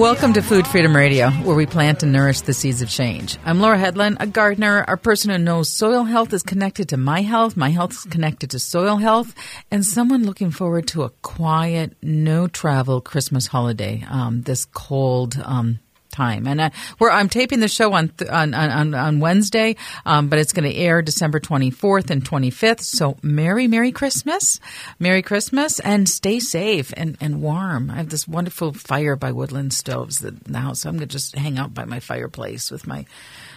Welcome 0.00 0.32
to 0.32 0.40
Food 0.40 0.66
Freedom 0.66 0.96
Radio, 0.96 1.28
where 1.28 1.54
we 1.54 1.66
plant 1.66 2.02
and 2.02 2.10
nourish 2.10 2.40
the 2.40 2.54
seeds 2.54 2.80
of 2.80 2.88
change. 2.88 3.36
I'm 3.44 3.60
Laura 3.60 3.76
Hedlund, 3.76 4.16
a 4.18 4.26
gardener, 4.26 4.82
a 4.88 4.96
person 4.96 5.30
who 5.30 5.36
knows 5.36 5.68
soil 5.68 6.04
health 6.04 6.32
is 6.32 6.42
connected 6.42 6.88
to 6.88 6.96
my 6.96 7.20
health, 7.20 7.54
my 7.54 7.68
health 7.68 7.92
is 7.92 8.04
connected 8.04 8.48
to 8.52 8.58
soil 8.58 8.96
health, 8.96 9.34
and 9.70 9.84
someone 9.84 10.24
looking 10.24 10.52
forward 10.52 10.86
to 10.86 11.02
a 11.02 11.10
quiet, 11.20 11.98
no 12.02 12.48
travel 12.48 13.02
Christmas 13.02 13.46
holiday 13.46 14.02
um, 14.08 14.40
this 14.40 14.64
cold 14.64 15.38
um, 15.44 15.80
time. 16.10 16.46
And 16.46 16.60
I, 16.60 16.70
we're, 16.98 17.10
I'm 17.10 17.28
taping 17.28 17.60
the 17.60 17.68
show 17.68 17.92
on 17.92 18.08
th- 18.08 18.30
on, 18.30 18.54
on, 18.54 18.94
on 18.94 19.20
Wednesday, 19.20 19.76
um, 20.04 20.28
but 20.28 20.38
it's 20.38 20.52
going 20.52 20.70
to 20.70 20.76
air 20.76 21.02
December 21.02 21.40
24th 21.40 22.10
and 22.10 22.24
25th. 22.24 22.80
So 22.80 23.16
Merry 23.22 23.66
Merry 23.66 23.92
Christmas, 23.92 24.60
Merry 24.98 25.22
Christmas, 25.22 25.80
and 25.80 26.08
stay 26.08 26.40
safe 26.40 26.92
and, 26.96 27.16
and 27.20 27.42
warm. 27.42 27.90
I 27.90 27.96
have 27.96 28.10
this 28.10 28.28
wonderful 28.28 28.72
fire 28.72 29.16
by 29.16 29.32
Woodland 29.32 29.72
Stoves 29.72 30.18
the 30.18 30.58
house. 30.58 30.80
So 30.80 30.88
I'm 30.88 30.96
going 30.96 31.08
to 31.08 31.12
just 31.12 31.34
hang 31.36 31.58
out 31.58 31.74
by 31.74 31.84
my 31.84 32.00
fireplace 32.00 32.70
with 32.70 32.86
my 32.86 33.06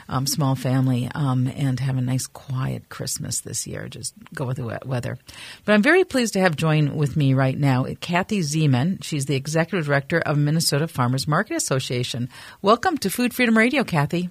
um, 0.10 0.26
small 0.28 0.56
family 0.56 1.10
um, 1.14 1.48
and 1.48 1.80
have 1.80 1.98
a 1.98 2.02
nice 2.02 2.28
quiet 2.28 2.90
Christmas 2.90 3.42
this 3.42 3.66
year. 3.68 3.88
Just 3.88 4.14
go 4.34 4.46
with 4.46 4.58
the 4.58 4.80
weather. 4.86 5.18
But 5.66 5.74
I'm 5.74 5.84
very 5.84 6.04
pleased 6.04 6.34
to 6.34 6.40
have 6.40 6.56
join 6.56 6.96
with 6.96 7.16
me 7.16 7.34
right 7.34 7.58
now 7.58 7.86
Kathy 8.00 8.40
Zeman. 8.40 9.04
She's 9.04 9.26
the 9.26 9.36
executive 9.36 9.86
director 9.86 10.20
of 10.20 10.38
Minnesota 10.38 10.88
Farmers 10.88 11.28
Market 11.28 11.56
Association. 11.56 12.30
Welcome 12.62 12.98
to 13.00 13.10
Food 13.10 13.34
Freedom 13.34 13.58
Radio, 13.58 13.84
Kathy. 13.84 14.30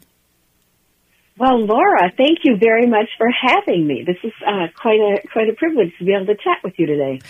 Well, 1.38 1.64
Laura, 1.64 2.12
thank 2.14 2.40
you 2.44 2.56
very 2.58 2.86
much 2.86 3.08
for 3.16 3.26
having 3.30 3.86
me. 3.86 4.04
This 4.06 4.18
is 4.22 4.32
uh, 4.46 4.66
quite 4.76 5.00
a 5.00 5.26
quite 5.32 5.48
a 5.48 5.54
privilege 5.54 5.90
to 5.98 6.04
be 6.04 6.12
able 6.12 6.26
to 6.26 6.34
chat 6.34 6.58
with 6.62 6.74
you 6.78 6.86
today. 6.86 7.20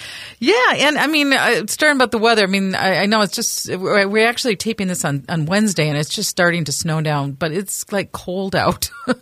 Yeah, 0.41 0.55
and 0.75 0.99
I 0.99 1.07
mean, 1.07 1.33
uh, 1.33 1.67
starting 1.69 1.99
about 1.99 2.11
the 2.11 2.19
weather. 2.19 2.43
I 2.43 2.47
mean, 2.47 2.75
I, 2.75 3.03
I, 3.03 3.07
know 3.07 3.21
it's 3.21 3.35
just 3.35 3.69
we're 3.69 4.27
actually 4.29 4.57
taping 4.57 4.89
this 4.89 5.05
on 5.05 5.25
on 5.29 5.47
Wednesday, 5.47 5.89
and 5.89 5.97
it's 5.97 6.13
just 6.13 6.29
starting 6.31 6.65
to 6.65 6.73
snow 6.73 7.01
down, 7.01 7.33
but 7.33 7.53
it's 7.53 7.91
like 7.93 8.11
cold 8.11 8.57
out, 8.57 8.91
and 9.07 9.21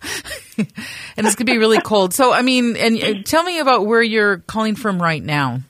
it's 1.18 1.34
gonna 1.34 1.44
be 1.44 1.58
really 1.58 1.80
cold. 1.84 2.14
So, 2.14 2.32
I 2.32 2.40
mean, 2.40 2.76
and 2.76 2.96
uh, 3.02 3.22
tell 3.22 3.42
me 3.42 3.58
about 3.58 3.84
where 3.84 4.02
you're 4.02 4.38
calling 4.38 4.76
from 4.76 5.00
right 5.00 5.22
now. 5.22 5.60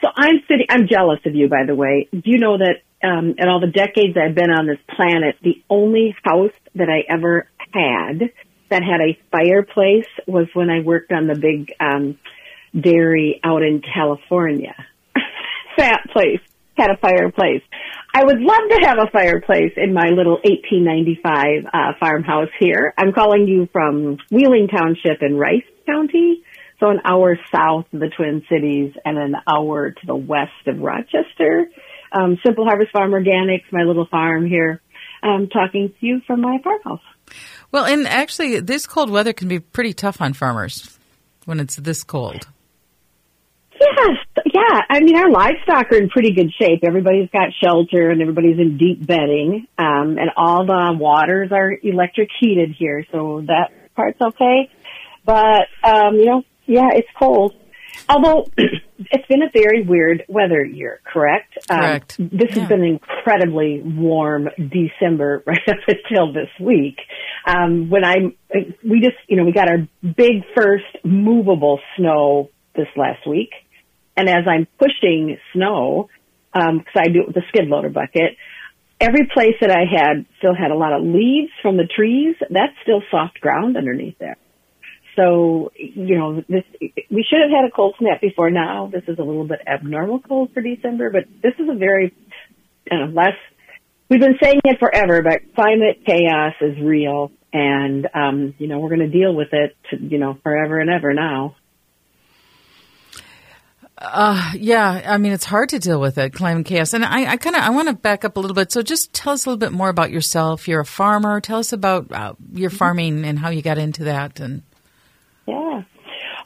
So 0.00 0.08
I'm 0.16 0.40
sitting. 0.48 0.66
I'm 0.68 0.88
jealous 0.88 1.20
of 1.24 1.36
you, 1.36 1.48
by 1.48 1.64
the 1.64 1.76
way. 1.76 2.08
Do 2.10 2.22
you 2.24 2.38
know 2.38 2.58
that 2.58 2.82
um, 3.06 3.34
in 3.38 3.48
all 3.48 3.60
the 3.60 3.66
decades 3.70 4.16
I've 4.16 4.34
been 4.34 4.50
on 4.50 4.66
this 4.66 4.78
planet, 4.88 5.36
the 5.42 5.62
only 5.70 6.16
house 6.24 6.52
that 6.76 6.88
I 6.88 7.10
ever 7.12 7.48
had 7.72 8.30
that 8.70 8.82
had 8.82 9.00
a 9.00 9.18
fireplace 9.30 10.08
was 10.26 10.48
when 10.54 10.70
I 10.70 10.80
worked 10.80 11.12
on 11.12 11.26
the 11.26 11.36
big 11.36 11.72
um, 11.80 12.18
dairy 12.78 13.40
out 13.44 13.62
in 13.62 13.80
California. 13.80 14.74
that 15.76 16.04
place 16.12 16.40
had 16.76 16.90
a 16.90 16.96
fireplace. 16.96 17.62
I 18.14 18.24
would 18.24 18.40
love 18.40 18.68
to 18.70 18.86
have 18.86 18.98
a 18.98 19.10
fireplace 19.10 19.72
in 19.76 19.92
my 19.94 20.08
little 20.08 20.40
1895 20.44 21.66
uh, 21.66 21.92
farmhouse 22.00 22.48
here. 22.58 22.92
I'm 22.98 23.12
calling 23.12 23.46
you 23.46 23.68
from 23.72 24.18
Wheeling 24.30 24.68
Township 24.68 25.22
in 25.22 25.36
Rice 25.36 25.64
County, 25.86 26.42
so 26.80 26.90
an 26.90 27.00
hour 27.04 27.38
south 27.54 27.86
of 27.92 28.00
the 28.00 28.10
Twin 28.16 28.42
Cities 28.50 28.94
and 29.04 29.16
an 29.16 29.36
hour 29.46 29.90
to 29.90 30.06
the 30.06 30.16
west 30.16 30.66
of 30.66 30.80
Rochester 30.80 31.68
um, 32.12 32.38
Simple 32.44 32.64
Harvest 32.64 32.92
Farm 32.92 33.12
Organics, 33.12 33.70
my 33.72 33.82
little 33.82 34.06
farm 34.06 34.46
here, 34.46 34.80
um, 35.26 35.48
talking 35.48 35.88
to 35.88 36.06
you 36.06 36.20
from 36.26 36.40
my 36.40 36.58
farmhouse. 36.62 37.00
Well, 37.72 37.84
and 37.84 38.06
actually, 38.06 38.60
this 38.60 38.86
cold 38.86 39.10
weather 39.10 39.32
can 39.32 39.48
be 39.48 39.58
pretty 39.58 39.92
tough 39.92 40.20
on 40.20 40.32
farmers 40.32 40.98
when 41.44 41.60
it's 41.60 41.76
this 41.76 42.04
cold. 42.04 42.46
Yes, 43.80 44.16
yeah. 44.46 44.80
I 44.88 45.00
mean, 45.00 45.16
our 45.16 45.30
livestock 45.30 45.92
are 45.92 45.96
in 45.96 46.08
pretty 46.08 46.32
good 46.32 46.50
shape. 46.58 46.80
Everybody's 46.82 47.28
got 47.30 47.48
shelter 47.62 48.10
and 48.10 48.22
everybody's 48.22 48.58
in 48.58 48.78
deep 48.78 49.06
bedding, 49.06 49.66
um, 49.76 50.16
and 50.18 50.30
all 50.36 50.64
the 50.64 50.96
waters 50.98 51.50
are 51.52 51.72
electric 51.82 52.30
heated 52.40 52.74
here, 52.78 53.04
so 53.12 53.42
that 53.46 53.72
part's 53.94 54.20
okay. 54.20 54.70
But 55.24 55.66
um, 55.84 56.14
you 56.14 56.26
know, 56.26 56.42
yeah, 56.66 56.88
it's 56.92 57.08
cold. 57.18 57.54
Although 58.08 58.46
it's 58.98 59.26
been 59.26 59.42
a 59.42 59.50
very 59.52 59.82
weird 59.82 60.24
weather 60.28 60.64
year, 60.64 61.00
correct? 61.04 61.58
Um, 61.68 61.78
correct. 61.78 62.16
Um, 62.18 62.30
this 62.32 62.50
yeah. 62.50 62.60
has 62.60 62.68
been 62.68 62.82
an 62.82 62.86
incredibly 62.86 63.82
warm 63.82 64.48
December 64.56 65.42
right 65.46 65.68
up 65.68 65.76
until 65.86 66.32
this 66.32 66.48
week. 66.60 66.98
Um, 67.46 67.90
when 67.90 68.04
I, 68.04 68.16
we 68.84 69.00
just, 69.00 69.16
you 69.28 69.36
know, 69.36 69.44
we 69.44 69.52
got 69.52 69.68
our 69.68 69.88
big 70.02 70.44
first 70.54 70.84
movable 71.04 71.80
snow 71.96 72.50
this 72.74 72.88
last 72.96 73.26
week. 73.26 73.50
And 74.16 74.28
as 74.28 74.46
I'm 74.48 74.66
pushing 74.78 75.36
snow, 75.52 76.08
um, 76.54 76.80
cause 76.80 76.96
I 76.96 77.08
do 77.08 77.20
it 77.20 77.26
with 77.28 77.36
a 77.36 77.46
skid 77.48 77.68
loader 77.68 77.90
bucket, 77.90 78.36
every 78.98 79.28
place 79.32 79.54
that 79.60 79.70
I 79.70 79.84
had 79.84 80.24
still 80.38 80.54
had 80.54 80.70
a 80.70 80.76
lot 80.76 80.94
of 80.94 81.02
leaves 81.02 81.50
from 81.60 81.76
the 81.76 81.86
trees. 81.86 82.36
That's 82.50 82.72
still 82.82 83.02
soft 83.10 83.40
ground 83.40 83.76
underneath 83.76 84.18
there. 84.18 84.36
So, 85.16 85.72
you 85.74 86.18
know, 86.18 86.44
this, 86.46 86.62
we 87.10 87.24
should 87.26 87.40
have 87.40 87.50
had 87.50 87.64
a 87.66 87.70
cold 87.74 87.94
snap 87.98 88.20
before 88.20 88.50
now. 88.50 88.90
This 88.92 89.02
is 89.08 89.18
a 89.18 89.22
little 89.22 89.48
bit 89.48 89.60
abnormal 89.66 90.20
cold 90.20 90.50
for 90.52 90.60
December, 90.60 91.08
but 91.08 91.24
this 91.42 91.54
is 91.58 91.66
a 91.70 91.74
very, 91.74 92.14
you 92.90 92.98
know, 92.98 93.06
less, 93.06 93.32
we've 94.10 94.20
been 94.20 94.36
saying 94.42 94.60
it 94.64 94.78
forever, 94.78 95.22
but 95.22 95.54
climate 95.54 96.02
chaos 96.04 96.52
is 96.60 96.78
real 96.78 97.32
and, 97.50 98.06
um, 98.12 98.54
you 98.58 98.68
know, 98.68 98.78
we're 98.78 98.90
going 98.94 99.10
to 99.10 99.18
deal 99.18 99.34
with 99.34 99.48
it, 99.52 99.74
to, 99.90 99.96
you 99.96 100.18
know, 100.18 100.36
forever 100.42 100.78
and 100.80 100.90
ever 100.90 101.14
now. 101.14 101.56
Uh, 103.96 104.52
yeah, 104.54 105.00
I 105.06 105.16
mean, 105.16 105.32
it's 105.32 105.46
hard 105.46 105.70
to 105.70 105.78
deal 105.78 105.98
with 105.98 106.18
it, 106.18 106.34
climate 106.34 106.66
chaos. 106.66 106.92
And 106.92 107.06
I, 107.06 107.24
I 107.32 107.36
kind 107.38 107.56
of, 107.56 107.62
I 107.62 107.70
want 107.70 107.88
to 107.88 107.94
back 107.94 108.26
up 108.26 108.36
a 108.36 108.40
little 108.40 108.54
bit. 108.54 108.70
So 108.70 108.82
just 108.82 109.14
tell 109.14 109.32
us 109.32 109.46
a 109.46 109.48
little 109.48 109.58
bit 109.58 109.72
more 109.72 109.88
about 109.88 110.10
yourself. 110.10 110.68
You're 110.68 110.80
a 110.80 110.84
farmer. 110.84 111.40
Tell 111.40 111.58
us 111.58 111.72
about 111.72 112.12
uh, 112.12 112.34
your 112.52 112.68
mm-hmm. 112.68 112.76
farming 112.76 113.24
and 113.24 113.38
how 113.38 113.48
you 113.48 113.62
got 113.62 113.78
into 113.78 114.04
that 114.04 114.40
and. 114.40 114.62
Yeah. 115.46 115.82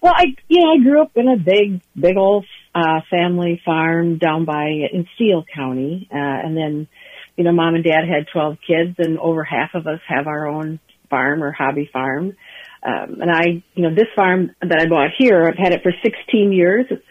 Well, 0.03 0.15
I 0.17 0.37
you 0.49 0.61
know 0.61 0.73
I 0.73 0.79
grew 0.83 1.03
up 1.03 1.13
in 1.17 1.29
a 1.29 1.37
big 1.37 1.81
big 1.99 2.17
old 2.17 2.47
uh, 2.75 3.01
family 3.11 3.61
farm 3.65 4.19
down 4.19 4.45
by 4.45 4.67
in 4.93 5.07
Steele 5.15 5.45
County, 5.55 6.09
uh, 6.11 6.17
and 6.17 6.57
then 6.57 6.89
you 7.37 7.45
know 7.45 7.53
mom 7.53 7.75
and 7.75 7.85
dad 7.85 8.03
had 8.09 8.27
twelve 8.33 8.59
kids, 8.67 8.97
and 8.99 9.19
over 9.19 9.45
half 9.45 9.71
of 9.75 9.87
us 9.87 10.01
have 10.09 10.27
our 10.27 10.47
own 10.47 10.81
farm 11.11 11.43
or 11.43 11.53
hobby 11.53 11.91
farm. 11.93 12.37
Um, 12.83 13.21
and 13.21 13.31
I, 13.31 13.63
you 13.75 13.83
know, 13.83 13.95
this 13.95 14.07
farm 14.17 14.53
that 14.63 14.81
I 14.81 14.89
bought 14.89 15.11
here, 15.19 15.47
I've 15.47 15.59
had 15.59 15.73
it 15.73 15.83
for 15.83 15.93
16 16.03 16.53
years. 16.53 16.87
It's 16.89 17.05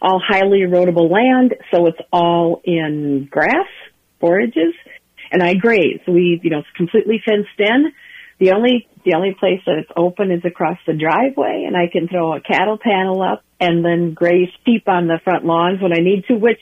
all 0.00 0.22
highly 0.24 0.60
erodible 0.60 1.10
land, 1.10 1.54
so 1.72 1.86
it's 1.86 1.98
all 2.12 2.60
in 2.64 3.26
grass, 3.28 3.66
forages, 4.20 4.74
and 5.32 5.42
I 5.42 5.54
graze. 5.54 6.00
We, 6.06 6.38
you 6.42 6.50
know, 6.50 6.58
it's 6.58 6.68
completely 6.76 7.20
fenced 7.26 7.58
in. 7.58 7.92
The 8.38 8.52
only 8.52 8.86
the 9.04 9.14
only 9.14 9.34
place 9.38 9.60
that 9.66 9.78
it's 9.78 9.90
open 9.96 10.30
is 10.30 10.44
across 10.44 10.78
the 10.86 10.94
driveway, 10.94 11.64
and 11.66 11.76
I 11.76 11.86
can 11.90 12.08
throw 12.08 12.34
a 12.34 12.40
cattle 12.40 12.78
panel 12.78 13.22
up 13.22 13.44
and 13.60 13.84
then 13.84 14.14
graze 14.14 14.48
sheep 14.64 14.88
on 14.88 15.06
the 15.06 15.20
front 15.24 15.44
lawns 15.44 15.80
when 15.80 15.92
I 15.92 16.02
need 16.02 16.24
to. 16.28 16.34
Which 16.34 16.60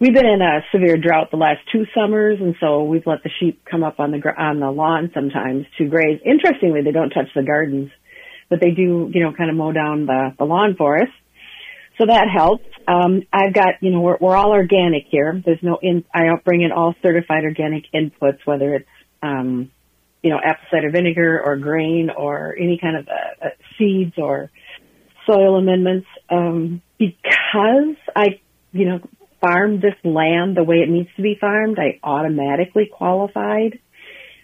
we've 0.00 0.14
been 0.14 0.26
in 0.26 0.42
a 0.42 0.64
severe 0.72 0.96
drought 0.96 1.30
the 1.30 1.36
last 1.36 1.60
two 1.70 1.86
summers, 1.94 2.40
and 2.40 2.56
so 2.58 2.84
we've 2.84 3.06
let 3.06 3.22
the 3.22 3.30
sheep 3.38 3.64
come 3.64 3.84
up 3.84 4.00
on 4.00 4.10
the 4.10 4.20
on 4.36 4.60
the 4.60 4.70
lawn 4.70 5.10
sometimes 5.14 5.66
to 5.78 5.86
graze. 5.86 6.20
Interestingly, 6.24 6.82
they 6.82 6.92
don't 6.92 7.10
touch 7.10 7.28
the 7.34 7.42
gardens, 7.42 7.90
but 8.48 8.60
they 8.60 8.70
do, 8.70 9.10
you 9.12 9.22
know, 9.22 9.32
kind 9.32 9.50
of 9.50 9.56
mow 9.56 9.72
down 9.72 10.06
the 10.06 10.34
the 10.38 10.44
lawn 10.44 10.74
for 10.76 11.00
us. 11.00 11.08
So 11.98 12.06
that 12.06 12.26
helps. 12.28 12.66
Um, 12.88 13.22
I've 13.32 13.54
got, 13.54 13.74
you 13.80 13.90
know, 13.90 14.00
we're, 14.00 14.18
we're 14.20 14.36
all 14.36 14.50
organic 14.50 15.04
here. 15.10 15.40
There's 15.44 15.62
no 15.62 15.78
in, 15.80 16.04
I 16.12 16.24
bring 16.44 16.62
in 16.62 16.72
all 16.72 16.94
certified 17.02 17.44
organic 17.44 17.84
inputs, 17.94 18.38
whether 18.44 18.74
it's, 18.74 18.88
um, 19.22 19.70
you 20.24 20.30
know, 20.30 20.40
apple 20.42 20.64
cider 20.70 20.90
vinegar 20.90 21.38
or 21.44 21.58
grain 21.58 22.08
or 22.08 22.56
any 22.58 22.78
kind 22.80 22.96
of 22.96 23.06
uh, 23.08 23.44
uh, 23.44 23.48
seeds 23.76 24.14
or 24.16 24.50
soil 25.26 25.56
amendments. 25.56 26.06
Um, 26.30 26.80
because 26.98 27.96
I, 28.16 28.40
you 28.72 28.86
know, 28.88 29.00
farmed 29.42 29.82
this 29.82 29.96
land 30.02 30.56
the 30.56 30.64
way 30.64 30.76
it 30.76 30.88
needs 30.88 31.10
to 31.16 31.22
be 31.22 31.36
farmed, 31.38 31.78
I 31.78 32.00
automatically 32.02 32.90
qualified 32.90 33.78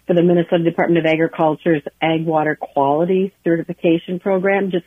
for 0.05 0.13
the 0.13 0.21
Minnesota 0.21 0.63
Department 0.63 1.03
of 1.03 1.11
Agriculture's 1.11 1.81
Ag 1.99 2.25
Water 2.25 2.55
Quality 2.55 3.33
Certification 3.43 4.19
Program. 4.19 4.69
Just, 4.69 4.85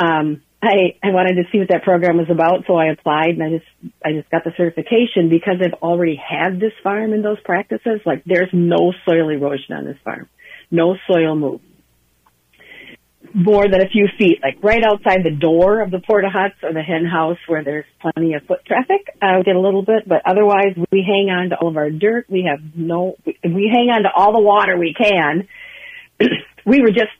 um, 0.00 0.42
I, 0.60 0.98
I 1.02 1.10
wanted 1.10 1.36
to 1.36 1.44
see 1.52 1.58
what 1.58 1.68
that 1.68 1.84
program 1.84 2.16
was 2.16 2.30
about, 2.30 2.64
so 2.66 2.74
I 2.74 2.86
applied 2.86 3.30
and 3.30 3.42
I 3.42 3.50
just, 3.50 3.94
I 4.04 4.12
just 4.12 4.28
got 4.28 4.42
the 4.42 4.52
certification 4.56 5.28
because 5.28 5.62
I've 5.62 5.80
already 5.80 6.16
had 6.16 6.58
this 6.58 6.72
farm 6.82 7.12
in 7.12 7.22
those 7.22 7.40
practices. 7.44 8.00
Like 8.04 8.24
there's 8.24 8.50
no 8.52 8.92
soil 9.06 9.28
erosion 9.28 9.74
on 9.74 9.84
this 9.84 9.98
farm. 10.02 10.28
No 10.70 10.96
soil 11.06 11.36
move. 11.36 11.60
More 13.32 13.68
than 13.68 13.82
a 13.82 13.88
few 13.88 14.08
feet, 14.18 14.40
like 14.42 14.58
right 14.62 14.82
outside 14.82 15.20
the 15.22 15.36
door 15.36 15.80
of 15.80 15.92
the 15.92 16.00
porta 16.00 16.28
huts 16.32 16.56
or 16.62 16.72
the 16.72 16.82
hen 16.82 17.04
house 17.04 17.38
where 17.46 17.62
there's 17.62 17.84
plenty 18.00 18.34
of 18.34 18.42
foot 18.44 18.64
traffic, 18.64 19.06
I 19.22 19.40
get 19.42 19.54
a 19.54 19.60
little 19.60 19.82
bit, 19.82 20.08
but 20.08 20.22
otherwise 20.26 20.74
we 20.90 21.04
hang 21.06 21.28
on 21.30 21.50
to 21.50 21.56
all 21.56 21.68
of 21.68 21.76
our 21.76 21.90
dirt. 21.90 22.26
We 22.28 22.48
have 22.50 22.58
no, 22.74 23.16
we 23.26 23.70
hang 23.72 23.90
on 23.90 24.02
to 24.04 24.10
all 24.12 24.32
the 24.32 24.42
water 24.42 24.76
we 24.76 24.94
can. 24.94 25.46
we 26.66 26.80
were 26.80 26.90
just, 26.90 27.12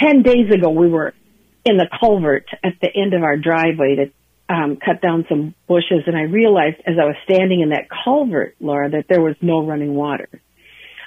10 0.00 0.22
days 0.22 0.50
ago 0.50 0.70
we 0.70 0.88
were 0.88 1.14
in 1.64 1.76
the 1.76 1.88
culvert 2.00 2.46
at 2.64 2.74
the 2.80 2.88
end 2.94 3.14
of 3.14 3.22
our 3.22 3.36
driveway 3.36 3.96
to 3.96 4.12
um, 4.52 4.78
cut 4.84 5.00
down 5.00 5.26
some 5.28 5.54
bushes, 5.68 6.02
and 6.06 6.16
I 6.16 6.22
realized 6.22 6.76
as 6.86 6.96
I 7.00 7.04
was 7.04 7.14
standing 7.24 7.60
in 7.60 7.68
that 7.70 7.88
culvert, 7.88 8.56
Laura, 8.60 8.90
that 8.90 9.06
there 9.08 9.20
was 9.20 9.36
no 9.40 9.64
running 9.64 9.94
water. 9.94 10.28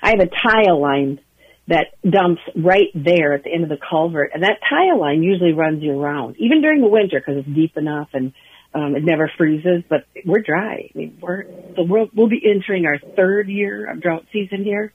I 0.01 0.11
have 0.11 0.19
a 0.19 0.27
tile 0.27 0.81
line 0.81 1.19
that 1.67 1.87
dumps 2.07 2.41
right 2.55 2.89
there 2.93 3.33
at 3.33 3.43
the 3.43 3.53
end 3.53 3.63
of 3.63 3.69
the 3.69 3.77
culvert, 3.77 4.31
and 4.33 4.43
that 4.43 4.59
tile 4.69 4.99
line 4.99 5.23
usually 5.23 5.53
runs 5.53 5.81
year 5.81 5.95
round, 5.95 6.35
even 6.37 6.61
during 6.61 6.81
the 6.81 6.87
winter 6.87 7.19
because 7.19 7.39
it's 7.45 7.55
deep 7.55 7.77
enough 7.77 8.09
and 8.13 8.33
um, 8.73 8.95
it 8.95 9.03
never 9.03 9.31
freezes. 9.37 9.83
But 9.89 10.05
we're 10.25 10.41
dry. 10.41 10.89
I 10.93 10.97
mean, 10.97 11.17
we're 11.21 11.43
so 11.75 11.83
we'll, 11.83 12.09
we'll 12.13 12.29
be 12.29 12.41
entering 12.43 12.85
our 12.85 12.97
third 13.15 13.49
year 13.49 13.89
of 13.89 14.01
drought 14.01 14.25
season 14.31 14.63
here. 14.63 14.93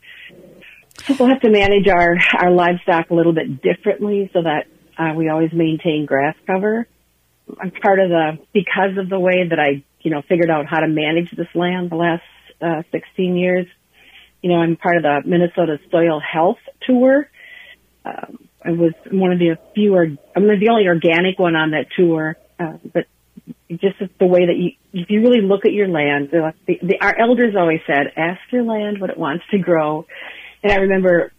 So 1.07 1.15
we'll 1.19 1.29
have 1.29 1.41
to 1.43 1.51
manage 1.51 1.89
our 1.89 2.17
our 2.39 2.51
livestock 2.51 3.11
a 3.11 3.15
little 3.15 3.35
bit 3.35 3.63
differently 3.63 4.31
so 4.33 4.43
that 4.43 4.67
uh, 4.99 5.15
we 5.15 5.29
always 5.29 5.53
maintain 5.53 6.07
grass 6.07 6.35
cover. 6.47 6.87
I'm 7.61 7.71
part 7.71 7.99
of 8.01 8.11
the 8.11 8.39
because 8.53 8.99
of 8.99 9.09
the 9.09 9.19
way 9.19 9.49
that 9.49 9.59
I 9.59 9.85
you 10.01 10.11
know 10.11 10.23
figured 10.23 10.51
out 10.51 10.67
how 10.67 10.81
to 10.81 10.89
manage 10.89 11.31
this 11.31 11.49
land 11.55 11.91
the 11.91 11.97
last 11.97 12.23
uh, 12.61 12.83
16 12.93 13.37
years 13.37 13.67
you 14.43 14.51
know, 14.51 14.57
I'm 14.57 14.77
part 14.77 14.97
of 14.97 15.03
the 15.03 15.23
Minnesota 15.25 15.79
Soil 15.91 16.21
Health 16.21 16.59
Tour. 16.87 17.29
Um, 18.05 18.49
I 18.65 18.71
was 18.71 18.93
one 19.11 19.33
of 19.33 19.39
the 19.39 19.59
few, 19.75 19.97
I'm 19.97 20.19
the 20.35 20.69
only 20.71 20.87
organic 20.87 21.39
one 21.39 21.57
on 21.57 21.73
that 21.73 21.87
tour. 21.97 22.37
Uh, 22.59 22.79
but 22.93 23.07
just 23.71 23.99
the 24.19 24.27
way 24.27 24.47
that 24.47 24.57
you, 24.57 24.73
if 24.93 25.11
you 25.11 25.21
really 25.21 25.43
look 25.43 25.65
at 25.65 25.73
your 25.73 25.89
land, 25.89 26.31
the, 26.31 26.53
the, 26.67 26.99
our 27.01 27.19
elders 27.19 27.55
always 27.57 27.81
said, 27.87 28.13
ask 28.17 28.41
your 28.51 28.63
land 28.63 29.01
what 29.01 29.11
it 29.11 29.19
wants 29.19 29.45
to 29.51 29.59
grow. 29.59 30.07
And 30.63 30.73
I 30.73 30.77
remember 30.77 31.33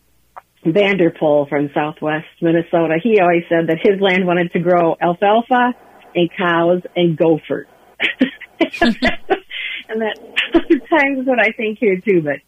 Vanderpool 0.66 1.48
from 1.48 1.70
Southwest 1.74 2.28
Minnesota. 2.42 3.00
He 3.02 3.20
always 3.20 3.44
said 3.50 3.68
that 3.68 3.78
his 3.82 4.02
land 4.02 4.26
wanted 4.26 4.52
to 4.54 4.60
grow 4.60 4.96
alfalfa 5.02 5.74
and 6.16 6.30
cows 6.38 6.82
and 6.96 7.18
gophers. 7.18 7.68
and 8.82 10.02
that 10.02 10.18
sometimes 10.54 11.20
is 11.20 11.26
what 11.26 11.40
I 11.40 11.52
think 11.52 11.80
here 11.80 12.00
too, 12.00 12.22
but 12.22 12.40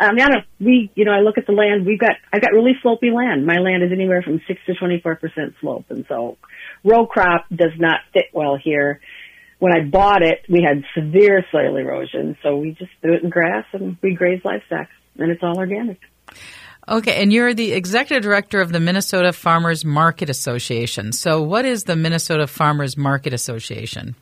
um, 0.00 0.18
yeah, 0.18 0.26
no, 0.26 0.36
we, 0.60 0.90
you 0.94 1.04
know, 1.04 1.12
I 1.12 1.20
look 1.20 1.38
at 1.38 1.46
the 1.46 1.52
land. 1.52 1.86
We've 1.86 1.98
got, 1.98 2.16
I've 2.32 2.40
got 2.40 2.52
really 2.52 2.72
slopey 2.84 3.12
land. 3.14 3.46
My 3.46 3.58
land 3.58 3.82
is 3.82 3.92
anywhere 3.92 4.22
from 4.22 4.40
six 4.46 4.60
to 4.66 4.74
twenty-four 4.74 5.16
percent 5.16 5.54
slope, 5.60 5.86
and 5.88 6.04
so 6.08 6.36
row 6.84 7.06
crop 7.06 7.46
does 7.54 7.72
not 7.78 8.00
fit 8.12 8.26
well 8.32 8.56
here. 8.56 9.00
When 9.60 9.72
I 9.72 9.84
bought 9.84 10.22
it, 10.22 10.44
we 10.48 10.62
had 10.62 10.84
severe 10.94 11.44
soil 11.52 11.76
erosion, 11.76 12.36
so 12.42 12.56
we 12.56 12.72
just 12.72 12.90
threw 13.00 13.14
it 13.14 13.22
in 13.22 13.30
grass 13.30 13.64
and 13.72 13.96
we 14.02 14.14
graze 14.14 14.40
livestock, 14.44 14.88
and 15.16 15.30
it's 15.30 15.42
all 15.42 15.58
organic. 15.58 16.00
Okay, 16.86 17.22
and 17.22 17.32
you're 17.32 17.54
the 17.54 17.72
executive 17.72 18.22
director 18.22 18.60
of 18.60 18.70
the 18.70 18.80
Minnesota 18.80 19.32
Farmers 19.32 19.84
Market 19.84 20.28
Association. 20.28 21.12
So, 21.12 21.42
what 21.42 21.64
is 21.64 21.84
the 21.84 21.96
Minnesota 21.96 22.46
Farmers 22.46 22.96
Market 22.96 23.32
Association? 23.32 24.14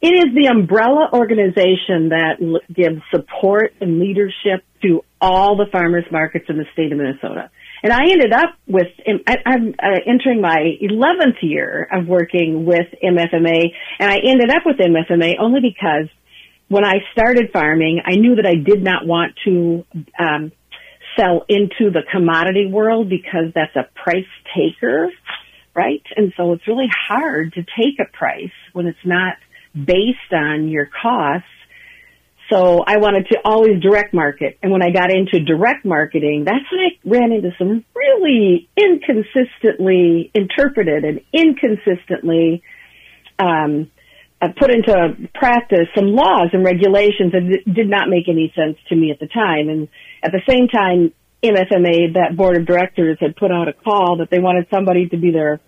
It 0.00 0.14
is 0.14 0.34
the 0.34 0.48
umbrella 0.48 1.10
organization 1.12 2.08
that 2.08 2.36
l- 2.40 2.60
gives 2.72 3.02
support 3.10 3.74
and 3.82 4.00
leadership 4.00 4.64
to 4.80 5.04
all 5.20 5.56
the 5.56 5.66
farmers 5.70 6.06
markets 6.10 6.46
in 6.48 6.56
the 6.56 6.64
state 6.72 6.90
of 6.90 6.96
Minnesota. 6.96 7.50
And 7.82 7.92
I 7.92 8.04
ended 8.10 8.32
up 8.32 8.54
with, 8.66 8.88
I'm 9.46 9.74
uh, 9.78 10.00
entering 10.06 10.40
my 10.40 10.78
11th 10.80 11.42
year 11.42 11.86
of 11.92 12.06
working 12.06 12.64
with 12.64 12.86
MFMA, 13.02 13.72
and 13.98 14.10
I 14.10 14.16
ended 14.16 14.50
up 14.50 14.62
with 14.64 14.76
MFMA 14.78 15.34
only 15.38 15.60
because 15.60 16.08
when 16.68 16.84
I 16.86 17.00
started 17.12 17.50
farming, 17.52 18.00
I 18.06 18.16
knew 18.16 18.36
that 18.36 18.46
I 18.46 18.54
did 18.54 18.82
not 18.82 19.06
want 19.06 19.32
to 19.44 19.84
um, 20.18 20.52
sell 21.20 21.44
into 21.48 21.90
the 21.90 22.02
commodity 22.10 22.66
world 22.66 23.10
because 23.10 23.52
that's 23.54 23.76
a 23.76 23.88
price 24.02 24.24
taker, 24.56 25.10
right? 25.74 26.02
And 26.16 26.32
so 26.36 26.52
it's 26.54 26.66
really 26.66 26.88
hard 27.08 27.52
to 27.54 27.62
take 27.62 27.98
a 28.00 28.16
price 28.16 28.52
when 28.72 28.86
it's 28.86 29.04
not– 29.04 29.34
based 29.74 30.32
on 30.32 30.68
your 30.68 30.88
costs. 31.02 31.46
So 32.50 32.82
I 32.84 32.96
wanted 32.96 33.28
to 33.30 33.38
always 33.44 33.80
direct 33.80 34.12
market. 34.12 34.58
And 34.62 34.72
when 34.72 34.82
I 34.82 34.90
got 34.90 35.12
into 35.12 35.44
direct 35.44 35.84
marketing, 35.84 36.44
that's 36.44 36.64
when 36.72 36.80
I 36.80 36.98
ran 37.04 37.32
into 37.32 37.50
some 37.56 37.84
really 37.94 38.68
inconsistently 38.76 40.32
interpreted 40.34 41.04
and 41.04 41.20
inconsistently 41.32 42.64
um, 43.38 43.90
uh, 44.42 44.48
put 44.58 44.72
into 44.72 45.28
practice 45.32 45.86
some 45.94 46.06
laws 46.06 46.48
and 46.52 46.64
regulations 46.64 47.32
that 47.32 47.72
did 47.72 47.88
not 47.88 48.08
make 48.08 48.28
any 48.28 48.52
sense 48.56 48.78
to 48.88 48.96
me 48.96 49.12
at 49.12 49.20
the 49.20 49.28
time. 49.28 49.68
And 49.68 49.88
at 50.22 50.32
the 50.32 50.42
same 50.48 50.68
time, 50.68 51.12
MFMA, 51.42 52.14
that 52.14 52.36
board 52.36 52.56
of 52.56 52.66
directors 52.66 53.18
had 53.20 53.36
put 53.36 53.50
out 53.50 53.68
a 53.68 53.72
call 53.72 54.18
that 54.18 54.28
they 54.30 54.38
wanted 54.38 54.66
somebody 54.70 55.08
to 55.08 55.16
be 55.16 55.30
their 55.30 55.60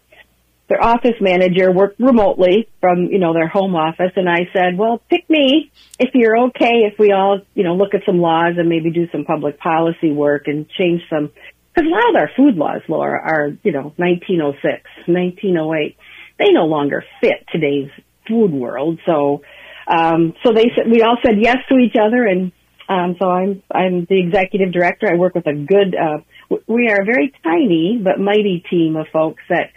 their 0.68 0.82
office 0.82 1.20
manager 1.20 1.70
worked 1.70 2.00
remotely 2.00 2.68
from, 2.80 3.06
you 3.06 3.18
know, 3.18 3.34
their 3.34 3.48
home 3.48 3.74
office. 3.74 4.12
And 4.16 4.26
I 4.26 4.48
said, 4.54 4.78
well, 4.78 5.02
pick 5.10 5.28
me 5.28 5.70
if 5.98 6.14
you're 6.14 6.38
okay 6.46 6.84
if 6.90 6.98
we 6.98 7.12
all, 7.12 7.40
you 7.54 7.62
know, 7.62 7.74
look 7.74 7.94
at 7.94 8.02
some 8.06 8.20
laws 8.20 8.54
and 8.56 8.70
maybe 8.70 8.90
do 8.90 9.06
some 9.10 9.24
public 9.24 9.58
policy 9.58 10.12
work 10.12 10.44
and 10.46 10.66
change 10.70 11.02
some, 11.10 11.30
because 11.74 11.86
a 11.86 11.90
lot 11.90 12.08
of 12.08 12.16
our 12.16 12.30
food 12.36 12.54
laws, 12.54 12.80
Laura, 12.88 13.20
are, 13.20 13.48
you 13.62 13.72
know, 13.72 13.92
1906, 13.96 14.62
1908. 15.06 15.96
They 16.38 16.52
no 16.52 16.64
longer 16.64 17.04
fit 17.20 17.46
today's 17.52 17.90
food 18.26 18.52
world. 18.52 18.98
So, 19.04 19.42
um, 19.86 20.34
so 20.42 20.52
they 20.54 20.70
said, 20.74 20.90
we 20.90 21.02
all 21.02 21.18
said 21.22 21.34
yes 21.38 21.58
to 21.68 21.76
each 21.76 21.96
other. 22.00 22.24
And, 22.24 22.52
um, 22.92 23.16
so 23.18 23.26
I'm, 23.28 23.62
I'm 23.70 24.04
the 24.04 24.20
executive 24.20 24.72
director. 24.72 25.08
I 25.10 25.16
work 25.16 25.34
with 25.34 25.46
a 25.46 25.54
good, 25.54 25.96
uh, 25.96 26.18
we 26.66 26.88
are 26.90 27.00
a 27.00 27.04
very 27.04 27.32
tiny 27.42 27.98
but 28.02 28.20
mighty 28.20 28.62
team 28.68 28.96
of 28.96 29.06
folks 29.12 29.42
that 29.48 29.70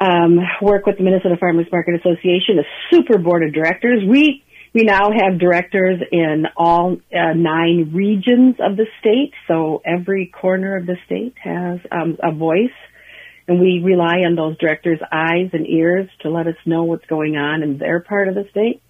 um, 0.00 0.38
work 0.60 0.86
with 0.86 0.96
the 0.96 1.04
Minnesota 1.04 1.36
Farmers 1.38 1.66
Market 1.70 1.94
Association, 2.00 2.58
a 2.58 2.64
super 2.90 3.18
board 3.18 3.44
of 3.44 3.54
directors. 3.54 4.02
We 4.06 4.42
we 4.74 4.84
now 4.84 5.10
have 5.10 5.38
directors 5.38 6.00
in 6.10 6.46
all 6.56 6.96
uh, 7.14 7.34
nine 7.34 7.90
regions 7.92 8.56
of 8.58 8.78
the 8.78 8.86
state, 9.00 9.34
so 9.46 9.82
every 9.84 10.26
corner 10.26 10.76
of 10.78 10.86
the 10.86 10.96
state 11.04 11.34
has 11.44 11.78
um, 11.90 12.16
a 12.22 12.32
voice, 12.32 12.72
and 13.46 13.60
we 13.60 13.82
rely 13.84 14.24
on 14.26 14.34
those 14.34 14.56
directors' 14.56 15.00
eyes 15.12 15.50
and 15.52 15.66
ears 15.66 16.08
to 16.22 16.30
let 16.30 16.46
us 16.46 16.56
know 16.64 16.84
what's 16.84 17.04
going 17.04 17.36
on 17.36 17.62
in 17.62 17.76
their 17.76 18.00
part 18.00 18.28
of 18.28 18.34
the 18.34 18.46
state. 18.50 18.80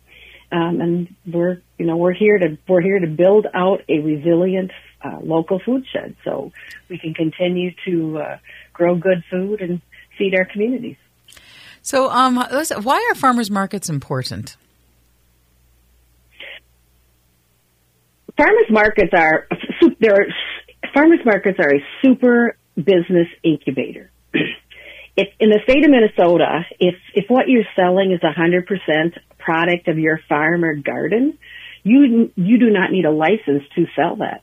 Um, 0.52 0.80
and 0.82 1.14
we're 1.26 1.62
you 1.78 1.86
know 1.86 1.96
we're 1.96 2.12
here 2.12 2.38
to 2.38 2.58
we're 2.68 2.82
here 2.82 2.98
to 2.98 3.06
build 3.06 3.46
out 3.54 3.80
a 3.88 4.00
resilient 4.00 4.70
uh, 5.02 5.18
local 5.22 5.58
food 5.58 5.84
shed 5.90 6.14
so 6.24 6.52
we 6.88 6.98
can 6.98 7.14
continue 7.14 7.70
to 7.86 8.18
uh, 8.18 8.38
grow 8.72 8.94
good 8.94 9.24
food 9.30 9.62
and 9.62 9.80
feed 10.18 10.34
our 10.34 10.44
communities. 10.44 10.96
So, 11.80 12.10
um, 12.10 12.36
why 12.36 13.08
are 13.10 13.14
farmers 13.14 13.50
markets 13.50 13.88
important? 13.88 14.56
Farmers 18.36 18.70
markets 18.70 19.12
are 19.12 19.48
there. 20.00 20.26
Farmers 20.94 21.20
markets 21.24 21.58
are 21.58 21.74
a 21.74 21.84
super 22.00 22.56
business 22.76 23.26
incubator. 23.42 24.11
If 25.16 25.28
in 25.38 25.50
the 25.50 25.60
state 25.64 25.84
of 25.84 25.90
Minnesota, 25.90 26.64
if 26.80 26.94
if 27.14 27.26
what 27.28 27.48
you're 27.48 27.68
selling 27.76 28.12
is 28.12 28.20
hundred 28.22 28.66
percent 28.66 29.14
product 29.38 29.88
of 29.88 29.98
your 29.98 30.20
farm 30.28 30.64
or 30.64 30.74
garden, 30.74 31.38
you 31.82 32.32
you 32.36 32.58
do 32.58 32.70
not 32.70 32.90
need 32.90 33.04
a 33.04 33.10
license 33.10 33.64
to 33.74 33.86
sell 33.96 34.16
that. 34.16 34.42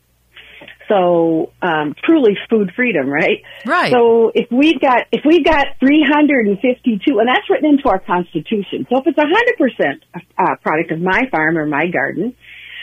So 0.87 1.51
um, 1.61 1.93
truly 2.03 2.35
food 2.49 2.71
freedom, 2.75 3.07
right? 3.07 3.43
Right. 3.65 3.91
So 3.91 4.31
if 4.33 4.51
we've 4.51 4.81
got 4.81 5.05
if 5.11 5.21
we've 5.25 5.45
got 5.45 5.67
352, 5.79 7.19
and 7.19 7.27
that's 7.27 7.49
written 7.49 7.69
into 7.69 7.87
our 7.89 7.99
constitution. 7.99 8.87
So 8.89 8.99
if 8.99 9.07
it's 9.07 9.17
100 9.17 9.57
percent 9.57 10.03
uh, 10.37 10.55
product 10.61 10.91
of 10.91 10.99
my 10.99 11.29
farm 11.31 11.57
or 11.57 11.65
my 11.65 11.87
garden, 11.87 12.35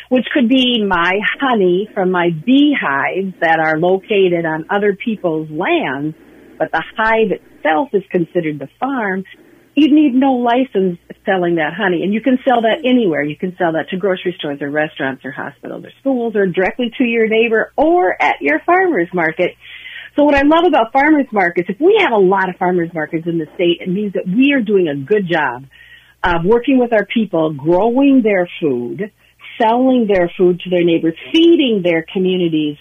which 0.08 0.26
could 0.32 0.48
be 0.48 0.84
my 0.84 1.12
honey 1.40 1.88
from 1.94 2.10
my 2.10 2.30
beehives 2.30 3.34
that 3.40 3.58
are 3.58 3.78
located 3.78 4.46
on 4.46 4.66
other 4.70 4.96
people's 4.96 5.50
lands, 5.50 6.16
but 6.58 6.70
the 6.70 6.82
hive 6.96 7.40
itself 7.66 7.88
is 7.92 8.02
considered 8.10 8.58
the 8.58 8.68
farm, 8.78 9.24
you 9.74 9.94
need 9.94 10.14
no 10.14 10.32
license 10.32 10.98
selling 11.24 11.56
that 11.56 11.74
honey. 11.76 12.02
And 12.02 12.14
you 12.14 12.20
can 12.20 12.38
sell 12.48 12.62
that 12.62 12.78
anywhere. 12.84 13.22
You 13.22 13.36
can 13.36 13.54
sell 13.58 13.72
that 13.72 13.90
to 13.90 13.96
grocery 13.96 14.34
stores 14.38 14.62
or 14.62 14.70
restaurants 14.70 15.24
or 15.24 15.32
hospitals 15.32 15.84
or 15.84 15.90
schools 16.00 16.34
or 16.34 16.46
directly 16.46 16.90
to 16.98 17.04
your 17.04 17.28
neighbor 17.28 17.72
or 17.76 18.16
at 18.20 18.36
your 18.40 18.60
farmer's 18.64 19.08
market. 19.12 19.50
So 20.16 20.24
what 20.24 20.34
I 20.34 20.42
love 20.46 20.64
about 20.66 20.92
farmers 20.92 21.26
markets, 21.30 21.68
if 21.68 21.78
we 21.78 21.98
have 22.00 22.12
a 22.12 22.18
lot 22.18 22.48
of 22.48 22.56
farmers 22.56 22.90
markets 22.94 23.26
in 23.26 23.36
the 23.36 23.46
state, 23.54 23.82
it 23.82 23.88
means 23.88 24.14
that 24.14 24.24
we 24.26 24.54
are 24.54 24.62
doing 24.62 24.88
a 24.88 24.96
good 24.96 25.28
job 25.30 25.64
of 26.24 26.44
working 26.44 26.78
with 26.78 26.94
our 26.94 27.04
people, 27.04 27.52
growing 27.52 28.22
their 28.22 28.48
food, 28.58 29.12
selling 29.60 30.08
their 30.08 30.32
food 30.38 30.60
to 30.60 30.70
their 30.70 30.84
neighbors, 30.84 31.14
feeding 31.32 31.82
their 31.84 32.04
communities, 32.10 32.78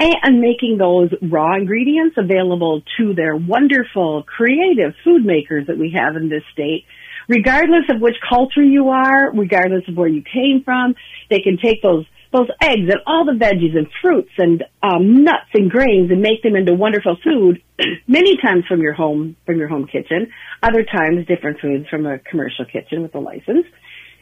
and 0.00 0.40
making 0.40 0.78
those 0.78 1.10
raw 1.20 1.54
ingredients 1.54 2.16
available 2.16 2.82
to 2.96 3.14
their 3.14 3.36
wonderful 3.36 4.22
creative 4.22 4.94
food 5.04 5.24
makers 5.24 5.66
that 5.66 5.78
we 5.78 5.94
have 5.96 6.16
in 6.16 6.28
this 6.28 6.42
state. 6.52 6.86
Regardless 7.28 7.84
of 7.90 8.00
which 8.00 8.16
culture 8.28 8.62
you 8.62 8.88
are, 8.88 9.30
regardless 9.32 9.86
of 9.88 9.96
where 9.96 10.08
you 10.08 10.22
came 10.22 10.62
from, 10.64 10.94
they 11.28 11.40
can 11.40 11.58
take 11.62 11.82
those 11.82 12.06
those 12.32 12.48
eggs 12.62 12.88
and 12.88 13.00
all 13.08 13.24
the 13.24 13.32
veggies 13.32 13.76
and 13.76 13.88
fruits 14.00 14.30
and 14.38 14.62
um, 14.84 15.24
nuts 15.24 15.50
and 15.52 15.68
grains 15.68 16.12
and 16.12 16.22
make 16.22 16.44
them 16.44 16.54
into 16.54 16.72
wonderful 16.72 17.16
food 17.24 17.60
many 18.06 18.36
times 18.36 18.64
from 18.68 18.80
your 18.80 18.92
home 18.92 19.36
from 19.46 19.58
your 19.58 19.68
home 19.68 19.86
kitchen. 19.86 20.30
Other 20.62 20.84
times 20.84 21.26
different 21.26 21.60
foods 21.60 21.88
from 21.88 22.06
a 22.06 22.18
commercial 22.20 22.64
kitchen 22.64 23.02
with 23.02 23.14
a 23.14 23.18
license. 23.18 23.66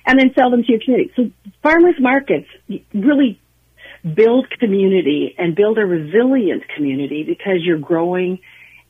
And 0.07 0.19
then 0.19 0.33
sell 0.35 0.51
them 0.51 0.63
to 0.63 0.73
your 0.73 0.81
community. 0.83 1.13
So 1.17 1.31
farmers 1.63 1.97
markets 2.01 2.49
really 2.95 3.39
build 4.03 4.49
community 4.59 5.35
and 5.39 5.55
build 5.55 5.79
a 5.79 5.85
resilient 5.85 6.63
community 6.77 7.25
because 7.25 7.59
you're 7.63 7.79
growing 7.79 8.39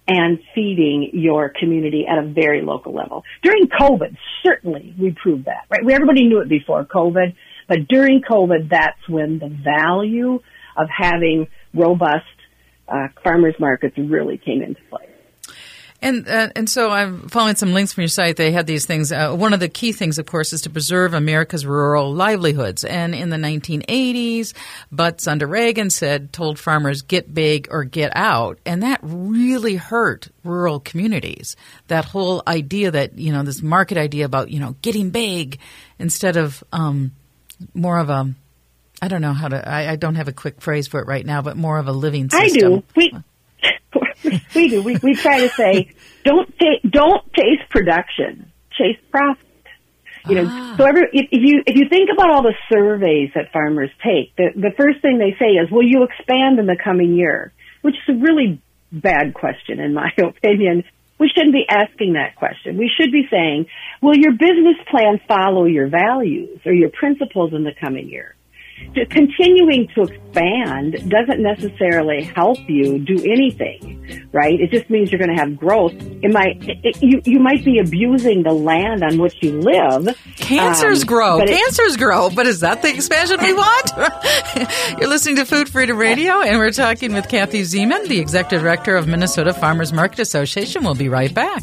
and 0.07 0.39
feeding 0.55 1.11
your 1.13 1.51
community 1.51 2.07
at 2.11 2.19
a 2.19 2.27
very 2.27 2.63
local 2.63 2.95
level. 2.95 3.25
During 3.43 3.69
COVID, 3.69 4.17
certainly 4.45 4.95
we 4.99 5.11
proved 5.13 5.45
that, 5.45 5.67
right? 5.71 5.81
Everybody 5.83 6.25
knew 6.25 6.41
it 6.41 6.49
before 6.49 6.85
COVID, 6.85 7.35
but 7.69 7.87
during 7.89 8.23
COVID, 8.23 8.71
that's 8.71 9.07
when 9.09 9.39
the 9.39 9.49
value 9.49 10.41
of 10.77 10.89
having 10.89 11.49
robust 11.75 12.25
uh, 12.89 13.09
farmers 13.23 13.55
markets 13.59 13.97
really 13.99 14.39
came 14.39 14.63
into 14.63 14.81
play. 14.89 15.08
And 16.01 16.29
uh, 16.29 16.51
and 16.55 16.71
so 16.71 16.91
I'm 16.91 17.29
following 17.29 17.57
some 17.57 17.73
links 17.73 17.93
from 17.93 18.03
your 18.03 18.09
site. 18.09 18.37
They 18.37 18.53
had 18.53 18.69
these 18.69 18.87
things. 18.87 19.11
Uh, 19.11 19.35
one 19.35 19.53
of 19.53 19.59
the 19.59 19.69
key 19.69 19.91
things, 19.91 20.19
of 20.19 20.27
course, 20.27 20.53
is 20.53 20.63
to 20.63 20.71
preserve 20.71 21.13
America's 21.13 21.67
rural 21.67 22.15
livelihoods. 22.15 22.85
And 22.85 23.17
in 23.17 23.31
the 23.31 23.37
1980s, 23.37 24.55
Butz 24.95 25.27
under 25.27 25.49
Reagan 25.49 25.91
said, 25.91 26.33
told 26.33 26.61
farmers, 26.61 27.03
"Get 27.03 27.35
big 27.35 27.67
or 27.73 27.83
get 27.83 28.13
out," 28.15 28.61
and 28.65 28.85
that 28.85 29.01
really 29.03 29.75
hurt 29.75 30.29
rural 30.45 30.79
communities. 30.79 31.57
That 31.89 32.05
whole 32.05 32.45
idea 32.47 32.93
that 32.93 33.19
you 33.19 33.33
know 33.33 33.43
this 33.43 33.61
market 33.61 33.99
idea 33.99 34.25
about 34.25 34.51
you 34.51 34.61
know 34.61 34.77
getting 34.83 35.11
big 35.11 35.59
instead 35.99 36.37
of 36.37 36.63
um, 36.73 37.11
more 37.75 37.99
of 37.99 38.09
a 38.09 38.33
I 39.03 39.09
don't 39.09 39.21
know 39.21 39.33
how 39.33 39.49
to. 39.49 39.69
I, 39.69 39.93
I, 39.93 39.97
don't 39.97 40.17
have 40.17 40.27
a 40.27 40.33
quick 40.33 40.61
phrase 40.61 40.89
for 40.89 41.01
it 41.01 41.07
right 41.07 41.25
now, 41.25 41.41
but 41.41 41.57
more 41.57 41.79
of 41.79 41.87
a 41.87 41.93
living 41.93 42.31
system. 42.31 42.73
I 42.73 42.77
do. 42.77 42.85
We 42.97 43.13
we 44.55 44.69
do. 44.69 44.83
We, 44.83 44.97
we 45.03 45.15
try 45.15 45.41
to 45.41 45.49
say, 45.51 45.91
don't 46.25 46.53
don't 46.89 47.33
chase 47.33 47.61
production, 47.71 48.51
chase 48.73 48.99
profit. 49.11 49.45
You 50.29 50.35
know, 50.37 50.47
ah. 50.47 50.75
so 50.77 50.85
every, 50.85 51.03
if, 51.13 51.27
if 51.31 51.41
you 51.43 51.63
if 51.67 51.77
you 51.77 51.89
think 51.89 52.11
about 52.13 52.31
all 52.31 52.43
the 52.43 52.55
surveys 52.73 53.31
that 53.35 53.53
farmers 53.53 53.91
take, 54.05 54.37
the 54.37 54.51
the 54.55 54.73
first 54.77 55.01
thing 55.01 55.19
they 55.19 55.37
say 55.39 55.53
is, 55.53 55.71
"Will 55.71 55.87
you 55.87 56.05
expand 56.05 56.59
in 56.59 56.67
the 56.67 56.77
coming 56.83 57.15
year?" 57.15 57.53
Which 57.83 57.95
is 57.95 58.17
a 58.17 58.19
really 58.19 58.61
bad 58.93 59.35
question, 59.35 59.81
in 59.81 59.95
my 59.95 60.11
opinion. 60.19 60.85
We 61.19 61.29
shouldn't 61.35 61.55
be 61.55 61.67
asking 61.69 62.13
that 62.13 62.37
question. 62.37 62.77
We 62.77 62.91
should 62.95 63.11
be 63.11 63.27
saying, 63.31 63.67
"Will 64.03 64.17
your 64.17 64.33
business 64.33 64.77
plan 64.91 65.21
follow 65.27 65.65
your 65.65 65.89
values 65.89 66.61
or 66.67 66.73
your 66.73 66.91
principles 66.91 67.53
in 67.55 67.65
the 67.65 67.73
coming 67.81 68.09
year?" 68.09 68.35
Continuing 69.11 69.89
to 69.95 70.03
expand 70.03 70.93
doesn't 71.09 71.43
necessarily 71.43 72.23
help 72.23 72.59
you 72.69 72.99
do 72.99 73.17
anything, 73.25 74.29
right? 74.33 74.61
It 74.61 74.71
just 74.71 74.89
means 74.91 75.11
you're 75.13 75.19
going 75.19 75.35
to 75.35 75.41
have 75.41 75.57
growth. 75.57 75.93
It 75.95 76.33
might, 76.33 76.57
it, 76.69 77.03
you, 77.03 77.21
you 77.25 77.39
might 77.39 77.65
be 77.65 77.79
abusing 77.79 78.43
the 78.43 78.53
land 78.53 79.03
on 79.03 79.19
which 79.19 79.37
you 79.41 79.61
live. 79.61 80.17
Cancers 80.37 81.03
um, 81.03 81.07
grow. 81.07 81.45
Cancers 81.45 81.95
it, 81.95 81.99
grow. 81.99 82.31
But 82.31 82.47
is 82.47 82.61
that 82.61 82.83
the 82.83 82.95
expansion 82.95 83.39
we 83.41 83.53
want? 83.53 83.93
you're 85.01 85.09
listening 85.09 85.37
to 85.37 85.45
Food 85.45 85.69
Freedom 85.69 85.97
Radio, 85.97 86.41
and 86.41 86.59
we're 86.59 86.71
talking 86.71 87.13
with 87.13 87.29
Kathy 87.29 87.63
Zeman, 87.63 88.09
the 88.09 88.19
Executive 88.19 88.63
Director 88.63 88.97
of 88.97 89.07
Minnesota 89.07 89.53
Farmers 89.53 89.93
Market 89.93 90.21
Association. 90.21 90.85
We'll 90.85 90.95
be 90.95 91.09
right 91.09 91.33
back. 91.33 91.63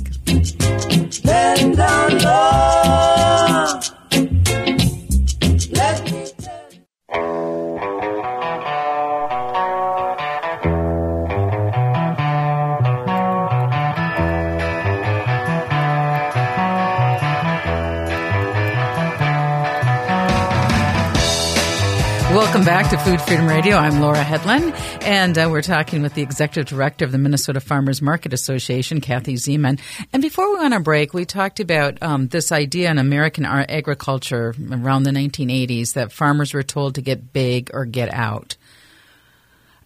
Welcome 22.36 22.66
back 22.66 22.90
to 22.90 22.98
Food 22.98 23.22
Freedom 23.22 23.48
Radio. 23.48 23.78
I'm 23.78 24.02
Laura 24.02 24.22
Hedlund, 24.22 24.74
and 25.04 25.38
uh, 25.38 25.48
we're 25.50 25.62
talking 25.62 26.02
with 26.02 26.16
the 26.16 26.22
Executive 26.22 26.66
Director 26.66 27.06
of 27.06 27.14
the 27.14 27.18
Minnesota 27.18 27.62
Farmers 27.62 28.02
Market 28.02 28.34
Association, 28.34 29.00
Kathy 29.00 29.36
Zeman. 29.36 29.80
And 30.12 30.22
before 30.22 30.52
we 30.52 30.60
went 30.60 30.74
on 30.74 30.84
break, 30.84 31.14
we 31.14 31.24
talked 31.24 31.62
about 31.62 32.04
um, 32.04 32.28
this 32.28 32.52
idea 32.52 32.92
in 32.92 32.98
American 32.98 33.46
agriculture 33.46 34.54
around 34.70 35.04
the 35.04 35.12
1980s 35.12 35.94
that 35.94 36.12
farmers 36.12 36.54
were 36.54 36.62
told 36.62 36.96
to 36.96 37.02
get 37.02 37.32
big 37.32 37.72
or 37.74 37.86
get 37.86 38.14
out. 38.14 38.58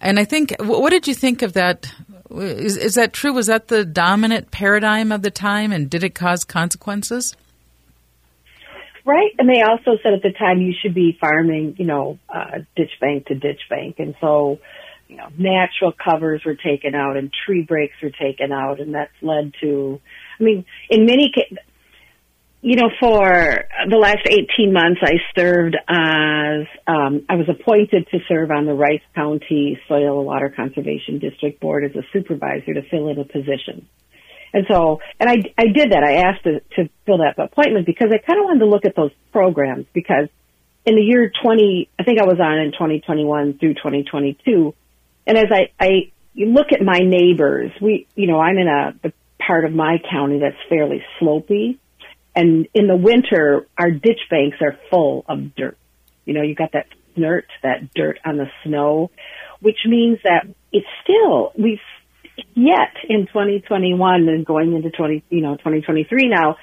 And 0.02 0.20
I 0.20 0.26
think, 0.26 0.56
what 0.60 0.90
did 0.90 1.08
you 1.08 1.14
think 1.14 1.44
of 1.44 1.54
that? 1.54 1.94
Is, 2.32 2.78
is 2.78 2.96
that 2.96 3.14
true? 3.14 3.32
Was 3.32 3.46
that 3.46 3.68
the 3.68 3.86
dominant 3.86 4.50
paradigm 4.50 5.12
of 5.12 5.22
the 5.22 5.30
time, 5.30 5.72
and 5.72 5.88
did 5.88 6.04
it 6.04 6.16
cause 6.16 6.46
consequences? 6.46 7.36
Right. 9.10 9.34
And 9.40 9.50
they 9.50 9.64
also 9.64 10.00
said 10.04 10.14
at 10.14 10.22
the 10.22 10.38
time 10.38 10.62
you 10.62 10.72
should 10.80 10.94
be 10.94 11.18
farming, 11.20 11.78
you 11.80 11.86
know, 11.86 12.20
uh, 12.30 12.60
ditch 12.76 12.92
bank 13.02 13.26
to 13.26 13.34
ditch 13.34 13.62
bank. 13.68 13.96
And 13.98 14.14
so, 14.22 14.60
you 15.08 15.16
know, 15.16 15.30
natural 15.36 15.92
covers 15.92 16.44
were 16.46 16.54
taken 16.54 16.94
out 16.94 17.18
and 17.18 17.34
tree 17.34 17.64
breaks 17.64 17.96
were 18.04 18.12
taken 18.12 18.52
out. 18.52 18.80
And 18.80 18.94
that's 18.94 19.12
led 19.24 19.54
to, 19.62 20.00
I 20.40 20.44
mean, 20.44 20.64
in 20.92 21.08
many 21.08 21.32
cases, 21.34 21.58
you 22.62 22.76
know, 22.76 22.92
for 23.00 23.66
the 23.90 23.98
last 23.98 24.28
18 24.28 24.72
months, 24.74 25.02
I 25.02 25.14
served 25.36 25.76
as, 25.88 26.68
um, 26.86 27.26
I 27.28 27.36
was 27.36 27.50
appointed 27.50 28.10
to 28.12 28.20
serve 28.28 28.52
on 28.52 28.68
the 28.68 28.74
Rice 28.74 29.02
County 29.16 29.80
Soil 29.88 30.20
and 30.20 30.28
Water 30.28 30.54
Conservation 30.56 31.18
District 31.18 31.60
Board 31.60 31.84
as 31.84 31.96
a 31.96 32.06
supervisor 32.14 32.76
to 32.76 32.84
fill 32.92 33.08
in 33.08 33.18
a 33.18 33.26
position. 33.26 33.88
And 34.54 34.66
so, 34.70 35.00
and 35.20 35.30
I, 35.30 35.36
I 35.58 35.68
did 35.68 35.92
that. 35.92 36.04
I 36.04 36.28
asked 36.28 36.44
to, 36.44 36.60
to 36.76 36.90
fill 37.06 37.20
that 37.20 37.38
appointment 37.38 37.86
because 37.86 38.10
I 38.12 38.18
kind 38.18 38.40
of 38.40 38.46
wanted 38.46 38.60
to 38.60 38.66
look 38.66 38.86
at 38.86 38.96
those 38.96 39.12
programs 39.32 39.86
because 39.94 40.28
in 40.86 40.96
the 40.96 41.02
year 41.02 41.32
20, 41.44 41.90
I 42.00 42.04
think 42.04 42.20
I 42.20 42.26
was 42.26 42.40
on 42.40 42.58
in 42.58 42.72
2021 42.72 43.60
through 43.60 43.76
2022. 43.76 44.74
And 45.28 45.38
as 45.38 45.46
I, 45.52 45.72
I 45.80 46.12
look 46.36 46.72
at 46.72 46.82
my 46.82 47.00
neighbors, 47.00 47.72
we, 47.82 48.08
you 48.16 48.28
know, 48.28 48.40
I'm 48.40 48.58
in 48.58 48.68
a 48.68 48.94
the 49.04 49.14
part 49.46 49.66
of 49.66 49.74
my 49.74 49.98
county 50.12 50.40
that's 50.40 50.58
fairly 50.68 51.04
slopy. 51.20 51.80
And 52.36 52.68
in 52.74 52.88
the 52.88 52.96
winter, 52.96 53.68
our 53.78 53.92
ditch 53.92 54.22
banks 54.30 54.58
are 54.62 54.78
full 54.90 55.26
of 55.28 55.56
dirt. 55.56 55.78
You 56.26 56.34
know, 56.34 56.42
you've 56.42 56.58
got 56.58 56.74
that 56.74 56.88
snert, 57.16 57.44
that 57.64 57.94
dirt 57.94 58.20
on 58.24 58.38
the 58.38 58.50
snow, 58.64 59.12
which 59.60 59.80
means 59.86 60.20
that 60.24 60.48
it's 60.72 60.88
still, 61.04 61.52
we've 61.58 61.80
yet 62.56 62.94
in 63.08 63.28
2021 63.28 64.28
and 64.28 64.46
going 64.46 64.76
into 64.76 64.90
20, 64.90 65.24
you 65.30 65.42
know, 65.42 65.56
2023 65.56 66.28
now, 66.28 66.58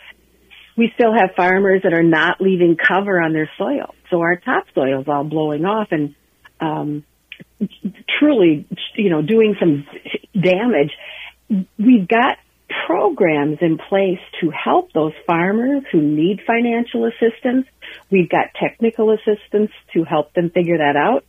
we 0.76 0.92
still 0.95 1.12
have 1.12 1.30
farmers 1.37 1.83
that 1.85 1.95
are 1.95 2.02
not 2.02 2.40
leaving 2.40 2.76
cover 2.76 3.21
on 3.21 3.33
their 3.33 3.50
soil. 3.56 3.95
So 4.11 4.21
our 4.21 4.37
topsoil 4.37 5.00
is 5.00 5.09
all 5.09 5.25
blowing 5.25 5.64
off 5.64 5.88
and, 5.90 6.14
um, 6.61 7.04
truly, 8.18 8.66
you 8.95 9.11
know, 9.11 9.23
doing 9.23 9.56
some 9.59 9.87
damage. 10.35 10.92
We've 11.78 12.06
got 12.06 12.38
programs 12.87 13.59
in 13.61 13.78
place 13.78 14.18
to 14.40 14.50
help 14.50 14.92
those 14.92 15.12
farmers 15.26 15.85
who 15.92 16.00
need 16.00 16.40
financial 16.47 17.04
assistance. 17.06 17.66
We've 18.11 18.28
got 18.28 18.49
technical 18.61 19.12
assistance 19.12 19.71
to 19.95 20.04
help 20.04 20.33
them 20.35 20.50
figure 20.50 20.78
that 20.78 20.97
out. 20.97 21.25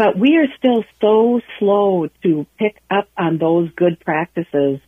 But 0.00 0.18
we 0.18 0.38
are 0.38 0.46
still 0.56 0.82
so 1.02 1.42
slow 1.58 2.08
to 2.22 2.46
pick 2.58 2.80
up 2.90 3.10
on 3.18 3.36
those 3.36 3.68
good 3.76 4.00
practices 4.00 4.80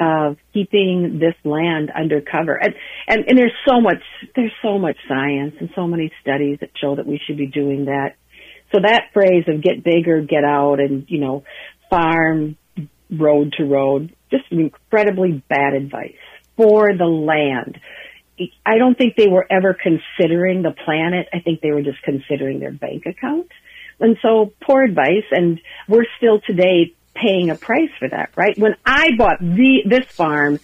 of 0.00 0.38
keeping 0.52 1.20
this 1.20 1.36
land 1.44 1.92
under 1.94 2.20
cover. 2.20 2.56
And, 2.60 2.74
and, 3.06 3.26
and 3.28 3.38
there's 3.38 3.54
so 3.64 3.80
much, 3.80 4.02
there's 4.34 4.50
so 4.62 4.76
much 4.80 4.96
science 5.06 5.54
and 5.60 5.70
so 5.76 5.86
many 5.86 6.10
studies 6.20 6.58
that 6.62 6.70
show 6.80 6.96
that 6.96 7.06
we 7.06 7.20
should 7.24 7.36
be 7.36 7.46
doing 7.46 7.84
that. 7.84 8.16
So 8.74 8.80
that 8.82 9.12
phrase 9.14 9.44
of 9.46 9.62
get 9.62 9.84
bigger, 9.84 10.20
get 10.22 10.42
out 10.42 10.80
and, 10.80 11.06
you 11.06 11.20
know, 11.20 11.44
farm 11.88 12.56
road 13.08 13.54
to 13.58 13.64
road, 13.64 14.16
just 14.32 14.46
incredibly 14.50 15.44
bad 15.48 15.74
advice 15.74 16.18
for 16.56 16.88
the 16.92 17.04
land. 17.04 17.78
I 18.66 18.78
don't 18.78 18.98
think 18.98 19.14
they 19.14 19.28
were 19.28 19.46
ever 19.48 19.74
considering 19.80 20.62
the 20.62 20.74
planet. 20.84 21.28
I 21.32 21.38
think 21.38 21.60
they 21.60 21.70
were 21.70 21.82
just 21.82 22.02
considering 22.02 22.58
their 22.58 22.72
bank 22.72 23.04
account. 23.06 23.46
And 24.00 24.16
so 24.20 24.52
poor 24.60 24.82
advice 24.82 25.24
and 25.30 25.60
we're 25.88 26.06
still 26.18 26.40
today 26.40 26.94
paying 27.14 27.50
a 27.50 27.54
price 27.54 27.90
for 27.98 28.08
that, 28.08 28.30
right? 28.36 28.56
When 28.58 28.76
I 28.84 29.10
bought 29.16 29.40
the, 29.40 29.82
this 29.86 30.06
farm, 30.06 30.60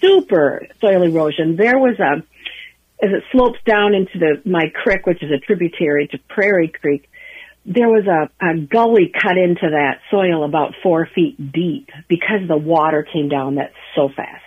super 0.00 0.66
soil 0.80 1.02
erosion, 1.02 1.56
there 1.56 1.78
was 1.78 1.98
a, 2.00 2.22
as 3.04 3.10
it 3.12 3.24
slopes 3.32 3.58
down 3.66 3.94
into 3.94 4.18
the, 4.18 4.48
my 4.48 4.72
creek, 4.74 5.06
which 5.06 5.22
is 5.22 5.30
a 5.30 5.38
tributary 5.38 6.08
to 6.08 6.18
Prairie 6.28 6.68
Creek, 6.68 7.08
there 7.64 7.88
was 7.88 8.06
a, 8.06 8.30
a 8.44 8.58
gully 8.58 9.12
cut 9.12 9.36
into 9.36 9.70
that 9.70 10.00
soil 10.10 10.44
about 10.44 10.74
four 10.82 11.08
feet 11.14 11.52
deep 11.52 11.90
because 12.08 12.48
the 12.48 12.56
water 12.56 13.06
came 13.10 13.28
down 13.28 13.56
that 13.56 13.72
so 13.94 14.08
fast, 14.08 14.42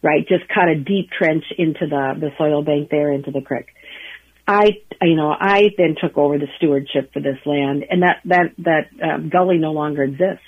right? 0.00 0.26
Just 0.26 0.48
cut 0.48 0.68
a 0.68 0.76
deep 0.76 1.10
trench 1.10 1.44
into 1.58 1.86
the, 1.86 2.14
the 2.18 2.30
soil 2.38 2.62
bank 2.62 2.88
there 2.90 3.12
into 3.12 3.30
the 3.30 3.42
creek. 3.42 3.66
I, 4.46 4.82
you 5.02 5.16
know, 5.16 5.30
I 5.30 5.70
then 5.76 5.96
took 6.00 6.16
over 6.16 6.38
the 6.38 6.48
stewardship 6.56 7.12
for 7.12 7.20
this 7.20 7.38
land, 7.44 7.84
and 7.90 8.02
that 8.02 8.20
that 8.26 8.52
that 8.58 8.88
um, 9.02 9.28
gully 9.28 9.58
no 9.58 9.72
longer 9.72 10.02
exists 10.02 10.44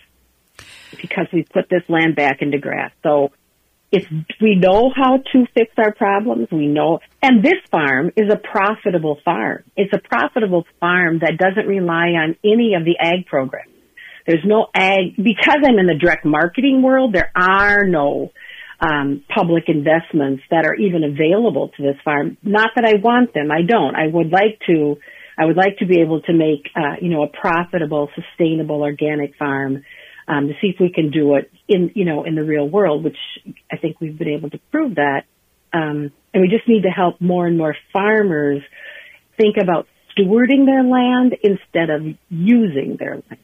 because 1.00 1.26
we 1.32 1.42
put 1.42 1.68
this 1.68 1.82
land 1.88 2.16
back 2.16 2.40
into 2.40 2.58
grass. 2.58 2.92
So 3.02 3.32
if 3.90 4.06
we 4.40 4.54
know 4.54 4.90
how 4.94 5.18
to 5.32 5.46
fix 5.54 5.72
our 5.78 5.92
problems, 5.92 6.48
we 6.50 6.66
know, 6.66 7.00
and 7.22 7.42
this 7.42 7.58
farm 7.70 8.10
is 8.16 8.30
a 8.30 8.36
profitable 8.36 9.18
farm. 9.24 9.64
It's 9.76 9.92
a 9.92 9.98
profitable 9.98 10.66
farm 10.78 11.20
that 11.20 11.38
doesn't 11.38 11.66
rely 11.66 12.08
on 12.08 12.36
any 12.44 12.74
of 12.74 12.84
the 12.84 12.98
ag 12.98 13.26
programs. 13.26 13.72
There's 14.26 14.44
no 14.44 14.66
ag, 14.74 15.16
because 15.16 15.58
I'm 15.64 15.78
in 15.78 15.86
the 15.86 15.94
direct 15.94 16.26
marketing 16.26 16.82
world, 16.82 17.14
there 17.14 17.32
are 17.34 17.84
no 17.84 18.30
um, 18.80 19.25
public 19.35 19.64
investments 19.68 20.42
that 20.50 20.64
are 20.64 20.75
even 20.75 21.02
available 21.04 21.70
to 21.76 21.82
this 21.82 21.97
farm. 22.04 22.37
Not 22.42 22.70
that 22.76 22.85
I 22.85 23.00
want 23.02 23.35
them, 23.35 23.50
I 23.50 23.62
don't. 23.62 23.94
I 23.97 24.06
would 24.06 24.30
like 24.30 24.61
to, 24.66 24.97
I 25.37 25.44
would 25.44 25.56
like 25.56 25.78
to 25.78 25.87
be 25.87 26.00
able 26.00 26.20
to 26.23 26.32
make, 26.32 26.70
uh, 26.76 26.97
you 27.00 27.08
know, 27.08 27.23
a 27.23 27.28
profitable, 27.28 28.08
sustainable 28.14 28.82
organic 28.82 29.37
farm 29.37 29.85
um, 30.28 30.49
to 30.49 30.54
see 30.61 30.68
if 30.68 30.76
we 30.78 30.92
can 30.92 31.11
do 31.11 31.35
it 31.35 31.50
in, 31.66 31.90
you 31.94 32.04
know, 32.04 32.25
in 32.25 32.35
the 32.35 32.44
real 32.44 32.68
world, 32.68 33.02
which 33.02 33.16
I 33.73 33.78
think 33.78 34.00
we've 34.00 34.16
been 34.16 34.28
able 34.28 34.50
to 34.50 34.58
prove 34.70 34.97
that. 34.97 35.23
Um, 35.73 36.12
and 36.32 36.42
we 36.42 36.49
just 36.49 36.68
need 36.68 36.82
to 36.82 36.90
help 36.90 37.20
more 37.20 37.47
and 37.47 37.58
more 37.58 37.75
farmers 37.92 38.62
think 39.37 39.56
about 39.61 39.87
stewarding 40.16 40.66
their 40.66 40.82
land 40.82 41.37
instead 41.42 41.90
of 41.90 42.02
using 42.28 42.97
their 42.99 43.14
land. 43.14 43.40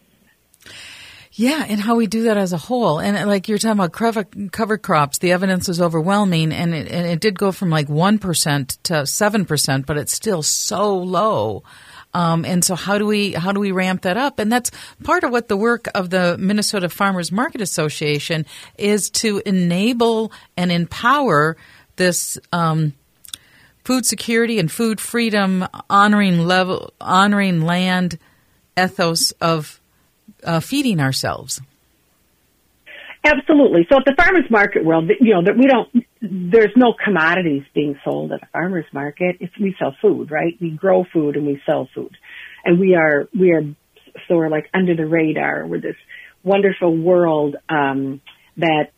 Yeah, 1.37 1.64
and 1.69 1.81
how 1.81 1.97
we 1.97 2.07
do 2.07 2.23
that 2.25 2.37
as 2.37 2.53
a 2.53 2.57
whole. 2.57 3.00
And 3.00 3.29
like 3.29 3.49
you're 3.49 3.59
talking 3.59 3.73
about 3.73 3.93
cover, 3.93 4.23
cover 4.53 4.79
crops, 4.79 5.19
the 5.19 5.33
evidence 5.33 5.67
was 5.67 5.81
overwhelming, 5.81 6.53
and 6.53 6.73
it, 6.73 6.88
and 6.88 7.07
it 7.09 7.19
did 7.19 7.37
go 7.37 7.50
from 7.50 7.71
like 7.71 7.88
1% 7.88 8.79
to 8.85 8.93
7%, 8.95 9.87
but 9.87 9.97
it's 9.97 10.12
still 10.12 10.43
so 10.45 10.97
low. 10.97 11.64
Um, 12.14 12.45
and 12.45 12.64
so 12.64 12.76
how 12.76 12.99
do 12.99 13.07
we 13.07 13.33
how 13.33 13.50
do 13.50 13.59
we 13.59 13.73
ramp 13.73 14.03
that 14.03 14.17
up? 14.17 14.38
And 14.38 14.53
that's 14.53 14.71
part 15.03 15.25
of 15.25 15.33
what 15.33 15.49
the 15.49 15.57
work 15.57 15.88
of 15.97 16.11
the 16.11 16.38
Minnesota 16.38 16.88
Farmers 16.88 17.33
Market 17.33 17.61
Association 17.61 18.47
is 18.79 19.11
to 19.11 19.43
enable 19.45 20.31
and 20.57 20.71
empower 20.71 21.57
this 21.97 22.38
um, 22.53 22.93
food 23.85 24.07
security 24.07 24.61
and 24.61 24.71
food 24.71 25.00
freedom, 25.00 25.67
honoring 25.91 26.38
level, 26.47 26.93
honoring 27.00 27.62
land 27.62 28.21
ethos 28.79 29.33
of 29.41 29.81
uh, 30.45 30.61
feeding 30.61 31.00
ourselves. 31.00 31.61
Absolutely. 33.25 33.87
So 33.90 33.97
at 33.97 34.04
the 34.04 34.14
farmers 34.14 34.50
market 34.50 34.85
world, 34.85 35.11
you 35.19 35.33
know, 35.33 35.43
that 35.43 35.57
we 35.57 35.66
don't, 35.66 35.88
there's 36.21 36.73
no 36.76 36.93
commodities 36.93 37.62
being 37.75 37.99
sold 38.04 38.33
at 38.33 38.43
a 38.43 38.47
farmers 38.52 38.85
market. 38.93 39.37
It's, 39.40 39.59
we 39.59 39.75
sell 39.78 39.97
food, 40.02 40.31
right? 40.31 40.54
We 40.61 40.71
grow 40.71 41.07
food 41.11 41.37
and 41.37 41.47
we 41.47 41.62
sell 41.64 41.88
food. 41.95 42.14
And 42.66 42.78
we 42.78 42.95
are, 42.95 43.26
we 43.38 43.52
are, 43.52 43.62
so 44.28 44.37
we're 44.37 44.50
like 44.50 44.69
under 44.75 44.95
the 44.95 45.07
radar. 45.07 45.66
We're 45.66 45.81
this 45.81 45.97
wonderful 46.43 46.95
world, 46.95 47.57
um, 47.71 48.21
that 48.59 48.90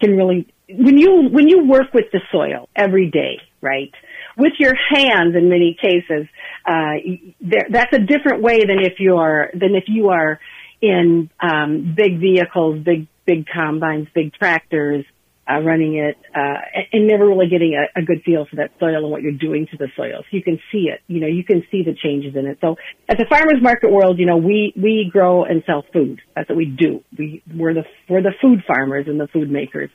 can 0.00 0.16
really, 0.16 0.52
when 0.68 0.98
you, 0.98 1.28
when 1.30 1.48
you 1.48 1.68
work 1.68 1.94
with 1.94 2.06
the 2.12 2.20
soil 2.32 2.68
every 2.74 3.10
day, 3.10 3.40
right? 3.60 3.92
With 4.36 4.52
your 4.58 4.74
hands 4.74 5.34
in 5.34 5.48
many 5.48 5.76
cases, 5.80 6.28
uh, 6.66 6.94
there, 7.40 7.66
that's 7.70 7.92
a 7.94 8.00
different 8.00 8.42
way 8.42 8.58
than 8.66 8.80
if 8.80 8.94
you 8.98 9.16
are, 9.16 9.50
than 9.52 9.74
if 9.74 9.84
you 9.86 10.10
are, 10.10 10.38
in 10.82 11.30
um, 11.40 11.94
big 11.96 12.20
vehicles, 12.20 12.82
big 12.84 13.06
big 13.24 13.46
combines, 13.46 14.08
big 14.14 14.32
tractors, 14.34 15.04
uh, 15.48 15.60
running 15.60 15.96
it, 15.96 16.16
uh, 16.34 16.58
and 16.92 17.06
never 17.06 17.26
really 17.26 17.48
getting 17.48 17.74
a, 17.74 18.00
a 18.00 18.02
good 18.02 18.22
feel 18.24 18.46
for 18.48 18.56
that 18.56 18.70
soil 18.80 18.96
and 18.96 19.10
what 19.10 19.22
you're 19.22 19.32
doing 19.32 19.66
to 19.70 19.76
the 19.76 19.88
soil. 19.96 20.22
So 20.22 20.36
you 20.36 20.42
can 20.42 20.58
see 20.72 20.88
it, 20.92 21.00
you 21.06 21.20
know, 21.20 21.26
you 21.26 21.44
can 21.44 21.62
see 21.70 21.82
the 21.82 21.94
changes 21.94 22.34
in 22.34 22.46
it. 22.46 22.58
So 22.60 22.76
at 23.08 23.18
the 23.18 23.26
farmers 23.28 23.60
market 23.62 23.90
world, 23.90 24.18
you 24.18 24.26
know, 24.26 24.36
we, 24.36 24.72
we 24.76 25.08
grow 25.12 25.44
and 25.44 25.62
sell 25.66 25.84
food. 25.92 26.20
That's 26.34 26.48
what 26.48 26.56
we 26.56 26.66
do. 26.66 27.02
We, 27.16 27.42
we're 27.54 27.74
the, 27.74 27.84
we're 28.08 28.22
the 28.22 28.34
food 28.42 28.64
farmers 28.66 29.06
and 29.08 29.20
the 29.20 29.28
food 29.28 29.50
makers. 29.50 29.90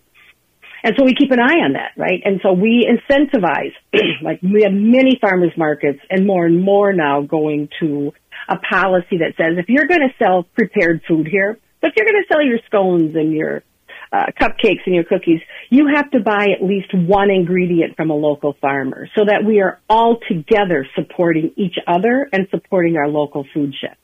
And 0.83 0.95
so 0.97 1.05
we 1.05 1.13
keep 1.13 1.31
an 1.31 1.39
eye 1.39 1.61
on 1.63 1.73
that, 1.73 1.91
right? 1.95 2.21
And 2.25 2.39
so 2.41 2.53
we 2.53 2.87
incentivize, 2.89 3.73
like 4.23 4.41
we 4.41 4.63
have 4.63 4.73
many 4.73 5.17
farmers 5.19 5.51
markets 5.55 5.99
and 6.09 6.25
more 6.25 6.45
and 6.45 6.61
more 6.61 6.91
now 6.93 7.21
going 7.21 7.69
to 7.79 8.13
a 8.49 8.57
policy 8.57 9.19
that 9.19 9.33
says 9.37 9.57
if 9.57 9.69
you're 9.69 9.85
going 9.85 10.01
to 10.01 10.13
sell 10.17 10.43
prepared 10.55 11.01
food 11.07 11.27
here, 11.27 11.59
but 11.81 11.91
if 11.91 11.93
you're 11.95 12.05
going 12.05 12.21
to 12.21 12.33
sell 12.33 12.43
your 12.43 12.59
scones 12.65 13.15
and 13.15 13.31
your 13.33 13.63
uh, 14.11 14.25
cupcakes 14.39 14.81
and 14.85 14.95
your 14.95 15.03
cookies, 15.03 15.39
you 15.69 15.87
have 15.95 16.09
to 16.11 16.19
buy 16.19 16.47
at 16.55 16.63
least 16.65 16.93
one 16.93 17.29
ingredient 17.29 17.95
from 17.95 18.09
a 18.09 18.15
local 18.15 18.55
farmer 18.59 19.07
so 19.15 19.25
that 19.25 19.45
we 19.45 19.61
are 19.61 19.79
all 19.89 20.17
together 20.27 20.85
supporting 20.95 21.53
each 21.55 21.75
other 21.87 22.27
and 22.33 22.47
supporting 22.49 22.97
our 22.97 23.07
local 23.07 23.45
food 23.53 23.73
shed. 23.79 23.95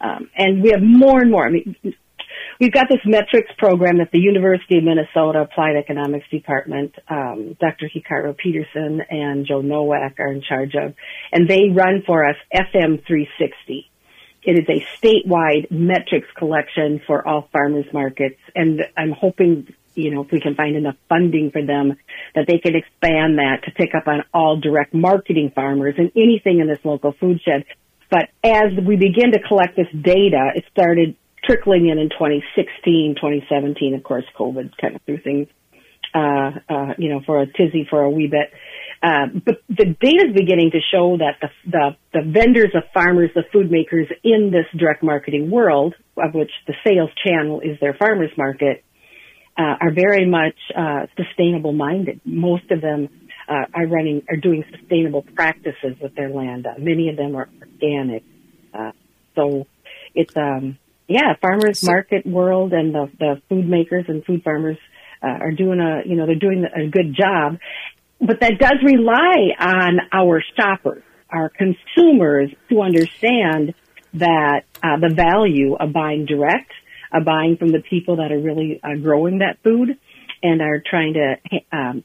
Um, 0.00 0.30
and 0.36 0.62
we 0.62 0.70
have 0.70 0.82
more 0.82 1.20
and 1.20 1.30
more. 1.30 1.46
I 1.46 1.50
mean, 1.50 1.76
we've 2.62 2.72
got 2.72 2.88
this 2.88 3.00
metrics 3.04 3.50
program 3.58 4.00
at 4.00 4.12
the 4.12 4.20
University 4.20 4.78
of 4.78 4.84
Minnesota 4.84 5.40
Applied 5.40 5.74
Economics 5.74 6.26
Department. 6.30 6.94
Um, 7.08 7.56
Dr. 7.60 7.90
Hikaru 7.92 8.36
Peterson 8.36 9.02
and 9.10 9.44
Joe 9.44 9.62
Nowak 9.62 10.20
are 10.20 10.32
in 10.32 10.42
charge 10.42 10.74
of, 10.76 10.94
and 11.32 11.48
they 11.48 11.70
run 11.70 12.04
for 12.06 12.24
us 12.24 12.36
FM 12.54 13.04
360. 13.04 13.90
It 14.44 14.52
is 14.52 14.68
a 14.68 14.86
statewide 14.96 15.72
metrics 15.72 16.28
collection 16.36 17.00
for 17.04 17.26
all 17.26 17.48
farmers 17.52 17.86
markets, 17.92 18.40
and 18.54 18.82
I'm 18.96 19.12
hoping 19.12 19.74
you 19.94 20.10
know, 20.10 20.22
if 20.22 20.30
we 20.30 20.40
can 20.40 20.54
find 20.54 20.74
enough 20.74 20.96
funding 21.06 21.50
for 21.50 21.62
them, 21.62 21.98
that 22.34 22.46
they 22.46 22.56
can 22.58 22.74
expand 22.74 23.36
that 23.36 23.58
to 23.64 23.70
pick 23.72 23.94
up 23.94 24.06
on 24.06 24.24
all 24.32 24.58
direct 24.58 24.94
marketing 24.94 25.52
farmers 25.54 25.96
and 25.98 26.10
anything 26.16 26.60
in 26.60 26.66
this 26.66 26.78
local 26.82 27.12
food 27.12 27.42
shed. 27.44 27.64
But 28.08 28.30
as 28.42 28.72
we 28.86 28.96
begin 28.96 29.32
to 29.32 29.38
collect 29.46 29.76
this 29.76 29.88
data, 29.92 30.52
it 30.54 30.64
started 30.70 31.16
trickling 31.44 31.88
in 31.88 31.98
in 31.98 32.08
2016, 32.08 33.16
2017. 33.16 33.94
Of 33.94 34.02
course, 34.02 34.24
COVID 34.38 34.70
kind 34.80 34.96
of 34.96 35.02
threw 35.02 35.18
things, 35.18 35.48
uh, 36.14 36.50
uh, 36.68 36.94
you 36.98 37.10
know, 37.10 37.20
for 37.24 37.40
a 37.40 37.46
tizzy 37.46 37.86
for 37.88 38.02
a 38.02 38.10
wee 38.10 38.28
bit. 38.28 38.52
Uh, 39.02 39.26
but 39.44 39.56
the 39.68 39.96
data 40.00 40.28
is 40.28 40.34
beginning 40.34 40.70
to 40.70 40.78
show 40.92 41.18
that 41.18 41.38
the, 41.40 41.48
the, 41.68 41.96
the 42.12 42.20
vendors, 42.22 42.70
the 42.72 42.82
farmers, 42.94 43.30
the 43.34 43.42
food 43.52 43.68
makers 43.70 44.06
in 44.22 44.52
this 44.52 44.66
direct 44.78 45.02
marketing 45.02 45.50
world, 45.50 45.94
of 46.16 46.34
which 46.34 46.52
the 46.68 46.74
sales 46.86 47.10
channel 47.26 47.60
is 47.60 47.80
their 47.80 47.94
farmers 47.94 48.30
market, 48.38 48.84
uh, 49.58 49.74
are 49.80 49.92
very 49.92 50.24
much 50.24 50.54
uh, 50.76 51.06
sustainable 51.16 51.72
minded. 51.72 52.20
Most 52.24 52.70
of 52.70 52.80
them 52.80 53.08
uh, 53.48 53.64
are 53.74 53.86
running, 53.86 54.22
are 54.28 54.36
doing 54.36 54.64
sustainable 54.70 55.22
practices 55.34 55.96
with 56.00 56.14
their 56.14 56.30
land. 56.30 56.66
Uh, 56.66 56.74
many 56.78 57.08
of 57.08 57.16
them 57.16 57.34
are 57.34 57.48
organic. 57.60 58.22
Uh, 58.72 58.92
so 59.34 59.66
it's 60.14 60.36
um, 60.36 60.78
yeah, 61.12 61.34
farmers 61.40 61.84
market 61.84 62.26
world 62.26 62.72
and 62.72 62.94
the, 62.94 63.10
the 63.18 63.42
food 63.48 63.68
makers 63.68 64.06
and 64.08 64.24
food 64.24 64.42
farmers 64.42 64.78
uh, 65.22 65.26
are 65.26 65.52
doing 65.52 65.80
a, 65.80 66.08
you 66.08 66.16
know, 66.16 66.26
they're 66.26 66.34
doing 66.34 66.64
a 66.64 66.88
good 66.88 67.14
job. 67.14 67.58
But 68.20 68.40
that 68.40 68.58
does 68.58 68.78
rely 68.84 69.54
on 69.58 69.98
our 70.12 70.42
shoppers, 70.56 71.02
our 71.28 71.50
consumers 71.50 72.50
to 72.70 72.80
understand 72.80 73.74
that 74.14 74.62
uh, 74.82 74.98
the 75.00 75.12
value 75.14 75.74
of 75.74 75.92
buying 75.92 76.26
direct, 76.26 76.72
of 77.12 77.24
buying 77.24 77.56
from 77.56 77.68
the 77.68 77.82
people 77.88 78.16
that 78.16 78.30
are 78.30 78.38
really 78.38 78.80
uh, 78.82 78.94
growing 79.00 79.38
that 79.38 79.58
food 79.62 79.98
and 80.42 80.60
are 80.60 80.82
trying 80.88 81.14
to 81.14 81.76
um, 81.76 82.04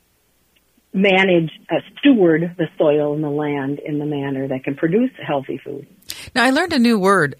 manage, 0.97 1.51
uh, 1.69 1.75
steward 1.99 2.55
the 2.57 2.67
soil 2.77 3.13
and 3.13 3.23
the 3.23 3.29
land 3.29 3.79
in 3.79 3.99
the 3.99 4.05
manner 4.05 4.47
that 4.47 4.63
can 4.63 4.75
produce 4.75 5.11
healthy 5.25 5.59
food. 5.63 5.87
Now, 6.35 6.43
I 6.43 6.49
learned 6.49 6.73
a 6.73 6.79
new 6.79 6.99
word, 6.99 7.35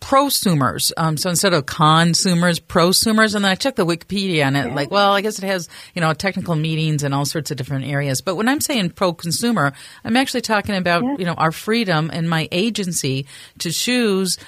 prosumers. 0.00 0.92
Um, 0.96 1.16
so 1.16 1.30
instead 1.30 1.52
of 1.52 1.66
consumers, 1.66 2.58
prosumers. 2.58 3.34
And 3.34 3.44
then 3.44 3.52
I 3.52 3.54
checked 3.54 3.76
the 3.76 3.86
Wikipedia 3.86 4.42
and 4.42 4.56
it 4.56 4.66
yeah. 4.66 4.74
like, 4.74 4.90
well, 4.90 5.12
I 5.12 5.20
guess 5.20 5.38
it 5.38 5.46
has, 5.46 5.68
you 5.94 6.00
know, 6.00 6.12
technical 6.14 6.56
meetings 6.56 7.02
and 7.02 7.14
all 7.14 7.24
sorts 7.24 7.50
of 7.50 7.56
different 7.56 7.86
areas. 7.86 8.20
But 8.20 8.36
when 8.36 8.48
I'm 8.48 8.60
saying 8.60 8.90
pro 8.90 9.12
consumer, 9.12 9.72
I'm 10.04 10.16
actually 10.16 10.40
talking 10.40 10.74
about, 10.74 11.04
yeah. 11.04 11.16
you 11.18 11.24
know, 11.26 11.34
our 11.34 11.52
freedom 11.52 12.10
and 12.12 12.28
my 12.28 12.48
agency 12.50 13.26
to 13.58 13.70
choose 13.70 14.38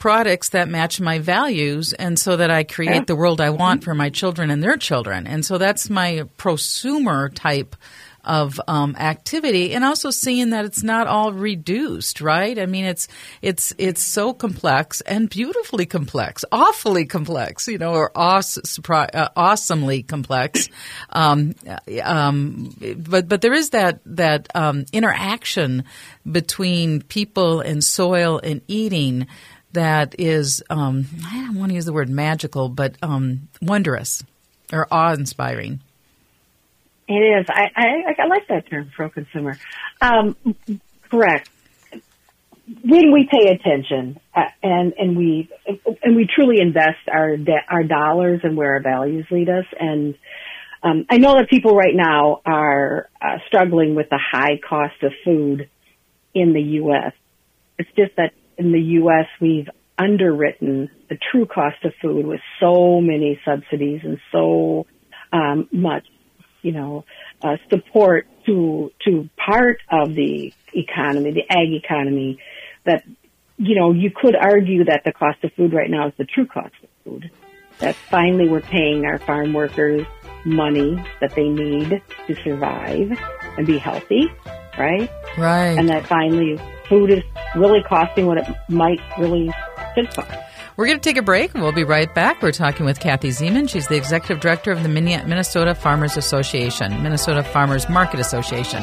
products 0.00 0.48
that 0.48 0.68
match 0.68 1.00
my 1.00 1.20
values 1.20 1.92
and 1.92 2.18
so 2.18 2.36
that 2.36 2.50
I 2.50 2.64
create 2.64 3.06
the 3.06 3.14
world 3.14 3.40
I 3.40 3.50
want 3.50 3.84
for 3.84 3.94
my 3.94 4.08
children 4.10 4.50
and 4.50 4.60
their 4.62 4.76
children. 4.76 5.28
And 5.28 5.44
so 5.44 5.58
that's 5.58 5.88
my 5.88 6.24
prosumer 6.38 7.32
type 7.32 7.76
of 8.24 8.60
um, 8.68 8.96
activity, 8.96 9.74
and 9.74 9.82
also 9.84 10.10
seeing 10.10 10.50
that 10.50 10.64
it's 10.64 10.82
not 10.82 11.06
all 11.06 11.32
reduced, 11.32 12.20
right? 12.20 12.58
I 12.58 12.66
mean, 12.66 12.84
it's 12.84 13.08
it's 13.40 13.72
it's 13.78 14.02
so 14.02 14.34
complex 14.34 15.00
and 15.00 15.30
beautifully 15.30 15.86
complex, 15.86 16.44
awfully 16.52 17.06
complex, 17.06 17.66
you 17.66 17.78
know, 17.78 17.94
or 17.94 18.12
awesome, 18.14 18.62
uh, 18.90 19.28
awesomely 19.36 20.02
complex. 20.02 20.68
Um, 21.12 21.54
um, 22.02 22.74
but 22.96 23.28
but 23.28 23.40
there 23.40 23.52
is 23.52 23.70
that 23.70 24.00
that 24.06 24.48
um, 24.54 24.84
interaction 24.92 25.84
between 26.30 27.02
people 27.02 27.60
and 27.60 27.82
soil 27.82 28.40
and 28.42 28.60
eating 28.68 29.26
that 29.72 30.14
is 30.18 30.62
um, 30.70 31.06
I 31.26 31.44
don't 31.46 31.56
want 31.56 31.70
to 31.70 31.74
use 31.74 31.84
the 31.84 31.92
word 31.92 32.08
magical, 32.08 32.68
but 32.68 32.96
um, 33.02 33.48
wondrous 33.62 34.22
or 34.72 34.86
awe 34.90 35.12
inspiring. 35.12 35.80
It 37.08 37.14
is. 37.14 37.46
I, 37.48 37.64
I, 37.74 38.22
I 38.22 38.26
like 38.26 38.46
that 38.48 38.70
term, 38.70 38.90
pro 38.94 39.10
consumer. 39.10 39.58
Um, 40.00 40.36
Correct. 41.10 41.50
When 42.84 43.12
we 43.12 43.28
pay 43.28 43.50
attention 43.50 44.20
uh, 44.32 44.42
and 44.62 44.92
and 44.96 45.16
we 45.16 45.48
and 46.04 46.14
we 46.14 46.28
truly 46.32 46.60
invest 46.60 47.08
our 47.12 47.36
our 47.68 47.82
dollars 47.82 48.40
and 48.44 48.56
where 48.56 48.74
our 48.74 48.80
values 48.80 49.26
lead 49.32 49.48
us, 49.48 49.64
and 49.78 50.14
um, 50.84 51.04
I 51.10 51.18
know 51.18 51.34
that 51.34 51.50
people 51.50 51.74
right 51.74 51.94
now 51.94 52.42
are 52.46 53.08
uh, 53.20 53.38
struggling 53.48 53.96
with 53.96 54.08
the 54.08 54.20
high 54.20 54.60
cost 54.66 55.02
of 55.02 55.12
food 55.24 55.68
in 56.32 56.52
the 56.52 56.62
U.S. 56.62 57.12
It's 57.76 57.90
just 57.96 58.14
that 58.16 58.34
in 58.60 58.72
the 58.72 58.80
U.S. 58.80 59.26
we've 59.40 59.68
underwritten 59.98 60.90
the 61.08 61.18
true 61.30 61.46
cost 61.46 61.84
of 61.84 61.92
food 62.00 62.26
with 62.26 62.40
so 62.60 63.00
many 63.00 63.40
subsidies 63.44 64.00
and 64.04 64.18
so 64.30 64.86
um, 65.32 65.68
much, 65.72 66.06
you 66.62 66.72
know, 66.72 67.04
uh, 67.42 67.56
support 67.68 68.26
to 68.46 68.90
to 69.04 69.28
part 69.36 69.78
of 69.90 70.14
the 70.14 70.52
economy, 70.74 71.32
the 71.32 71.50
ag 71.50 71.72
economy, 71.72 72.38
that 72.84 73.04
you 73.56 73.78
know 73.78 73.92
you 73.92 74.10
could 74.14 74.36
argue 74.36 74.84
that 74.84 75.02
the 75.04 75.12
cost 75.12 75.42
of 75.44 75.52
food 75.54 75.72
right 75.72 75.90
now 75.90 76.08
is 76.08 76.14
the 76.18 76.24
true 76.24 76.46
cost 76.46 76.74
of 76.82 76.88
food. 77.04 77.30
That 77.78 77.94
finally 77.94 78.48
we're 78.48 78.60
paying 78.60 79.06
our 79.06 79.18
farm 79.18 79.54
workers 79.54 80.06
money 80.44 81.02
that 81.20 81.34
they 81.34 81.48
need 81.48 82.02
to 82.26 82.34
survive 82.42 83.10
and 83.56 83.66
be 83.66 83.78
healthy, 83.78 84.28
right? 84.78 85.10
Right. 85.36 85.78
And 85.78 85.88
that 85.88 86.06
finally 86.06 86.58
food 86.90 87.10
is 87.10 87.24
really 87.56 87.82
costing 87.82 88.26
what 88.26 88.36
it 88.36 88.44
might 88.68 89.00
really 89.18 89.50
should 89.94 90.10
cost. 90.10 90.30
We're 90.76 90.86
going 90.86 91.00
to 91.00 91.08
take 91.08 91.16
a 91.16 91.22
break 91.22 91.54
and 91.54 91.62
we'll 91.62 91.72
be 91.72 91.84
right 91.84 92.14
back. 92.14 92.42
We're 92.42 92.52
talking 92.52 92.84
with 92.86 93.00
Kathy 93.00 93.28
Zeman. 93.28 93.68
She's 93.68 93.86
the 93.88 93.96
executive 93.96 94.40
director 94.40 94.70
of 94.72 94.82
the 94.82 94.88
Minnesota 94.88 95.74
Farmers 95.74 96.16
Association, 96.16 97.02
Minnesota 97.02 97.42
Farmers 97.42 97.88
Market 97.88 98.20
Association. 98.20 98.82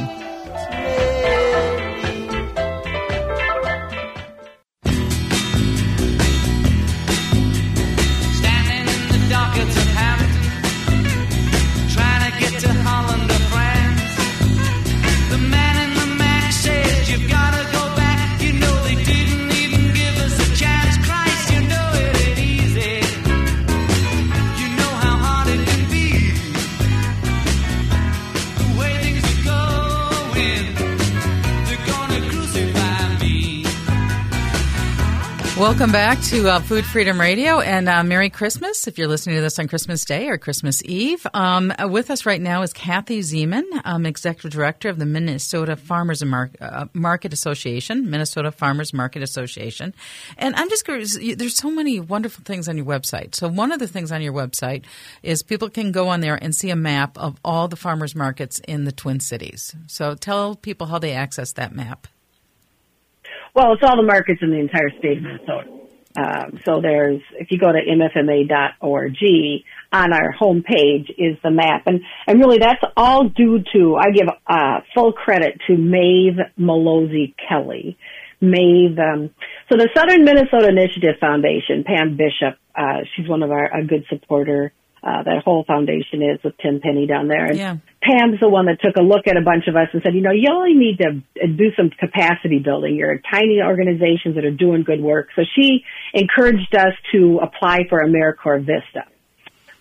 Welcome 35.68 35.92
back 35.92 36.22
to 36.22 36.50
uh, 36.50 36.60
Food 36.62 36.86
Freedom 36.86 37.20
Radio 37.20 37.60
and 37.60 37.90
uh, 37.90 38.02
Merry 38.02 38.30
Christmas 38.30 38.88
if 38.88 38.98
you're 38.98 39.10
listening 39.10 39.36
to 39.36 39.42
this 39.42 39.60
on 39.60 39.68
Christmas 39.68 40.06
Day 40.06 40.30
or 40.30 40.38
Christmas 40.38 40.82
Eve. 40.86 41.28
Um, 41.34 41.74
uh, 41.78 41.90
with 41.90 42.10
us 42.10 42.26
right 42.26 42.40
now 42.40 42.62
is 42.62 42.72
Kathy 42.72 43.20
Zeman, 43.20 43.66
um, 43.84 44.06
Executive 44.06 44.50
Director 44.50 44.88
of 44.88 44.98
the 44.98 45.06
Minnesota 45.06 45.76
Farmers 45.76 46.24
Mar- 46.24 46.52
uh, 46.62 46.86
Market 46.94 47.34
Association, 47.34 48.10
Minnesota 48.10 48.50
Farmers 48.50 48.94
Market 48.94 49.22
Association. 49.22 49.94
And 50.38 50.56
I'm 50.56 50.70
just 50.70 50.86
curious, 50.86 51.18
there's 51.36 51.58
so 51.58 51.70
many 51.70 52.00
wonderful 52.00 52.46
things 52.46 52.70
on 52.70 52.78
your 52.78 52.86
website. 52.86 53.36
So 53.36 53.50
one 53.50 53.74
of 53.74 53.80
the 53.80 53.90
things 53.90 54.10
on 54.10 54.22
your 54.22 54.34
website 54.34 54.86
is 55.22 55.44
people 55.44 55.70
can 55.70 55.92
go 55.92 56.08
on 56.08 56.22
there 56.22 56.42
and 56.42 56.56
see 56.56 56.70
a 56.70 56.78
map 56.78 57.18
of 57.18 57.42
all 57.44 57.68
the 57.68 57.76
farmers 57.76 58.16
markets 58.16 58.62
in 58.70 58.86
the 58.86 58.94
Twin 58.94 59.20
Cities. 59.20 59.76
So 59.88 60.16
tell 60.16 60.56
people 60.56 60.88
how 60.88 61.00
they 61.00 61.12
access 61.12 61.52
that 61.52 61.76
map. 61.76 62.08
Well, 63.58 63.74
it's 63.74 63.82
all 63.82 63.98
the 63.98 64.04
markets 64.04 64.42
in 64.44 64.52
the 64.52 64.60
entire 64.60 64.92
state 65.00 65.18
of 65.18 65.24
Minnesota. 65.24 65.68
Um, 66.16 66.60
so 66.64 66.80
there's, 66.80 67.22
if 67.40 67.50
you 67.50 67.58
go 67.58 67.72
to 67.72 67.80
mfma.org, 67.80 69.18
on 69.92 70.14
our 70.14 70.32
homepage 70.40 71.10
is 71.18 71.38
the 71.44 71.50
map. 71.50 71.88
And, 71.88 72.02
and 72.28 72.40
really 72.40 72.60
that's 72.60 72.84
all 72.96 73.30
due 73.30 73.64
to, 73.74 73.96
I 73.96 74.12
give 74.12 74.28
uh, 74.46 74.82
full 74.94 75.12
credit 75.12 75.60
to 75.66 75.76
Maeve 75.76 76.38
Malozzi 76.60 77.34
Kelly. 77.50 77.98
Maeve, 78.42 79.00
um, 79.00 79.32
so 79.72 79.76
the 79.76 79.90
Southern 79.98 80.24
Minnesota 80.24 80.68
Initiative 80.70 81.16
Foundation, 81.20 81.84
Pam 81.84 82.16
Bishop, 82.16 82.60
uh, 82.76 83.00
she's 83.16 83.28
one 83.28 83.42
of 83.42 83.50
our, 83.50 83.76
a 83.76 83.84
good 83.84 84.06
supporter 84.08 84.72
uh, 85.04 85.24
that 85.24 85.44
whole 85.44 85.64
foundation 85.64 86.22
is 86.22 86.44
with 86.44 86.58
Tim 86.58 86.80
Penny 86.80 87.06
down 87.08 87.28
there. 87.28 87.46
And 87.46 87.58
yeah. 87.58 87.78
Pam's 88.02 88.40
the 88.40 88.50
one 88.50 88.66
that 88.66 88.80
took 88.82 88.96
a 88.98 89.02
look 89.02 89.28
at 89.28 89.38
a 89.38 89.42
bunch 89.42 89.68
of 89.68 89.76
us 89.76 89.90
and 89.94 90.02
said, 90.04 90.14
you 90.16 90.22
know, 90.22 90.32
you 90.32 90.50
only 90.52 90.74
need 90.74 90.98
to 91.00 91.48
do 91.48 91.72
some 91.76 91.90
capacity 91.90 92.60
building. 92.60 92.96
You're 92.96 93.20
tiny 93.32 93.62
organizations 93.62 94.36
that 94.36 94.46
are 94.46 94.52
doing 94.52 94.84
good 94.84 95.02
work. 95.02 95.30
So 95.36 95.44
she 95.56 95.84
encouraged 96.14 96.76
us 96.76 96.94
to 97.12 97.40
apply 97.42 97.88
for 97.90 98.04
AmeriCorps 98.04 98.66
Vista. 98.66 99.06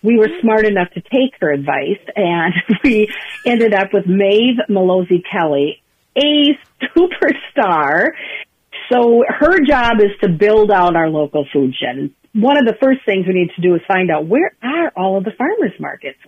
We 0.03 0.17
were 0.17 0.29
smart 0.41 0.65
enough 0.65 0.89
to 0.93 1.01
take 1.01 1.33
her 1.41 1.51
advice 1.51 1.99
and 2.15 2.53
we 2.83 3.07
ended 3.45 3.73
up 3.73 3.93
with 3.93 4.05
Maeve 4.05 4.57
Malozzi 4.69 5.23
Kelly, 5.29 5.81
a 6.15 6.57
superstar. 6.95 8.11
So 8.91 9.23
her 9.27 9.59
job 9.65 9.97
is 9.99 10.11
to 10.21 10.29
build 10.29 10.71
out 10.71 10.95
our 10.95 11.09
local 11.09 11.45
food 11.51 11.73
shed 11.75 12.11
one 12.37 12.57
of 12.57 12.65
the 12.65 12.75
first 12.79 12.99
things 13.03 13.25
we 13.27 13.33
need 13.33 13.49
to 13.55 13.61
do 13.61 13.73
is 13.75 13.81
find 13.87 14.11
out 14.11 14.27
where 14.27 14.53
are 14.61 14.91
all 14.95 15.17
of 15.17 15.23
the 15.23 15.31
farmers 15.31 15.73
markets. 15.79 16.19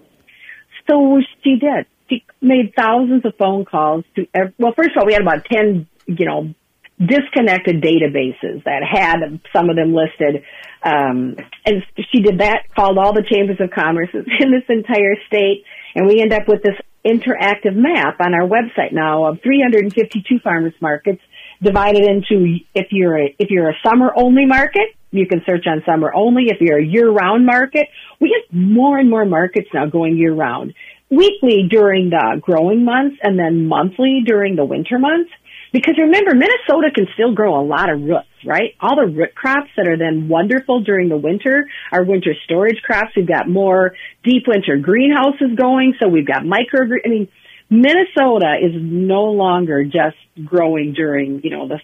So 0.89 1.19
she 1.43 1.57
did. 1.57 1.85
She 2.09 2.25
made 2.41 2.73
thousands 2.75 3.23
of 3.25 3.35
phone 3.37 3.63
calls 3.65 4.03
to, 4.15 4.25
well, 4.57 4.73
first 4.75 4.91
of 4.95 4.97
all, 4.97 5.05
we 5.05 5.13
had 5.13 5.21
about 5.21 5.45
10, 5.45 5.87
you 6.07 6.25
know, 6.25 6.53
disconnected 6.99 7.81
databases 7.81 8.63
that 8.65 8.81
had 8.83 9.39
some 9.53 9.69
of 9.69 9.75
them 9.75 9.93
listed. 9.93 10.43
Um, 10.83 11.37
and 11.65 11.83
she 12.11 12.21
did 12.21 12.39
that, 12.39 12.63
called 12.75 12.97
all 12.97 13.13
the 13.13 13.23
chambers 13.23 13.57
of 13.59 13.69
commerce 13.69 14.09
in 14.13 14.51
this 14.51 14.65
entire 14.67 15.15
state, 15.27 15.63
and 15.93 16.07
we 16.07 16.21
end 16.21 16.33
up 16.33 16.47
with 16.47 16.63
this 16.63 16.75
interactive 17.05 17.75
map 17.75 18.19
on 18.19 18.33
our 18.33 18.47
website 18.47 18.91
now 18.91 19.25
of 19.25 19.41
352 19.41 20.39
farmers 20.39 20.73
markets 20.81 21.21
divided 21.61 22.03
into 22.03 22.57
if 22.73 22.87
you're 22.91 23.17
a, 23.17 23.35
if 23.37 23.49
you're 23.49 23.69
a 23.69 23.77
summer 23.85 24.11
only 24.15 24.45
market, 24.45 24.89
you 25.11 25.27
can 25.27 25.41
search 25.45 25.65
on 25.67 25.83
summer 25.85 26.13
only. 26.13 26.45
If 26.47 26.57
you're 26.61 26.79
a 26.79 26.85
year 26.85 27.09
round 27.09 27.45
market, 27.45 27.87
we 28.19 28.35
have 28.35 28.55
more 28.55 28.97
and 28.97 29.09
more 29.09 29.25
markets 29.25 29.69
now 29.73 29.85
going 29.85 30.17
year 30.17 30.33
round. 30.33 30.73
Weekly 31.09 31.67
during 31.69 32.11
the 32.11 32.39
growing 32.41 32.85
months 32.85 33.17
and 33.23 33.37
then 33.37 33.67
monthly 33.67 34.21
during 34.25 34.55
the 34.55 34.65
winter 34.65 34.99
months. 34.99 35.31
Because 35.71 35.95
remember, 35.99 36.33
Minnesota 36.33 36.89
can 36.93 37.07
still 37.13 37.33
grow 37.33 37.59
a 37.59 37.65
lot 37.65 37.91
of 37.91 38.01
roots, 38.01 38.27
right? 38.45 38.73
All 38.79 38.95
the 38.95 39.11
root 39.11 39.35
crops 39.35 39.69
that 39.77 39.87
are 39.87 39.97
then 39.97 40.27
wonderful 40.27 40.81
during 40.81 41.09
the 41.09 41.17
winter 41.17 41.67
are 41.91 42.03
winter 42.03 42.33
storage 42.45 42.81
crops. 42.83 43.11
We've 43.15 43.27
got 43.27 43.47
more 43.47 43.93
deep 44.23 44.43
winter 44.47 44.77
greenhouses 44.77 45.55
going, 45.55 45.93
so 45.99 46.07
we've 46.07 46.25
got 46.27 46.43
micro, 46.43 46.81
I 47.05 47.07
mean, 47.07 47.27
Minnesota 47.69 48.55
is 48.61 48.71
no 48.75 49.25
longer 49.25 49.83
just 49.83 50.17
growing 50.43 50.93
during, 50.93 51.41
you 51.43 51.51
know, 51.51 51.67
the 51.67 51.79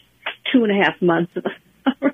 two 0.52 0.64
and 0.64 0.72
a 0.72 0.84
half 0.84 1.00
months 1.00 1.32
of 1.36 1.44
the 1.44 1.52
summer. 2.00 2.14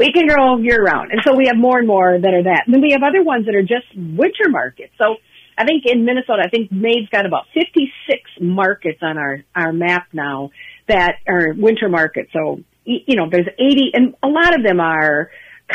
We 0.00 0.10
can 0.12 0.26
grow 0.26 0.56
year 0.56 0.82
round. 0.82 1.12
And 1.12 1.20
so 1.26 1.36
we 1.36 1.46
have 1.48 1.58
more 1.58 1.78
and 1.78 1.86
more 1.86 2.18
that 2.18 2.32
are 2.32 2.44
that. 2.44 2.62
And 2.64 2.74
then 2.74 2.80
we 2.80 2.92
have 2.92 3.02
other 3.02 3.22
ones 3.22 3.44
that 3.44 3.54
are 3.54 3.60
just 3.60 3.84
winter 3.94 4.48
markets. 4.48 4.94
So 4.96 5.16
I 5.58 5.66
think 5.66 5.84
in 5.84 6.06
Minnesota, 6.06 6.40
I 6.42 6.48
think 6.48 6.72
Maeve's 6.72 7.10
got 7.12 7.26
about 7.26 7.44
56 7.52 7.92
markets 8.40 9.00
on 9.02 9.18
our, 9.18 9.44
our 9.54 9.74
map 9.74 10.06
now 10.14 10.52
that 10.88 11.16
are 11.28 11.52
winter 11.52 11.90
markets. 11.90 12.30
So, 12.32 12.60
you 12.86 13.14
know, 13.14 13.28
there's 13.30 13.46
80 13.58 13.90
and 13.92 14.14
a 14.22 14.28
lot 14.28 14.56
of 14.56 14.64
them 14.64 14.80
are 14.80 15.30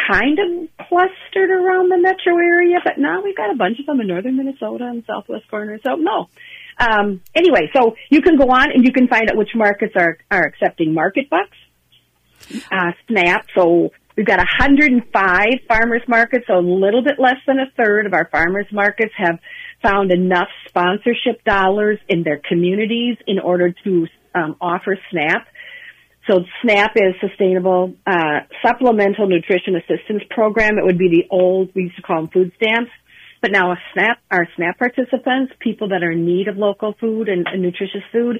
kind 0.09 0.39
of 0.39 0.87
clustered 0.87 1.51
around 1.51 1.91
the 1.91 1.99
metro 1.99 2.35
area, 2.35 2.77
but 2.83 2.97
now 2.97 3.21
we've 3.23 3.37
got 3.37 3.51
a 3.51 3.55
bunch 3.55 3.79
of 3.79 3.85
them 3.85 4.01
in 4.01 4.07
northern 4.07 4.37
Minnesota 4.37 4.85
and 4.85 5.03
southwest 5.05 5.47
corner. 5.51 5.79
So 5.85 5.97
no, 5.97 6.29
um, 6.79 7.21
anyway, 7.35 7.69
so 7.75 7.95
you 8.09 8.23
can 8.23 8.37
go 8.37 8.45
on 8.45 8.71
and 8.71 8.83
you 8.83 8.91
can 8.91 9.07
find 9.07 9.29
out 9.29 9.37
which 9.37 9.53
markets 9.53 9.93
are, 9.95 10.17
are 10.31 10.45
accepting 10.45 10.95
market 10.95 11.29
bucks, 11.29 11.55
uh, 12.71 12.91
SNAP. 13.07 13.45
So 13.55 13.91
we've 14.15 14.25
got 14.25 14.37
105 14.37 15.47
farmers 15.67 16.01
markets, 16.07 16.45
so 16.47 16.57
a 16.57 16.59
little 16.59 17.03
bit 17.03 17.19
less 17.19 17.37
than 17.47 17.59
a 17.59 17.69
third 17.77 18.05
of 18.05 18.13
our 18.13 18.27
farmers 18.29 18.67
markets 18.71 19.13
have 19.17 19.39
found 19.81 20.11
enough 20.11 20.47
sponsorship 20.67 21.43
dollars 21.43 21.99
in 22.07 22.23
their 22.23 22.39
communities 22.47 23.17
in 23.27 23.39
order 23.39 23.73
to 23.83 24.07
um, 24.33 24.55
offer 24.61 24.97
SNAP. 25.11 25.47
So 26.27 26.39
SNAP 26.63 26.91
is 26.95 27.13
Sustainable 27.21 27.93
uh, 28.07 28.39
Supplemental 28.65 29.27
Nutrition 29.27 29.75
Assistance 29.75 30.23
Program. 30.31 30.77
It 30.79 30.85
would 30.85 30.97
be 30.97 31.09
the 31.09 31.27
old, 31.29 31.69
we 31.75 31.83
used 31.83 31.97
to 31.97 32.01
call 32.01 32.21
them 32.21 32.29
food 32.29 32.51
stamps. 32.55 32.91
But 33.41 33.51
now 33.51 33.73
a 33.73 33.75
SNAP, 33.93 34.17
our 34.31 34.47
SNAP 34.55 34.79
participants, 34.79 35.53
people 35.59 35.89
that 35.89 36.01
are 36.01 36.11
in 36.11 36.25
need 36.25 36.47
of 36.47 36.57
local 36.57 36.95
food 36.99 37.29
and, 37.29 37.45
and 37.45 37.61
nutritious 37.61 38.01
food, 38.11 38.39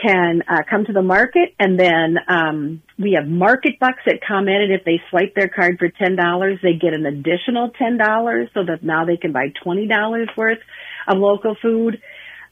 can 0.00 0.42
uh, 0.48 0.62
come 0.70 0.84
to 0.86 0.92
the 0.92 1.02
market, 1.02 1.54
and 1.58 1.78
then 1.78 2.16
um, 2.28 2.82
we 2.98 3.12
have 3.18 3.28
market 3.28 3.78
bucks 3.80 4.02
that 4.06 4.20
come 4.26 4.48
in, 4.48 4.60
and 4.62 4.72
if 4.72 4.84
they 4.84 5.00
swipe 5.10 5.34
their 5.34 5.48
card 5.48 5.78
for 5.78 5.88
ten 5.88 6.16
dollars, 6.16 6.58
they 6.62 6.74
get 6.74 6.94
an 6.94 7.04
additional 7.06 7.70
ten 7.70 7.96
dollars, 7.98 8.48
so 8.54 8.64
that 8.64 8.82
now 8.82 9.04
they 9.04 9.16
can 9.16 9.32
buy 9.32 9.48
twenty 9.62 9.86
dollars 9.86 10.28
worth 10.36 10.58
of 11.06 11.18
local 11.18 11.56
food. 11.60 12.00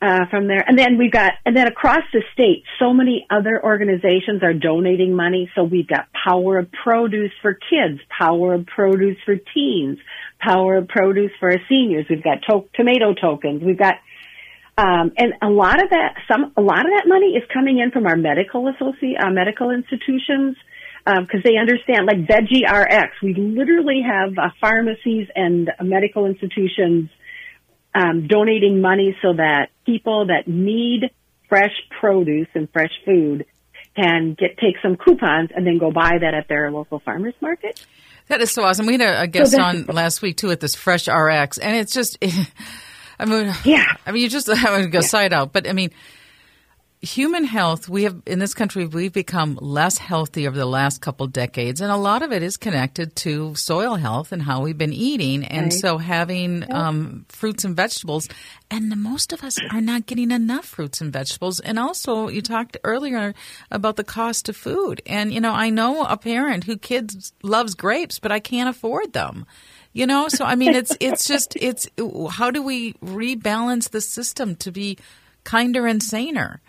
uh, 0.02 0.26
from 0.30 0.46
there. 0.46 0.62
And 0.66 0.78
then 0.78 0.98
we've 0.98 1.10
got, 1.12 1.32
and 1.46 1.56
then 1.56 1.66
across 1.66 2.02
the 2.12 2.22
state, 2.34 2.64
so 2.78 2.92
many 2.92 3.26
other 3.30 3.62
organizations 3.62 4.42
are 4.42 4.52
donating 4.52 5.14
money. 5.14 5.50
So 5.54 5.64
we've 5.64 5.88
got 5.88 6.08
Power 6.12 6.58
of 6.58 6.70
Produce 6.70 7.32
for 7.40 7.54
kids, 7.54 8.00
Power 8.16 8.54
of 8.54 8.66
Produce 8.66 9.16
for 9.24 9.36
teens, 9.54 9.98
Power 10.38 10.76
of 10.76 10.88
Produce 10.88 11.32
for 11.40 11.50
our 11.50 11.58
seniors. 11.68 12.06
We've 12.10 12.22
got 12.22 12.42
to- 12.48 12.68
tomato 12.74 13.14
tokens. 13.14 13.62
We've 13.62 13.78
got, 13.78 13.94
um, 14.78 15.12
and 15.16 15.32
a 15.40 15.48
lot 15.48 15.82
of 15.82 15.90
that, 15.90 16.16
some, 16.30 16.52
a 16.56 16.60
lot 16.60 16.80
of 16.80 16.92
that 16.96 17.04
money 17.06 17.28
is 17.28 17.42
coming 17.52 17.78
in 17.78 17.90
from 17.90 18.06
our 18.06 18.16
medical 18.16 18.68
associate, 18.68 19.16
uh, 19.18 19.30
medical 19.30 19.70
institutions 19.70 20.56
because 21.04 21.36
um, 21.36 21.42
they 21.44 21.56
understand, 21.56 22.06
like 22.06 22.26
Veggie 22.26 22.66
RX, 22.68 23.22
we 23.22 23.32
literally 23.34 24.02
have 24.02 24.36
uh, 24.36 24.50
pharmacies 24.60 25.28
and 25.36 25.70
uh, 25.70 25.84
medical 25.84 26.26
institutions 26.26 27.08
um, 27.94 28.26
donating 28.26 28.80
money 28.80 29.16
so 29.22 29.32
that 29.32 29.68
people 29.86 30.26
that 30.26 30.48
need 30.48 31.10
fresh 31.48 31.72
produce 32.00 32.48
and 32.54 32.68
fresh 32.72 32.90
food 33.04 33.46
can 33.94 34.36
get 34.38 34.58
take 34.58 34.74
some 34.82 34.96
coupons 34.96 35.50
and 35.54 35.66
then 35.66 35.78
go 35.78 35.90
buy 35.90 36.18
that 36.20 36.34
at 36.34 36.48
their 36.48 36.70
local 36.70 37.00
farmers 37.00 37.34
market. 37.40 37.86
That 38.28 38.40
is 38.40 38.50
so 38.50 38.64
awesome. 38.64 38.86
We 38.86 38.94
had 38.94 39.02
a, 39.02 39.22
a 39.22 39.26
guest 39.26 39.52
so 39.52 39.62
on 39.62 39.86
last 39.86 40.20
week 40.20 40.36
too 40.36 40.50
at 40.50 40.60
this 40.60 40.74
Fresh 40.74 41.08
RX, 41.08 41.58
and 41.58 41.76
it's 41.76 41.94
just, 41.94 42.18
I 43.18 43.24
mean, 43.24 43.54
yeah. 43.64 43.96
I 44.06 44.12
mean, 44.12 44.22
you 44.22 44.28
just 44.28 44.46
have 44.52 44.82
to 44.82 44.88
go 44.88 45.00
yeah. 45.00 45.06
side 45.06 45.32
out, 45.32 45.52
but 45.52 45.68
I 45.68 45.72
mean, 45.72 45.90
human 47.06 47.44
health, 47.44 47.88
we 47.88 48.04
have 48.04 48.22
in 48.26 48.38
this 48.38 48.54
country, 48.54 48.86
we've 48.86 49.12
become 49.12 49.58
less 49.60 49.98
healthy 49.98 50.46
over 50.46 50.56
the 50.56 50.66
last 50.66 51.00
couple 51.00 51.26
decades, 51.26 51.80
and 51.80 51.90
a 51.90 51.96
lot 51.96 52.22
of 52.22 52.32
it 52.32 52.42
is 52.42 52.56
connected 52.56 53.14
to 53.16 53.54
soil 53.54 53.94
health 53.94 54.32
and 54.32 54.42
how 54.42 54.62
we've 54.62 54.78
been 54.78 54.92
eating. 54.92 55.44
And 55.44 55.66
right. 55.66 55.72
so, 55.72 55.98
having 55.98 56.70
um, 56.72 57.26
fruits 57.28 57.64
and 57.64 57.76
vegetables, 57.76 58.28
and 58.70 58.90
the, 58.90 58.96
most 58.96 59.32
of 59.32 59.44
us 59.44 59.58
are 59.72 59.80
not 59.80 60.06
getting 60.06 60.30
enough 60.30 60.64
fruits 60.64 61.00
and 61.00 61.12
vegetables. 61.12 61.60
And 61.60 61.78
also, 61.78 62.28
you 62.28 62.42
talked 62.42 62.76
earlier 62.84 63.34
about 63.70 63.96
the 63.96 64.04
cost 64.04 64.48
of 64.48 64.56
food, 64.56 65.02
and 65.06 65.32
you 65.32 65.40
know, 65.40 65.52
I 65.52 65.70
know 65.70 66.04
a 66.04 66.16
parent 66.16 66.64
who 66.64 66.76
kids 66.76 67.32
loves 67.42 67.74
grapes, 67.74 68.18
but 68.18 68.32
I 68.32 68.40
can't 68.40 68.68
afford 68.68 69.12
them 69.12 69.46
you 69.96 70.06
know 70.06 70.28
so 70.28 70.44
i 70.44 70.54
mean 70.54 70.74
it's 70.74 70.94
it's 71.00 71.26
just 71.26 71.56
it's 71.56 71.88
how 72.32 72.50
do 72.50 72.62
we 72.62 72.92
rebalance 72.94 73.90
the 73.90 74.00
system 74.00 74.54
to 74.54 74.70
be 74.70 74.98
kinder 75.44 75.86
and 75.86 76.02
saner 76.02 76.60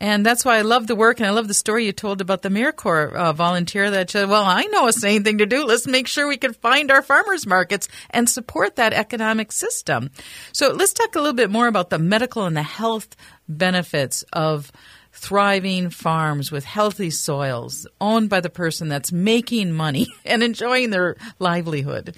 and 0.00 0.26
that's 0.26 0.44
why 0.44 0.58
I 0.58 0.62
love 0.62 0.86
the 0.88 0.96
work 0.96 1.18
and 1.18 1.26
I 1.26 1.30
love 1.30 1.48
the 1.48 1.54
story 1.54 1.86
you 1.86 1.92
told 1.92 2.20
about 2.20 2.42
the 2.42 2.48
AmeriCorps 2.48 3.14
uh, 3.14 3.32
volunteer 3.32 3.92
that 3.92 4.10
said, 4.10 4.28
well, 4.28 4.42
I 4.44 4.64
know 4.64 4.88
a 4.88 4.92
sane 4.92 5.22
thing 5.22 5.38
to 5.38 5.46
do. 5.46 5.64
Let's 5.64 5.86
make 5.86 6.08
sure 6.08 6.26
we 6.26 6.36
can 6.36 6.52
find 6.52 6.90
our 6.90 7.00
farmers 7.00 7.46
markets 7.46 7.88
and 8.10 8.28
support 8.28 8.76
that 8.76 8.92
economic 8.92 9.52
system. 9.52 10.10
So 10.52 10.72
let's 10.72 10.92
talk 10.92 11.14
a 11.14 11.20
little 11.20 11.32
bit 11.32 11.48
more 11.48 11.68
about 11.68 11.90
the 11.90 11.98
medical 11.98 12.44
and 12.44 12.56
the 12.56 12.62
health 12.62 13.16
benefits 13.48 14.24
of 14.32 14.72
thriving 15.12 15.90
farms 15.90 16.50
with 16.50 16.64
healthy 16.64 17.10
soils 17.10 17.86
owned 18.00 18.28
by 18.28 18.40
the 18.40 18.50
person 18.50 18.88
that's 18.88 19.12
making 19.12 19.72
money 19.72 20.08
and 20.26 20.42
enjoying 20.42 20.90
their 20.90 21.16
livelihood. 21.38 22.16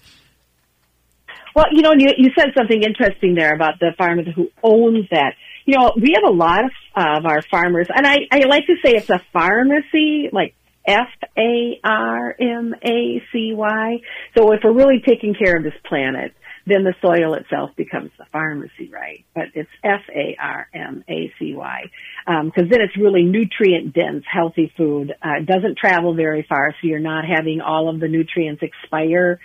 Well, 1.57 1.73
you 1.73 1.81
know, 1.81 1.95
you, 1.97 2.11
you 2.19 2.31
said 2.39 2.49
something 2.55 2.83
interesting 2.83 3.35
there 3.35 3.55
about 3.55 3.81
the 3.81 3.93
farmer 3.97 4.23
who 4.23 4.51
owns 4.63 5.07
that 5.11 5.33
you 5.65 5.77
know, 5.77 5.93
we 5.97 6.13
have 6.15 6.23
a 6.25 6.33
lot 6.33 6.65
of, 6.65 6.71
of 6.95 7.27
our 7.27 7.43
farmers, 7.43 7.89
and 7.93 8.07
I, 8.07 8.19
I 8.31 8.39
like 8.47 8.67
to 8.67 8.77
say 8.85 8.93
it's 8.93 9.11
a 9.11 9.21
pharmacy, 9.33 10.29
like 10.33 10.55
F 10.87 11.09
A 11.37 11.81
R 11.83 12.37
M 12.39 12.75
A 12.85 13.23
C 13.33 13.53
Y. 13.53 13.99
So 14.37 14.53
if 14.53 14.61
we're 14.63 14.73
really 14.73 15.03
taking 15.05 15.35
care 15.35 15.57
of 15.57 15.65
this 15.65 15.75
planet, 15.85 16.35
then 16.67 16.85
the 16.85 16.95
soil 17.01 17.35
itself 17.35 17.71
becomes 17.77 18.11
the 18.19 18.27
pharmacy, 18.33 18.89
right? 18.93 19.25
But 19.35 19.47
it's 19.55 19.71
F 19.83 20.03
A 20.15 20.37
R 20.41 20.69
M 20.73 21.05
A 21.09 21.33
C 21.39 21.55
Y, 21.57 21.83
because 22.27 22.63
um, 22.63 22.69
then 22.71 22.81
it's 22.81 22.97
really 22.97 23.25
nutrient 23.25 23.93
dense, 23.93 24.25
healthy 24.33 24.73
food. 24.77 25.13
Uh, 25.21 25.41
it 25.41 25.47
doesn't 25.47 25.79
travel 25.79 26.15
very 26.15 26.47
far, 26.49 26.71
so 26.81 26.87
you're 26.87 27.01
not 27.01 27.25
having 27.25 27.61
all 27.61 27.89
of 27.89 27.99
the 27.99 28.09
nutrients 28.09 28.63
expire. 28.63 29.41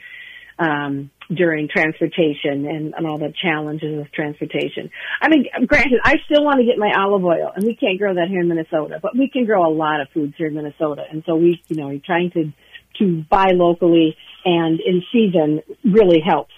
Um, 0.60 1.12
during 1.34 1.70
transportation 1.70 2.66
and, 2.68 2.94
and 2.94 3.08
all 3.08 3.18
the 3.18 3.34
challenges 3.42 4.00
of 4.00 4.12
transportation. 4.12 4.90
I 5.22 5.30
mean, 5.30 5.46
granted, 5.66 6.00
I 6.04 6.16
still 6.26 6.44
want 6.44 6.60
to 6.60 6.66
get 6.66 6.78
my 6.78 6.92
olive 6.94 7.24
oil, 7.24 7.52
and 7.56 7.64
we 7.64 7.76
can't 7.76 7.98
grow 7.98 8.14
that 8.14 8.28
here 8.28 8.42
in 8.42 8.50
Minnesota, 8.50 9.00
but 9.02 9.18
we 9.18 9.30
can 9.30 9.46
grow 9.46 9.66
a 9.66 9.74
lot 9.74 10.02
of 10.02 10.10
foods 10.14 10.34
here 10.38 10.48
in 10.48 10.56
Minnesota, 10.56 11.06
and 11.10 11.24
so 11.26 11.36
we, 11.36 11.62
you 11.70 11.78
know, 11.78 11.88
we're 11.88 12.02
trying 12.06 12.32
to 12.32 12.52
to 13.00 13.24
buy 13.30 13.52
locally 13.54 14.18
and 14.44 14.82
in 14.82 15.02
season 15.14 15.62
really 15.84 16.20
helps. 16.20 16.54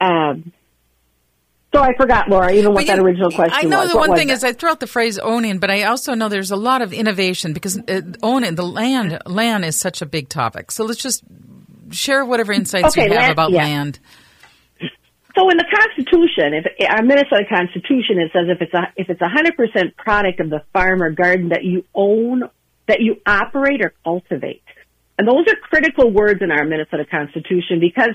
Um, 0.00 0.52
so 1.72 1.82
I 1.82 1.90
forgot, 1.96 2.28
Laura, 2.28 2.52
even 2.52 2.72
what 2.72 2.80
you, 2.80 2.86
that 2.88 2.98
original 2.98 3.30
question 3.30 3.58
I 3.58 3.62
know 3.62 3.80
was. 3.80 3.90
the 3.90 3.96
what 3.96 4.08
one 4.08 4.18
thing 4.18 4.28
that? 4.28 4.34
is 4.34 4.44
I 4.44 4.54
throw 4.54 4.70
out 4.70 4.80
the 4.80 4.86
phrase 4.86 5.18
owning, 5.18 5.58
but 5.58 5.70
I 5.70 5.84
also 5.84 6.14
know 6.14 6.28
there's 6.28 6.50
a 6.50 6.56
lot 6.56 6.82
of 6.82 6.92
innovation 6.92 7.52
because 7.52 7.78
uh, 7.78 8.00
owning 8.22 8.56
the 8.56 8.64
land 8.64 9.20
land 9.26 9.64
is 9.64 9.78
such 9.78 10.02
a 10.02 10.06
big 10.06 10.28
topic. 10.28 10.72
So 10.72 10.84
let's 10.84 11.00
just 11.00 11.22
share 11.90 12.24
whatever 12.24 12.52
insights 12.52 12.96
okay, 12.96 13.06
you 13.06 13.12
have 13.12 13.20
land, 13.20 13.32
about 13.32 13.50
yeah. 13.52 13.62
land. 13.64 13.98
So 15.36 15.48
in 15.48 15.56
the 15.56 15.64
Constitution, 15.64 16.54
if 16.54 16.66
our 16.90 17.02
Minnesota 17.02 17.44
Constitution, 17.48 18.18
it 18.18 18.32
says 18.32 18.46
if 18.48 18.60
it's 18.60 18.74
a 18.74 18.92
if 18.96 19.10
it's 19.10 19.20
a 19.20 19.28
hundred 19.28 19.56
percent 19.56 19.96
product 19.96 20.40
of 20.40 20.50
the 20.50 20.62
farm 20.72 21.02
or 21.02 21.10
garden 21.10 21.50
that 21.50 21.64
you 21.64 21.84
own, 21.94 22.42
that 22.88 23.00
you 23.00 23.16
operate 23.24 23.80
or 23.80 23.94
cultivate, 24.02 24.62
and 25.18 25.28
those 25.28 25.46
are 25.48 25.56
critical 25.56 26.10
words 26.10 26.42
in 26.42 26.50
our 26.50 26.64
Minnesota 26.64 27.04
Constitution 27.08 27.78
because 27.78 28.10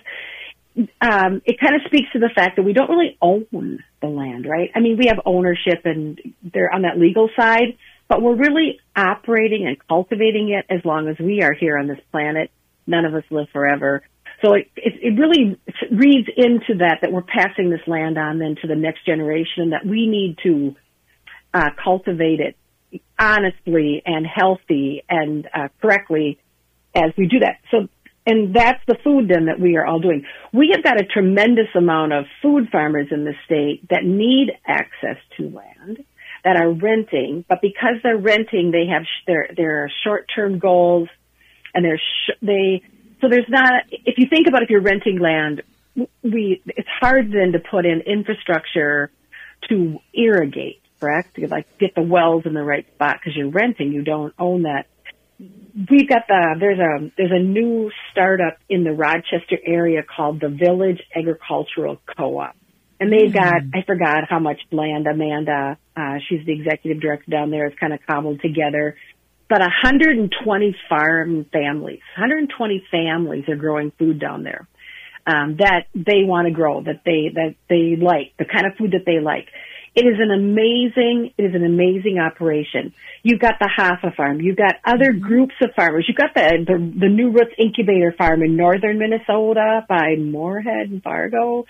um, 1.01 1.41
it 1.45 1.59
kind 1.59 1.75
of 1.75 1.81
speaks 1.85 2.11
to 2.13 2.19
the 2.19 2.29
fact 2.35 2.57
that 2.57 2.63
we 2.63 2.73
don't 2.73 2.89
really 2.89 3.17
own 3.21 3.79
the 4.01 4.07
land, 4.07 4.45
right? 4.45 4.69
I 4.75 4.79
mean, 4.79 4.97
we 4.97 5.07
have 5.07 5.19
ownership 5.25 5.85
and 5.85 6.19
they're 6.43 6.73
on 6.73 6.81
that 6.81 6.97
legal 6.97 7.29
side, 7.37 7.77
but 8.09 8.21
we're 8.21 8.35
really 8.35 8.79
operating 8.95 9.65
and 9.65 9.77
cultivating 9.87 10.49
it 10.49 10.65
as 10.69 10.83
long 10.83 11.07
as 11.07 11.17
we 11.17 11.41
are 11.41 11.53
here 11.53 11.77
on 11.77 11.87
this 11.87 11.99
planet 12.11 12.51
none 12.87 13.05
of 13.05 13.13
us 13.13 13.23
live 13.29 13.47
forever. 13.51 14.03
So 14.43 14.53
it, 14.53 14.69
it, 14.75 14.93
it 15.01 15.19
really 15.19 15.59
reads 15.91 16.27
into 16.35 16.79
that, 16.79 16.99
that 17.01 17.11
we're 17.11 17.23
passing 17.23 17.69
this 17.69 17.81
land 17.87 18.17
on 18.17 18.39
then 18.39 18.55
to 18.61 18.67
the 18.67 18.75
next 18.75 19.05
generation 19.05 19.63
and 19.63 19.71
that 19.71 19.85
we 19.85 20.07
need 20.07 20.37
to 20.43 20.75
uh, 21.53 21.69
cultivate 21.81 22.39
it 22.41 22.55
honestly 23.17 24.03
and 24.05 24.25
healthy 24.25 25.03
and 25.09 25.47
uh, 25.53 25.67
correctly 25.81 26.39
as 26.93 27.11
we 27.17 27.27
do 27.27 27.39
that. 27.39 27.59
So, 27.71 27.87
and 28.25 28.55
that's 28.55 28.81
the 28.87 28.97
food 29.03 29.29
then 29.29 29.45
that 29.45 29.59
we 29.59 29.77
are 29.77 29.85
all 29.85 29.99
doing. 29.99 30.25
We 30.53 30.73
have 30.75 30.83
got 30.83 30.99
a 30.99 31.05
tremendous 31.05 31.67
amount 31.75 32.13
of 32.13 32.25
food 32.41 32.69
farmers 32.71 33.07
in 33.11 33.23
the 33.23 33.33
state 33.45 33.87
that 33.89 34.03
need 34.03 34.51
access 34.65 35.17
to 35.37 35.43
land 35.49 36.03
that 36.43 36.57
are 36.57 36.71
renting, 36.71 37.43
but 37.47 37.59
because 37.61 37.95
they're 38.03 38.17
renting, 38.17 38.71
they 38.71 38.87
have 38.87 39.03
sh- 39.03 39.25
their 39.25 39.49
their 39.55 39.91
short-term 40.03 40.59
goals 40.59 41.09
and 41.75 41.85
there's 41.85 42.01
sh- 42.01 42.39
they 42.41 42.81
so 43.21 43.29
there's 43.29 43.49
not 43.49 43.83
if 43.91 44.17
you 44.17 44.27
think 44.27 44.47
about 44.47 44.63
if 44.63 44.69
you're 44.69 44.81
renting 44.81 45.19
land 45.19 45.61
we 46.23 46.61
it's 46.65 46.89
hard 46.99 47.31
then 47.31 47.51
to 47.51 47.59
put 47.59 47.85
in 47.85 48.01
infrastructure 48.01 49.11
to 49.69 49.99
irrigate 50.13 50.81
correct? 50.99 51.35
To 51.35 51.47
like 51.47 51.77
get 51.79 51.95
the 51.95 52.01
wells 52.01 52.43
in 52.45 52.53
the 52.53 52.63
right 52.63 52.85
spot 52.93 53.17
because 53.19 53.35
you're 53.35 53.49
renting 53.49 53.91
you 53.91 54.03
don't 54.03 54.33
own 54.39 54.63
that. 54.63 54.87
We've 55.39 56.07
got 56.07 56.27
the 56.27 56.55
there's 56.59 56.79
a 56.79 57.11
there's 57.17 57.31
a 57.31 57.43
new 57.43 57.91
startup 58.11 58.57
in 58.69 58.83
the 58.83 58.93
Rochester 58.93 59.57
area 59.65 60.01
called 60.03 60.39
the 60.39 60.49
Village 60.49 61.01
Agricultural 61.13 62.01
Co-op. 62.17 62.55
And 62.99 63.11
they've 63.11 63.33
got 63.33 63.55
mm-hmm. 63.55 63.77
I 63.77 63.83
forgot 63.85 64.23
how 64.29 64.39
much 64.39 64.61
land 64.71 65.07
Amanda 65.07 65.77
uh 65.97 66.17
she's 66.27 66.45
the 66.45 66.53
executive 66.53 67.01
director 67.01 67.29
down 67.29 67.51
there 67.51 67.69
has 67.69 67.77
kind 67.77 67.93
of 67.93 67.99
cobbled 68.07 68.41
together 68.41 68.95
but 69.49 69.59
120 69.59 70.75
farm 70.89 71.45
families, 71.51 71.99
120 72.17 72.83
families 72.91 73.43
are 73.47 73.55
growing 73.55 73.91
food 73.97 74.19
down 74.19 74.43
there 74.43 74.67
um, 75.27 75.57
that 75.57 75.85
they 75.93 76.23
want 76.23 76.47
to 76.47 76.53
grow, 76.53 76.81
that 76.83 77.01
they 77.05 77.31
that 77.33 77.55
they 77.69 77.95
like, 78.01 78.33
the 78.37 78.45
kind 78.45 78.65
of 78.65 78.77
food 78.77 78.91
that 78.91 79.05
they 79.05 79.19
like. 79.19 79.47
It 79.95 80.05
is 80.05 80.19
an 80.19 80.29
amazing, 80.29 81.31
it 81.37 81.43
is 81.43 81.55
an 81.55 81.63
amazing 81.63 82.19
operation. 82.19 82.93
You've 83.23 83.39
got 83.39 83.53
the 83.59 83.69
Hafa 83.69 84.13
Farm. 84.15 84.41
You've 84.41 84.57
got 84.57 84.75
other 84.83 85.13
mm-hmm. 85.13 85.25
groups 85.25 85.53
of 85.61 85.69
farmers. 85.73 86.05
You've 86.07 86.17
got 86.17 86.33
the, 86.35 86.65
the, 86.67 86.99
the 86.99 87.07
New 87.07 87.31
Roots 87.31 87.55
Incubator 87.57 88.13
Farm 88.17 88.43
in 88.43 88.57
northern 88.57 88.99
Minnesota 88.99 89.85
by 89.87 90.15
Moorhead 90.19 90.89
and 90.89 91.01
Fargo. 91.01 91.65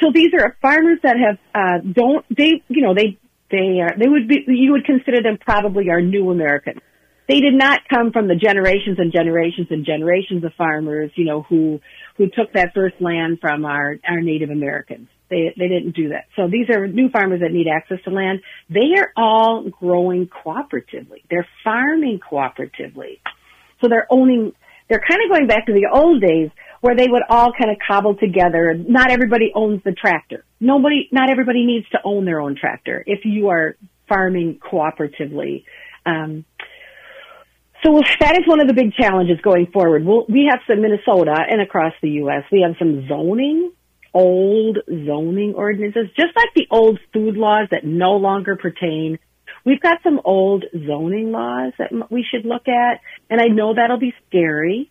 So 0.00 0.12
these 0.12 0.34
are 0.38 0.54
farmers 0.60 0.98
that 1.02 1.16
have, 1.16 1.38
uh, 1.54 1.78
don't, 1.90 2.26
they, 2.28 2.62
you 2.68 2.82
know, 2.82 2.94
they 2.94 3.18
they 3.50 3.80
are, 3.80 3.96
they 3.98 4.08
would 4.08 4.28
be, 4.28 4.44
you 4.46 4.72
would 4.72 4.84
consider 4.84 5.22
them 5.22 5.38
probably 5.38 5.90
our 5.90 6.00
new 6.00 6.30
Americans. 6.30 6.80
They 7.28 7.40
did 7.40 7.54
not 7.54 7.80
come 7.88 8.10
from 8.10 8.26
the 8.26 8.34
generations 8.34 8.98
and 8.98 9.12
generations 9.12 9.68
and 9.70 9.86
generations 9.86 10.42
of 10.44 10.52
farmers, 10.54 11.12
you 11.14 11.24
know, 11.24 11.42
who, 11.42 11.80
who 12.16 12.26
took 12.26 12.52
that 12.54 12.74
first 12.74 12.96
land 13.00 13.38
from 13.40 13.64
our, 13.64 13.98
our 14.08 14.20
Native 14.20 14.50
Americans. 14.50 15.08
They, 15.28 15.54
they 15.56 15.68
didn't 15.68 15.94
do 15.94 16.08
that. 16.08 16.24
So 16.34 16.48
these 16.48 16.68
are 16.74 16.88
new 16.88 17.08
farmers 17.08 17.40
that 17.40 17.52
need 17.52 17.68
access 17.68 17.98
to 18.04 18.10
land. 18.10 18.40
They 18.68 18.98
are 18.98 19.12
all 19.16 19.68
growing 19.70 20.26
cooperatively. 20.26 21.22
They're 21.30 21.46
farming 21.62 22.18
cooperatively. 22.18 23.20
So 23.80 23.88
they're 23.88 24.08
owning, 24.10 24.52
they're 24.88 25.02
kind 25.08 25.20
of 25.24 25.30
going 25.30 25.46
back 25.46 25.66
to 25.66 25.72
the 25.72 25.88
old 25.92 26.20
days 26.20 26.50
where 26.80 26.96
they 26.96 27.06
would 27.08 27.22
all 27.28 27.52
kind 27.52 27.70
of 27.70 27.76
cobble 27.86 28.14
together. 28.14 28.74
Not 28.74 29.10
everybody 29.10 29.52
owns 29.54 29.82
the 29.84 29.92
tractor. 29.92 30.44
Nobody, 30.60 31.08
not 31.12 31.30
everybody 31.30 31.66
needs 31.66 31.88
to 31.90 31.98
own 32.04 32.24
their 32.24 32.40
own 32.40 32.56
tractor 32.56 33.02
if 33.06 33.24
you 33.24 33.48
are 33.48 33.76
farming 34.08 34.58
cooperatively. 34.60 35.64
Um, 36.06 36.44
so 37.82 38.00
that 38.20 38.38
is 38.38 38.46
one 38.46 38.60
of 38.60 38.66
the 38.66 38.74
big 38.74 38.92
challenges 38.94 39.40
going 39.40 39.68
forward. 39.68 40.04
We'll, 40.04 40.26
we 40.28 40.48
have 40.50 40.60
some 40.68 40.82
Minnesota 40.82 41.34
and 41.48 41.62
across 41.62 41.94
the 42.02 42.10
U.S. 42.10 42.44
We 42.52 42.60
have 42.60 42.76
some 42.78 43.08
zoning, 43.08 43.72
old 44.12 44.78
zoning 44.86 45.54
ordinances, 45.54 46.08
just 46.14 46.36
like 46.36 46.50
the 46.54 46.66
old 46.70 46.98
food 47.12 47.36
laws 47.36 47.68
that 47.70 47.84
no 47.84 48.16
longer 48.16 48.56
pertain. 48.56 49.18
We've 49.64 49.80
got 49.80 50.02
some 50.02 50.20
old 50.24 50.64
zoning 50.72 51.32
laws 51.32 51.72
that 51.78 51.90
we 52.10 52.24
should 52.30 52.44
look 52.44 52.68
at, 52.68 53.00
and 53.30 53.40
I 53.40 53.46
know 53.46 53.74
that'll 53.74 53.98
be 53.98 54.14
scary 54.28 54.90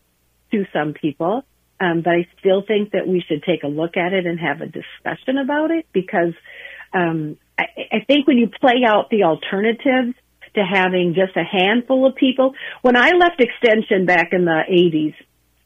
to 0.52 0.66
some 0.74 0.94
people, 0.94 1.44
um, 1.80 2.02
but 2.02 2.12
I 2.12 2.28
still 2.40 2.62
think 2.62 2.92
that 2.92 3.08
we 3.08 3.22
should 3.22 3.44
take 3.44 3.64
a 3.64 3.68
look 3.68 3.96
at 3.96 4.14
it 4.14 4.26
and 4.26 4.40
have 4.40 4.62
a 4.62 4.66
discussion 4.66 5.38
about 5.38 5.72
it 5.72 5.86
because 5.94 6.34
um, 6.94 7.38
I, 7.58 7.66
I 7.92 8.00
think 8.06 8.28
when 8.28 8.38
you 8.38 8.50
play 8.50 8.84
out 8.86 9.10
the 9.10 9.24
alternatives 9.24 10.16
to 10.56 10.64
having 10.64 11.14
just 11.16 11.38
a 11.38 11.44
handful 11.44 12.06
of 12.06 12.16
people, 12.16 12.54
when 12.82 12.98
I 12.98 13.12
left 13.12 13.40
Extension 13.40 14.06
back 14.06 14.30
in 14.34 14.46
the 14.46 14.62
80s, 14.70 15.16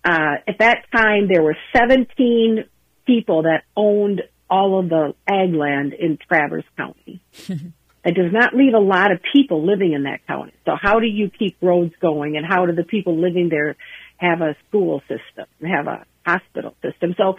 uh, 0.05 0.41
at 0.47 0.59
that 0.59 0.85
time 0.91 1.27
there 1.27 1.41
were 1.41 1.57
17 1.75 2.65
people 3.05 3.43
that 3.43 3.63
owned 3.75 4.21
all 4.49 4.79
of 4.79 4.89
the 4.89 5.15
ag 5.27 5.53
land 5.53 5.93
in 5.93 6.17
Traverse 6.27 6.65
County. 6.77 7.21
it 8.05 8.15
does 8.15 8.31
not 8.31 8.53
leave 8.53 8.73
a 8.73 8.79
lot 8.79 9.11
of 9.11 9.19
people 9.33 9.65
living 9.65 9.93
in 9.93 10.03
that 10.03 10.25
county. 10.27 10.53
So 10.65 10.73
how 10.79 10.99
do 10.99 11.07
you 11.07 11.29
keep 11.29 11.57
roads 11.61 11.93
going 12.01 12.37
and 12.37 12.45
how 12.45 12.65
do 12.65 12.73
the 12.73 12.83
people 12.83 13.17
living 13.19 13.49
there 13.49 13.75
have 14.23 14.41
a 14.41 14.55
school 14.67 15.01
system, 15.01 15.45
have 15.61 15.87
a 15.87 16.05
hospital 16.25 16.75
system? 16.81 17.13
So 17.17 17.37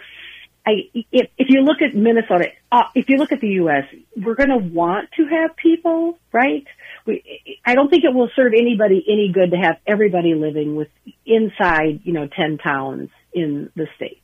I, 0.65 0.89
if, 0.93 1.29
if 1.37 1.47
you 1.49 1.61
look 1.61 1.81
at 1.81 1.95
Minnesota, 1.95 2.47
uh, 2.71 2.83
if 2.95 3.07
you 3.07 3.17
look 3.17 3.31
at 3.31 3.39
the 3.39 3.49
U.S., 3.61 3.83
we're 4.17 4.35
going 4.35 4.49
to 4.49 4.57
want 4.57 5.09
to 5.17 5.25
have 5.27 5.55
people, 5.55 6.17
right? 6.31 6.65
We, 7.05 7.23
I 7.63 7.75
don't 7.75 7.89
think 7.89 8.03
it 8.03 8.13
will 8.13 8.29
serve 8.35 8.53
anybody 8.53 9.05
any 9.07 9.31
good 9.31 9.51
to 9.51 9.57
have 9.57 9.77
everybody 9.85 10.33
living 10.33 10.75
with 10.75 10.87
inside, 11.25 12.01
you 12.03 12.13
know, 12.13 12.27
10 12.27 12.57
towns 12.57 13.09
in 13.31 13.69
the 13.75 13.87
state. 13.95 14.23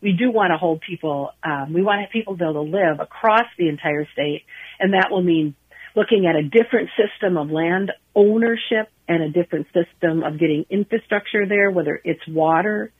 We 0.00 0.12
do 0.12 0.30
want 0.30 0.50
to 0.50 0.58
hold 0.58 0.80
people, 0.80 1.30
um, 1.42 1.72
we 1.72 1.82
want 1.82 1.98
to 1.98 2.02
have 2.02 2.10
people 2.10 2.34
be 2.34 2.44
able 2.44 2.64
to 2.64 2.70
live 2.70 3.00
across 3.00 3.46
the 3.56 3.68
entire 3.68 4.06
state, 4.12 4.42
and 4.80 4.92
that 4.92 5.10
will 5.10 5.22
mean 5.22 5.54
looking 5.96 6.26
at 6.26 6.36
a 6.36 6.42
different 6.42 6.90
system 6.96 7.36
of 7.36 7.50
land 7.50 7.90
ownership 8.14 8.90
and 9.08 9.22
a 9.22 9.30
different 9.30 9.66
system 9.72 10.22
of 10.22 10.38
getting 10.38 10.66
infrastructure 10.68 11.46
there, 11.46 11.70
whether 11.70 12.00
it's 12.04 12.24
water, 12.28 12.92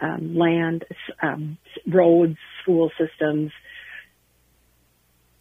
um, 0.00 0.36
land, 0.36 0.84
um, 1.22 1.56
roads, 1.86 2.36
school 2.62 2.90
systems. 2.98 3.52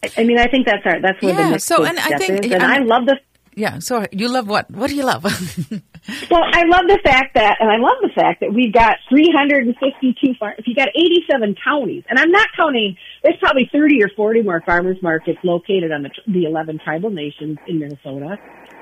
I, 0.03 0.11
I 0.17 0.23
mean, 0.23 0.37
I 0.37 0.47
think 0.47 0.67
that's 0.67 0.85
our 0.85 1.01
that's 1.01 1.21
where 1.21 1.33
yeah, 1.33 1.43
the 1.45 1.49
next 1.51 1.65
so, 1.65 1.83
and 1.83 1.99
I 1.99 2.17
think, 2.17 2.45
is. 2.45 2.51
And 2.51 2.63
I 2.63 2.77
love 2.77 3.05
the 3.05 3.19
yeah. 3.59 3.79
So 3.79 4.05
you 4.11 4.29
love 4.29 4.47
what? 4.47 4.71
What 4.71 4.89
do 4.89 4.95
you 4.95 5.03
love? 5.03 5.23
well, 6.31 6.43
I 6.43 6.63
love 6.65 6.87
the 6.87 6.99
fact 7.03 7.35
that, 7.35 7.57
and 7.59 7.69
I 7.69 7.75
love 7.75 7.97
the 8.01 8.09
fact 8.15 8.39
that 8.39 8.53
we've 8.53 8.73
got 8.73 8.97
352 9.09 10.33
farms. 10.39 10.55
If 10.59 10.67
you 10.67 10.75
got 10.75 10.87
87 10.95 11.55
counties, 11.61 12.03
and 12.09 12.17
I'm 12.17 12.31
not 12.31 12.47
counting, 12.55 12.95
there's 13.21 13.35
probably 13.39 13.69
30 13.71 14.01
or 14.01 14.09
40 14.15 14.43
more 14.43 14.63
farmers 14.65 14.97
markets 15.03 15.39
located 15.43 15.91
on 15.91 16.03
the, 16.03 16.09
the 16.25 16.45
11 16.45 16.79
tribal 16.83 17.09
nations 17.09 17.57
in 17.67 17.79
Minnesota. 17.79 18.37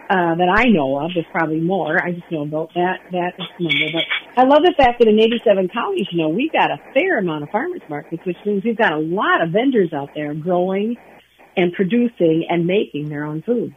Uh, 0.09 0.39
that 0.39 0.47
I 0.47 0.71
know 0.71 1.03
of. 1.03 1.11
There's 1.13 1.25
probably 1.33 1.59
more. 1.59 2.01
I 2.01 2.13
just 2.13 2.31
know 2.31 2.43
about 2.43 2.73
that 2.75 3.03
that 3.11 3.33
number. 3.59 3.91
But 3.91 4.03
I 4.41 4.47
love 4.47 4.63
the 4.63 4.73
fact 4.77 4.99
that 4.99 5.07
in 5.09 5.19
87 5.19 5.67
counties, 5.67 6.07
you 6.13 6.23
know, 6.23 6.29
we've 6.29 6.53
got 6.53 6.71
a 6.71 6.77
fair 6.93 7.19
amount 7.19 7.43
of 7.43 7.49
farmers 7.49 7.81
markets, 7.89 8.23
which 8.25 8.37
means 8.45 8.63
we've 8.63 8.77
got 8.77 8.93
a 8.93 8.99
lot 8.99 9.43
of 9.43 9.51
vendors 9.51 9.91
out 9.91 10.11
there 10.15 10.33
growing 10.33 10.95
and 11.57 11.73
producing 11.73 12.45
and 12.49 12.65
making 12.65 13.09
their 13.09 13.25
own 13.25 13.41
food. 13.41 13.75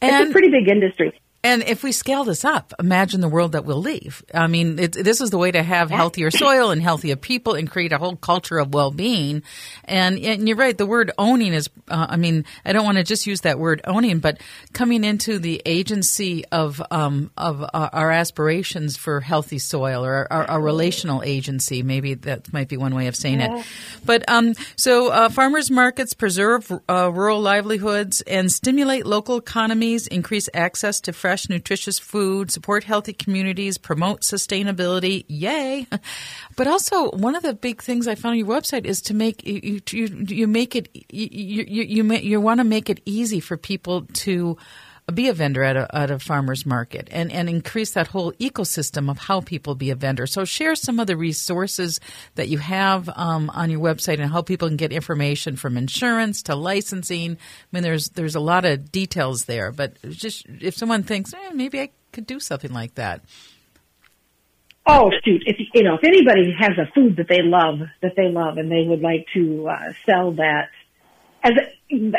And, 0.00 0.22
it's 0.22 0.30
a 0.30 0.32
pretty 0.32 0.50
big 0.50 0.68
industry. 0.68 1.18
And 1.46 1.62
if 1.62 1.84
we 1.84 1.92
scale 1.92 2.24
this 2.24 2.44
up, 2.44 2.74
imagine 2.80 3.20
the 3.20 3.28
world 3.28 3.52
that 3.52 3.64
we'll 3.64 3.80
leave. 3.80 4.24
I 4.34 4.48
mean, 4.48 4.80
it, 4.80 4.94
this 4.94 5.20
is 5.20 5.30
the 5.30 5.38
way 5.38 5.52
to 5.52 5.62
have 5.62 5.90
healthier 5.90 6.28
soil 6.32 6.72
and 6.72 6.82
healthier 6.82 7.14
people 7.14 7.54
and 7.54 7.70
create 7.70 7.92
a 7.92 7.98
whole 7.98 8.16
culture 8.16 8.58
of 8.58 8.74
well-being. 8.74 9.44
And, 9.84 10.18
and 10.18 10.48
you're 10.48 10.56
right, 10.56 10.76
the 10.76 10.86
word 10.86 11.12
owning 11.18 11.52
is, 11.52 11.70
uh, 11.86 12.08
I 12.10 12.16
mean, 12.16 12.46
I 12.64 12.72
don't 12.72 12.84
want 12.84 12.98
to 12.98 13.04
just 13.04 13.28
use 13.28 13.42
that 13.42 13.60
word 13.60 13.80
owning, 13.84 14.18
but 14.18 14.40
coming 14.72 15.04
into 15.04 15.38
the 15.38 15.62
agency 15.64 16.44
of, 16.46 16.82
um, 16.90 17.30
of 17.36 17.62
uh, 17.62 17.90
our 17.92 18.10
aspirations 18.10 18.96
for 18.96 19.20
healthy 19.20 19.60
soil 19.60 20.04
or 20.04 20.26
our, 20.32 20.60
relational 20.60 21.22
agency. 21.22 21.84
Maybe 21.84 22.14
that 22.14 22.52
might 22.52 22.66
be 22.66 22.76
one 22.76 22.92
way 22.92 23.06
of 23.06 23.14
saying 23.14 23.38
yeah. 23.38 23.58
it. 23.58 23.66
But 24.04 24.28
um, 24.28 24.54
so 24.74 25.12
uh, 25.12 25.28
farmers 25.28 25.70
markets 25.70 26.12
preserve 26.12 26.72
uh, 26.88 27.12
rural 27.12 27.40
livelihoods 27.40 28.20
and 28.22 28.50
stimulate 28.50 29.06
local 29.06 29.36
economies, 29.36 30.08
increase 30.08 30.48
access 30.52 31.00
to 31.02 31.12
fresh 31.12 31.35
fresh, 31.36 31.48
nutritious 31.50 31.98
food, 31.98 32.50
support 32.50 32.84
healthy 32.84 33.12
communities, 33.12 33.76
promote 33.76 34.22
sustainability. 34.22 35.24
Yay! 35.28 35.86
But 36.56 36.66
also, 36.66 37.10
one 37.10 37.34
of 37.34 37.42
the 37.42 37.52
big 37.52 37.82
things 37.82 38.08
I 38.08 38.14
found 38.14 38.32
on 38.32 38.38
your 38.38 38.48
website 38.48 38.86
is 38.86 39.02
to 39.02 39.14
make 39.14 39.46
you 39.46 39.80
you, 39.90 40.06
you 40.26 40.46
make 40.46 40.74
it 40.74 40.88
you 41.10 41.28
you 41.30 41.82
you, 41.84 42.14
you 42.14 42.40
want 42.40 42.60
to 42.60 42.64
make 42.64 42.88
it 42.88 43.00
easy 43.04 43.40
for 43.40 43.58
people 43.58 44.06
to 44.24 44.56
be 45.14 45.28
a 45.28 45.32
vendor 45.32 45.62
at 45.62 45.76
a, 45.76 45.94
at 45.94 46.10
a 46.10 46.18
farmer's 46.18 46.66
market 46.66 47.08
and, 47.12 47.30
and 47.30 47.48
increase 47.48 47.92
that 47.92 48.08
whole 48.08 48.32
ecosystem 48.32 49.08
of 49.08 49.18
how 49.18 49.40
people 49.40 49.76
be 49.76 49.90
a 49.90 49.94
vendor. 49.94 50.26
So 50.26 50.44
share 50.44 50.74
some 50.74 50.98
of 50.98 51.06
the 51.06 51.16
resources 51.16 52.00
that 52.34 52.48
you 52.48 52.58
have 52.58 53.08
um, 53.14 53.48
on 53.50 53.70
your 53.70 53.80
website 53.80 54.20
and 54.20 54.32
how 54.32 54.42
people 54.42 54.66
can 54.66 54.76
get 54.76 54.92
information 54.92 55.54
from 55.54 55.76
insurance 55.76 56.42
to 56.44 56.56
licensing. 56.56 57.32
I 57.32 57.36
mean, 57.70 57.84
there's 57.84 58.08
there's 58.10 58.34
a 58.34 58.40
lot 58.40 58.64
of 58.64 58.90
details 58.90 59.44
there, 59.44 59.70
but 59.70 59.96
just 60.10 60.44
if 60.60 60.74
someone 60.76 61.04
thinks 61.04 61.32
eh, 61.32 61.50
maybe 61.54 61.80
I 61.80 61.90
could 62.10 62.26
do 62.26 62.40
something 62.40 62.72
like 62.72 62.96
that. 62.96 63.20
Oh 64.88 65.10
shoot! 65.24 65.42
If 65.46 65.56
you 65.74 65.82
know, 65.82 65.94
if 65.94 66.04
anybody 66.04 66.52
has 66.58 66.78
a 66.78 66.90
food 66.92 67.16
that 67.16 67.28
they 67.28 67.42
love, 67.42 67.80
that 68.02 68.14
they 68.16 68.28
love, 68.28 68.56
and 68.56 68.70
they 68.70 68.84
would 68.88 69.00
like 69.00 69.26
to 69.34 69.68
uh, 69.68 69.92
sell 70.04 70.32
that 70.32 70.70
as 71.46 71.52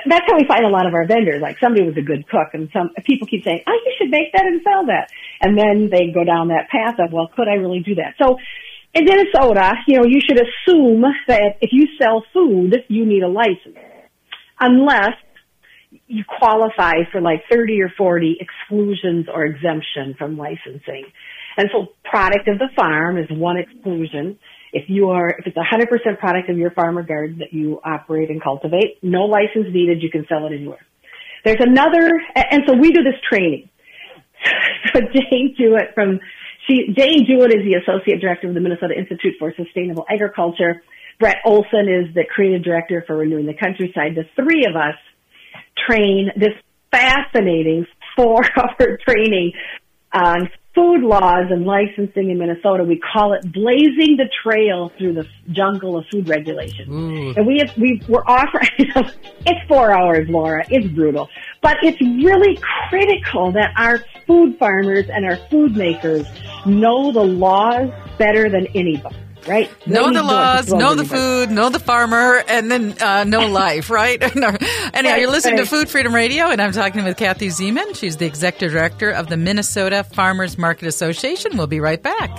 that's 0.08 0.26
how 0.28 0.38
we 0.38 0.48
find 0.48 0.64
a 0.64 0.70
lot 0.70 0.88
of 0.88 0.94
our 0.94 1.06
vendors. 1.06 1.42
Like 1.42 1.60
somebody 1.60 1.84
was 1.86 1.98
a 1.98 2.02
good 2.02 2.28
cook, 2.28 2.54
and 2.54 2.70
some 2.72 2.92
people 3.06 3.28
keep 3.28 3.44
saying, 3.44 3.62
"Oh, 3.68 3.80
you 3.86 3.94
should 3.98 4.10
make 4.10 4.32
that 4.34 4.46
and 4.46 4.62
sell 4.64 4.86
that," 4.88 5.10
and 5.42 5.58
then 5.58 5.90
they 5.92 6.12
go 6.12 6.24
down 6.24 6.48
that 6.48 6.70
path 6.70 6.96
of, 7.00 7.12
"Well, 7.12 7.28
could 7.36 7.48
I 7.48 7.56
really 7.56 7.82
do 7.82 7.96
that?" 7.96 8.16
So. 8.22 8.38
In 8.94 9.04
Minnesota, 9.04 9.74
you 9.86 9.98
know, 9.98 10.06
you 10.06 10.22
should 10.26 10.40
assume 10.40 11.04
that 11.28 11.58
if 11.62 11.70
you 11.72 11.88
sell 12.02 12.24
food, 12.34 12.84
you 12.88 13.06
need 13.06 13.22
a 13.22 13.28
license. 13.28 13.78
Unless 14.60 15.14
you 16.08 16.24
qualify 16.40 17.04
for 17.12 17.22
like 17.22 17.44
30 17.52 17.82
or 17.82 17.92
40 17.96 18.38
exclusions 18.40 19.28
or 19.32 19.46
exemption 19.46 20.16
from 20.18 20.38
licensing. 20.38 21.06
And 21.58 21.70
so 21.72 21.88
product 22.06 22.48
of 22.48 22.60
the 22.60 22.70
farm 22.76 23.18
is 23.18 23.30
one 23.30 23.58
exclusion. 23.58 24.40
If 24.74 24.90
you 24.90 25.10
are, 25.10 25.30
if 25.30 25.48
it's 25.48 25.58
a 25.58 25.64
100% 25.64 26.20
product 26.20 26.50
of 26.50 26.58
your 26.58 26.72
farm 26.72 26.98
or 26.98 27.04
garden 27.04 27.40
that 27.40 27.54
you 27.54 27.80
operate 27.84 28.30
and 28.30 28.42
cultivate, 28.42 28.98
no 29.02 29.24
license 29.26 29.68
needed, 29.74 30.02
you 30.02 30.10
can 30.10 30.26
sell 30.28 30.46
it 30.46 30.54
anywhere. 30.54 30.86
There's 31.46 31.62
another, 31.62 32.12
and 32.36 32.64
so 32.68 32.76
we 32.78 32.92
do 32.92 33.04
this 33.04 33.20
training. 33.30 33.70
So 34.94 35.02
Jane 35.02 35.56
Jewett 35.58 35.94
from, 35.96 36.20
she, 36.68 36.94
Jane 36.96 37.26
Jewett 37.28 37.52
is 37.52 37.66
the 37.66 37.74
Associate 37.82 38.22
Director 38.22 38.48
of 38.48 38.54
the 38.54 38.62
Minnesota 38.62 38.94
Institute 38.98 39.34
for 39.38 39.52
Sustainable 39.58 40.06
Agriculture. 40.10 40.82
Brett 41.20 41.38
Olson 41.44 41.90
is 41.90 42.14
the 42.14 42.24
Creative 42.24 42.64
Director 42.64 43.04
for 43.06 43.18
Renewing 43.18 43.48
the 43.48 43.54
Countryside. 43.54 44.16
The 44.16 44.26
three 44.36 44.66
of 44.66 44.76
us 44.76 44.96
train 45.88 46.30
this 46.38 46.54
fascinating 46.92 47.86
four-hour 48.16 49.00
training 49.08 49.54
on 50.14 50.50
food 50.78 51.02
laws 51.02 51.48
and 51.50 51.66
licensing 51.66 52.30
in 52.30 52.38
Minnesota. 52.38 52.84
We 52.84 53.00
call 53.00 53.34
it 53.34 53.52
blazing 53.52 54.18
the 54.18 54.30
trail 54.44 54.92
through 54.96 55.14
the 55.14 55.28
jungle 55.52 55.98
of 55.98 56.06
food 56.12 56.30
regulation. 56.30 56.88
Ooh. 56.88 57.34
And 57.36 57.48
we 57.48 57.58
have, 57.58 57.76
we 57.78 58.00
we're 58.08 58.24
offering, 58.28 58.70
it's 59.46 59.68
four 59.68 59.92
hours, 59.92 60.30
Laura. 60.30 60.64
It's 60.70 60.88
brutal, 60.94 61.30
but 61.64 61.78
it's 61.82 62.00
really 62.00 62.60
critical 62.90 63.52
that 63.54 63.72
our 63.76 64.04
food 64.28 64.60
farmers 64.60 65.10
and 65.10 65.26
our 65.26 65.38
food 65.50 65.76
makers 65.76 66.28
know 66.68 67.12
the 67.12 67.24
laws 67.24 67.90
better 68.20 68.48
than 68.48 68.68
anybody 68.76 69.18
right? 69.48 69.88
Know 69.88 70.12
the 70.12 70.24
laws, 70.24 70.72
know 70.72 70.96
the 70.96 71.06
food, 71.06 71.52
know 71.52 71.70
the 71.70 71.80
farmer, 71.80 72.44
and 72.48 72.70
then 72.70 72.96
uh, 73.02 73.24
know 73.24 73.48
life, 73.50 73.90
right? 73.90 74.22
Anyhow, 74.94 75.16
you're 75.16 75.32
listening 75.32 75.58
to 75.58 75.66
Food 75.66 75.90
Freedom 75.90 76.14
Radio, 76.14 76.46
and 76.46 76.62
I'm 76.62 76.72
talking 76.72 77.04
with 77.04 77.18
Kathy 77.18 77.48
Zeman. 77.48 77.96
She's 77.96 78.18
the 78.18 78.26
executive 78.26 78.72
director 78.72 79.10
of 79.10 79.28
the 79.28 79.38
Minnesota 79.38 80.04
Farmers 80.04 80.58
Market 80.58 80.88
Association. 80.88 81.58
We'll 81.58 81.68
be 81.68 81.80
right 81.80 82.02
back. 82.02 82.30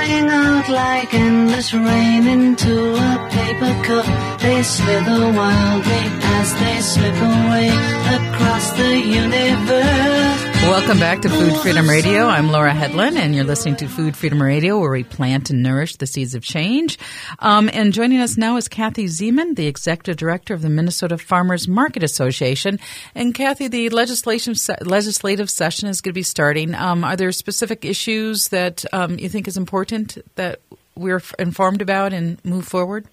Are 0.00 0.06
flowing 0.06 0.30
out 0.30 0.68
like 0.68 1.14
endless 1.14 1.72
rain 1.74 2.26
into 2.26 2.94
a 2.94 3.28
paper 3.30 3.84
cup. 3.84 4.40
They 4.40 4.62
slither 4.62 5.32
wildly 5.32 6.04
as 6.38 6.54
they 6.54 6.80
slip 6.80 7.16
away 7.16 7.68
across 8.16 8.72
the 8.72 8.98
universe. 8.98 10.49
Welcome 10.62 10.98
back 10.98 11.22
to 11.22 11.28
Food 11.28 11.56
Freedom 11.56 11.88
Radio. 11.88 12.26
I'm 12.26 12.52
Laura 12.52 12.72
Hedlund, 12.72 13.16
and 13.16 13.34
you're 13.34 13.44
listening 13.44 13.76
to 13.76 13.88
Food 13.88 14.16
Freedom 14.16 14.42
Radio, 14.42 14.78
where 14.78 14.90
we 14.90 15.02
plant 15.02 15.50
and 15.50 15.62
nourish 15.62 15.96
the 15.96 16.06
seeds 16.06 16.34
of 16.34 16.44
change. 16.44 16.98
Um, 17.38 17.70
and 17.72 17.92
joining 17.92 18.20
us 18.20 18.36
now 18.36 18.56
is 18.56 18.68
Kathy 18.68 19.06
Zeman, 19.06 19.56
the 19.56 19.66
Executive 19.66 20.16
Director 20.16 20.54
of 20.54 20.62
the 20.62 20.68
Minnesota 20.68 21.18
Farmers 21.18 21.66
Market 21.66 22.02
Association. 22.02 22.78
And 23.14 23.34
Kathy, 23.34 23.68
the 23.68 23.88
legislation 23.88 24.54
legislative 24.82 25.50
session 25.50 25.88
is 25.88 26.00
going 26.00 26.12
to 26.12 26.14
be 26.14 26.22
starting. 26.22 26.74
Um, 26.74 27.04
are 27.04 27.16
there 27.16 27.32
specific 27.32 27.84
issues 27.84 28.48
that 28.48 28.84
um, 28.92 29.18
you 29.18 29.28
think 29.28 29.48
is 29.48 29.56
important 29.56 30.18
that 30.36 30.60
we're 30.94 31.22
informed 31.38 31.82
about 31.82 32.12
and 32.12 32.42
move 32.44 32.66
forward? 32.68 33.08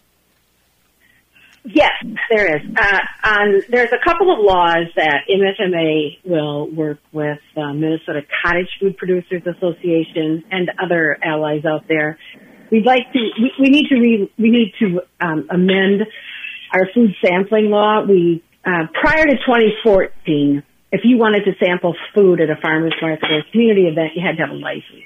Yes, 1.69 1.91
there 2.29 2.55
is. 2.55 2.61
Uh, 2.77 2.99
um, 3.27 3.61
there's 3.67 3.91
a 3.91 3.99
couple 4.01 4.31
of 4.31 4.39
laws 4.39 4.87
that 4.95 5.27
MFMA 5.27 6.23
will 6.23 6.71
work 6.71 6.99
with 7.11 7.39
uh, 7.57 7.73
Minnesota 7.73 8.21
Cottage 8.41 8.69
Food 8.79 8.95
Producers 8.95 9.43
Association 9.45 10.45
and 10.49 10.71
other 10.81 11.17
allies 11.21 11.65
out 11.65 11.83
there. 11.89 12.17
We'd 12.71 12.85
like 12.85 13.11
to. 13.11 13.19
We, 13.41 13.51
we 13.59 13.69
need 13.69 13.87
to. 13.89 13.95
Re, 13.95 14.31
we 14.39 14.49
need 14.49 14.73
to 14.79 15.01
um, 15.19 15.47
amend 15.51 16.03
our 16.73 16.87
food 16.95 17.11
sampling 17.25 17.69
law. 17.69 18.01
We 18.07 18.43
uh, 18.63 18.87
prior 18.93 19.25
to 19.25 19.35
2014, 19.35 20.63
if 20.93 21.01
you 21.03 21.17
wanted 21.17 21.43
to 21.45 21.51
sample 21.59 21.95
food 22.15 22.39
at 22.39 22.49
a 22.49 22.55
farmer's 22.61 22.95
market 23.01 23.29
or 23.29 23.39
a 23.39 23.51
community 23.51 23.87
event, 23.87 24.11
you 24.15 24.25
had 24.25 24.37
to 24.37 24.43
have 24.43 24.51
a 24.51 24.59
license 24.59 25.03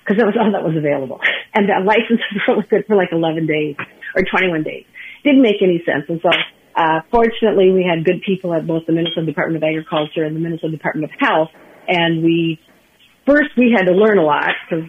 because 0.00 0.16
that 0.16 0.24
was 0.24 0.36
all 0.40 0.52
that 0.52 0.64
was 0.64 0.76
available, 0.76 1.20
and 1.54 1.68
that 1.68 1.84
license 1.84 2.24
was 2.48 2.64
good 2.70 2.86
for 2.86 2.96
like 2.96 3.12
11 3.12 3.46
days 3.46 3.76
or 4.16 4.24
21 4.24 4.62
days 4.62 4.86
didn't 5.26 5.42
make 5.42 5.58
any 5.60 5.82
sense. 5.82 6.06
And 6.08 6.22
so, 6.22 6.30
uh, 6.78 7.02
fortunately, 7.10 7.74
we 7.74 7.82
had 7.82 8.06
good 8.06 8.22
people 8.22 8.54
at 8.54 8.66
both 8.66 8.86
the 8.86 8.94
Minnesota 8.94 9.26
Department 9.26 9.58
of 9.58 9.66
Agriculture 9.66 10.22
and 10.22 10.36
the 10.36 10.40
Minnesota 10.40 10.70
Department 10.70 11.10
of 11.10 11.12
Health. 11.18 11.50
And 11.88 12.22
we, 12.22 12.60
first 13.26 13.50
we 13.58 13.74
had 13.74 13.90
to 13.90 13.92
learn 13.92 14.18
a 14.18 14.22
lot 14.22 14.54
because 14.62 14.86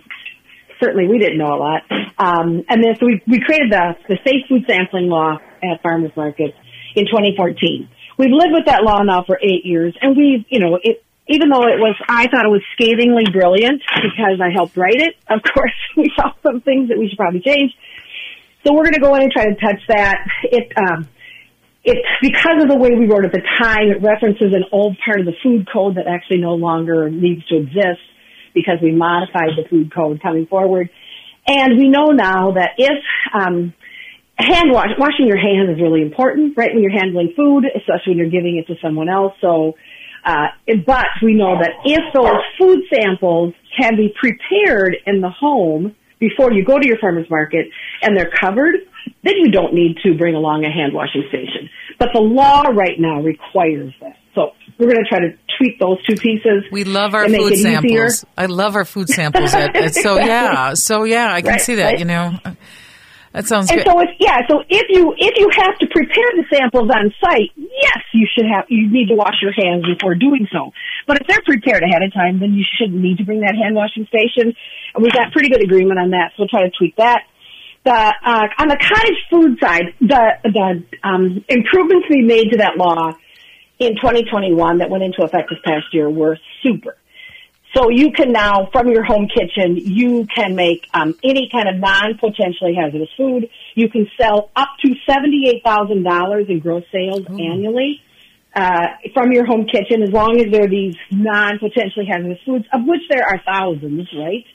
certainly 0.79 1.07
we 1.07 1.17
didn't 1.17 1.37
know 1.37 1.53
a 1.53 1.59
lot. 1.59 1.81
Um, 2.17 2.63
and 2.69 2.83
then 2.83 2.93
so 2.99 3.05
we, 3.05 3.21
we 3.25 3.41
created 3.41 3.73
the, 3.73 3.97
the 4.07 4.17
safe 4.25 4.45
food 4.47 4.65
sampling 4.69 5.09
law 5.09 5.37
at 5.61 5.81
farmers 5.81 6.11
markets 6.15 6.53
in 6.95 7.05
2014. 7.05 7.89
We've 8.17 8.33
lived 8.33 8.53
with 8.53 8.65
that 8.65 8.83
law 8.83 9.01
now 9.01 9.23
for 9.25 9.39
eight 9.41 9.65
years 9.65 9.95
and 10.01 10.15
we've, 10.17 10.45
you 10.49 10.59
know, 10.59 10.77
it, 10.81 11.03
even 11.27 11.49
though 11.49 11.67
it 11.67 11.77
was, 11.77 11.95
I 12.07 12.27
thought 12.31 12.45
it 12.45 12.53
was 12.53 12.63
scathingly 12.73 13.25
brilliant 13.31 13.83
because 14.01 14.39
I 14.39 14.49
helped 14.53 14.77
write 14.77 15.01
it. 15.01 15.15
Of 15.27 15.41
course, 15.43 15.75
we 15.97 16.11
saw 16.15 16.31
some 16.43 16.61
things 16.61 16.89
that 16.89 16.97
we 16.97 17.09
should 17.09 17.17
probably 17.17 17.41
change. 17.41 17.73
So 18.67 18.73
we're 18.73 18.83
going 18.83 18.95
to 18.95 18.99
go 18.99 19.15
in 19.15 19.21
and 19.23 19.31
try 19.31 19.45
to 19.45 19.55
touch 19.55 19.79
that. 19.87 20.17
It, 20.43 20.73
um, 20.75 21.07
because 22.21 22.61
of 22.61 22.67
the 22.67 22.75
way 22.75 22.89
we 22.99 23.07
wrote 23.07 23.23
at 23.23 23.31
the 23.31 23.41
time, 23.57 23.87
it 23.87 24.01
references 24.03 24.51
an 24.51 24.65
old 24.73 24.97
part 25.05 25.21
of 25.21 25.25
the 25.25 25.35
food 25.41 25.69
code 25.71 25.95
that 25.95 26.05
actually 26.05 26.41
no 26.41 26.55
longer 26.55 27.09
needs 27.09 27.47
to 27.47 27.55
exist 27.55 28.03
because 28.53 28.75
we 28.83 28.91
modified 28.91 29.55
the 29.55 29.63
food 29.69 29.93
code 29.93 30.21
coming 30.21 30.47
forward. 30.47 30.89
And 31.47 31.77
we 31.77 31.87
know 31.87 32.07
now 32.07 32.51
that 32.59 32.71
if, 32.77 32.99
um, 33.33 33.73
hand 34.37 34.67
wash, 34.67 34.89
washing 34.99 35.27
your 35.27 35.39
hands 35.39 35.69
is 35.69 35.81
really 35.81 36.01
important, 36.01 36.57
right? 36.57 36.69
When 36.73 36.83
you're 36.83 36.91
handling 36.91 37.33
food, 37.37 37.63
especially 37.73 38.11
when 38.13 38.17
you're 38.17 38.29
giving 38.29 38.57
it 38.57 38.67
to 38.67 38.75
someone 38.81 39.07
else. 39.07 39.33
So, 39.39 39.75
uh, 40.25 40.47
but 40.85 41.07
we 41.23 41.35
know 41.35 41.55
that 41.55 41.71
if 41.85 42.03
those 42.13 42.43
food 42.59 42.83
samples 42.93 43.53
can 43.79 43.95
be 43.95 44.13
prepared 44.19 44.97
in 45.05 45.21
the 45.21 45.29
home, 45.29 45.95
before 46.19 46.51
you 46.51 46.63
go 46.63 46.79
to 46.79 46.87
your 46.87 46.97
farmer's 46.99 47.29
market 47.29 47.67
and 48.01 48.15
they're 48.17 48.31
covered, 48.39 48.75
then 49.23 49.33
you 49.37 49.51
don't 49.51 49.73
need 49.73 49.97
to 50.03 50.17
bring 50.17 50.35
along 50.35 50.65
a 50.65 50.71
hand 50.71 50.93
washing 50.93 51.23
station. 51.29 51.69
But 51.99 52.09
the 52.13 52.19
law 52.19 52.63
right 52.63 52.99
now 52.99 53.21
requires 53.21 53.93
that. 54.01 54.17
So 54.35 54.51
we're 54.77 54.91
going 54.91 55.03
to 55.03 55.09
try 55.09 55.19
to 55.19 55.37
tweak 55.57 55.79
those 55.79 56.03
two 56.05 56.15
pieces. 56.15 56.65
We 56.71 56.83
love 56.83 57.15
our 57.15 57.27
food 57.27 57.57
samples. 57.57 57.91
Easier. 57.91 58.09
I 58.37 58.45
love 58.45 58.75
our 58.75 58.85
food 58.85 59.09
samples. 59.09 59.51
so 59.51 59.59
yeah, 60.17 60.73
so 60.73 61.03
yeah, 61.03 61.33
I 61.33 61.41
can 61.41 61.51
right, 61.51 61.61
see 61.61 61.75
that. 61.75 61.85
Right? 61.85 61.99
You 61.99 62.05
know. 62.05 62.39
That 63.37 63.45
sounds 63.45 63.69
and 63.69 63.77
good. 63.77 63.85
so 63.85 64.01
if, 64.01 64.09
yeah, 64.17 64.41
so 64.49 64.65
if 64.65 64.89
you 64.89 65.13
if 65.13 65.37
you 65.37 65.47
have 65.61 65.77
to 65.77 65.85
prepare 65.93 66.25
the 66.33 66.45
samples 66.49 66.89
on 66.89 67.13
site, 67.21 67.53
yes, 67.53 68.01
you 68.11 68.25
should 68.33 68.49
have 68.49 68.65
you 68.67 68.89
need 68.89 69.09
to 69.09 69.13
wash 69.13 69.37
your 69.45 69.53
hands 69.53 69.85
before 69.85 70.15
doing 70.15 70.49
so. 70.51 70.73
But 71.05 71.21
if 71.21 71.27
they're 71.27 71.45
prepared 71.45 71.83
ahead 71.83 72.01
of 72.01 72.11
time, 72.17 72.39
then 72.39 72.57
you 72.57 72.65
shouldn't 72.65 72.97
need 72.97 73.19
to 73.19 73.25
bring 73.25 73.41
that 73.41 73.53
hand 73.53 73.75
washing 73.75 74.09
station. 74.09 74.57
And 74.95 75.03
we 75.05 75.11
got 75.11 75.31
pretty 75.33 75.49
good 75.49 75.61
agreement 75.61 75.99
on 75.99 76.17
that, 76.17 76.33
so 76.33 76.41
we'll 76.41 76.47
try 76.49 76.63
to 76.65 76.73
tweak 76.73 76.95
that. 76.97 77.29
The 77.85 77.93
uh, 77.93 78.47
on 78.57 78.73
the 78.73 78.79
cottage 78.81 79.21
food 79.29 79.61
side, 79.61 79.93
the 80.01 80.23
the 80.41 80.83
um, 81.05 81.45
improvements 81.47 82.09
we 82.09 82.25
made 82.25 82.49
to 82.53 82.57
that 82.65 82.73
law 82.81 83.13
in 83.77 84.01
2021 84.01 84.79
that 84.79 84.89
went 84.89 85.03
into 85.03 85.21
effect 85.21 85.53
this 85.53 85.61
past 85.63 85.93
year 85.93 86.09
were 86.09 86.39
super. 86.65 86.97
So 87.75 87.89
you 87.89 88.11
can 88.11 88.31
now, 88.31 88.69
from 88.71 88.87
your 88.87 89.03
home 89.03 89.27
kitchen, 89.27 89.75
you 89.77 90.25
can 90.33 90.55
make 90.55 90.87
um, 90.93 91.15
any 91.23 91.49
kind 91.51 91.67
of 91.67 91.75
non-potentially 91.75 92.73
hazardous 92.73 93.09
food. 93.17 93.49
You 93.75 93.89
can 93.89 94.07
sell 94.19 94.49
up 94.55 94.69
to 94.83 94.93
seventy-eight 95.07 95.63
thousand 95.63 96.03
dollars 96.03 96.45
in 96.49 96.59
gross 96.59 96.83
sales 96.91 97.25
Ooh. 97.29 97.37
annually 97.37 98.01
uh, 98.55 98.87
from 99.13 99.31
your 99.31 99.45
home 99.45 99.65
kitchen, 99.65 100.01
as 100.01 100.09
long 100.09 100.39
as 100.39 100.51
they're 100.51 100.69
these 100.69 100.95
non-potentially 101.11 102.07
hazardous 102.09 102.39
foods, 102.45 102.65
of 102.73 102.81
which 102.85 103.01
there 103.09 103.23
are 103.23 103.41
thousands, 103.45 104.07
right? 104.15 104.45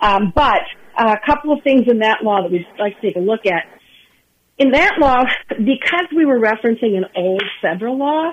Um, 0.00 0.32
but 0.34 0.60
a 0.98 1.16
couple 1.24 1.52
of 1.52 1.62
things 1.62 1.84
in 1.88 2.00
that 2.00 2.18
law 2.22 2.42
that 2.42 2.50
we'd 2.50 2.66
like 2.78 3.00
to 3.00 3.06
take 3.06 3.16
a 3.16 3.20
look 3.20 3.46
at. 3.46 3.64
In 4.58 4.70
that 4.72 4.98
law, 4.98 5.24
because 5.48 6.06
we 6.14 6.26
were 6.26 6.38
referencing 6.38 6.96
an 6.96 7.06
old 7.16 7.42
federal 7.62 7.96
law, 7.98 8.32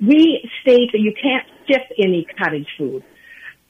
we 0.00 0.48
state 0.62 0.90
that 0.92 1.00
you 1.00 1.12
can't 1.20 1.46
ship 1.68 1.82
any 1.98 2.26
cottage 2.38 2.68
food. 2.76 3.02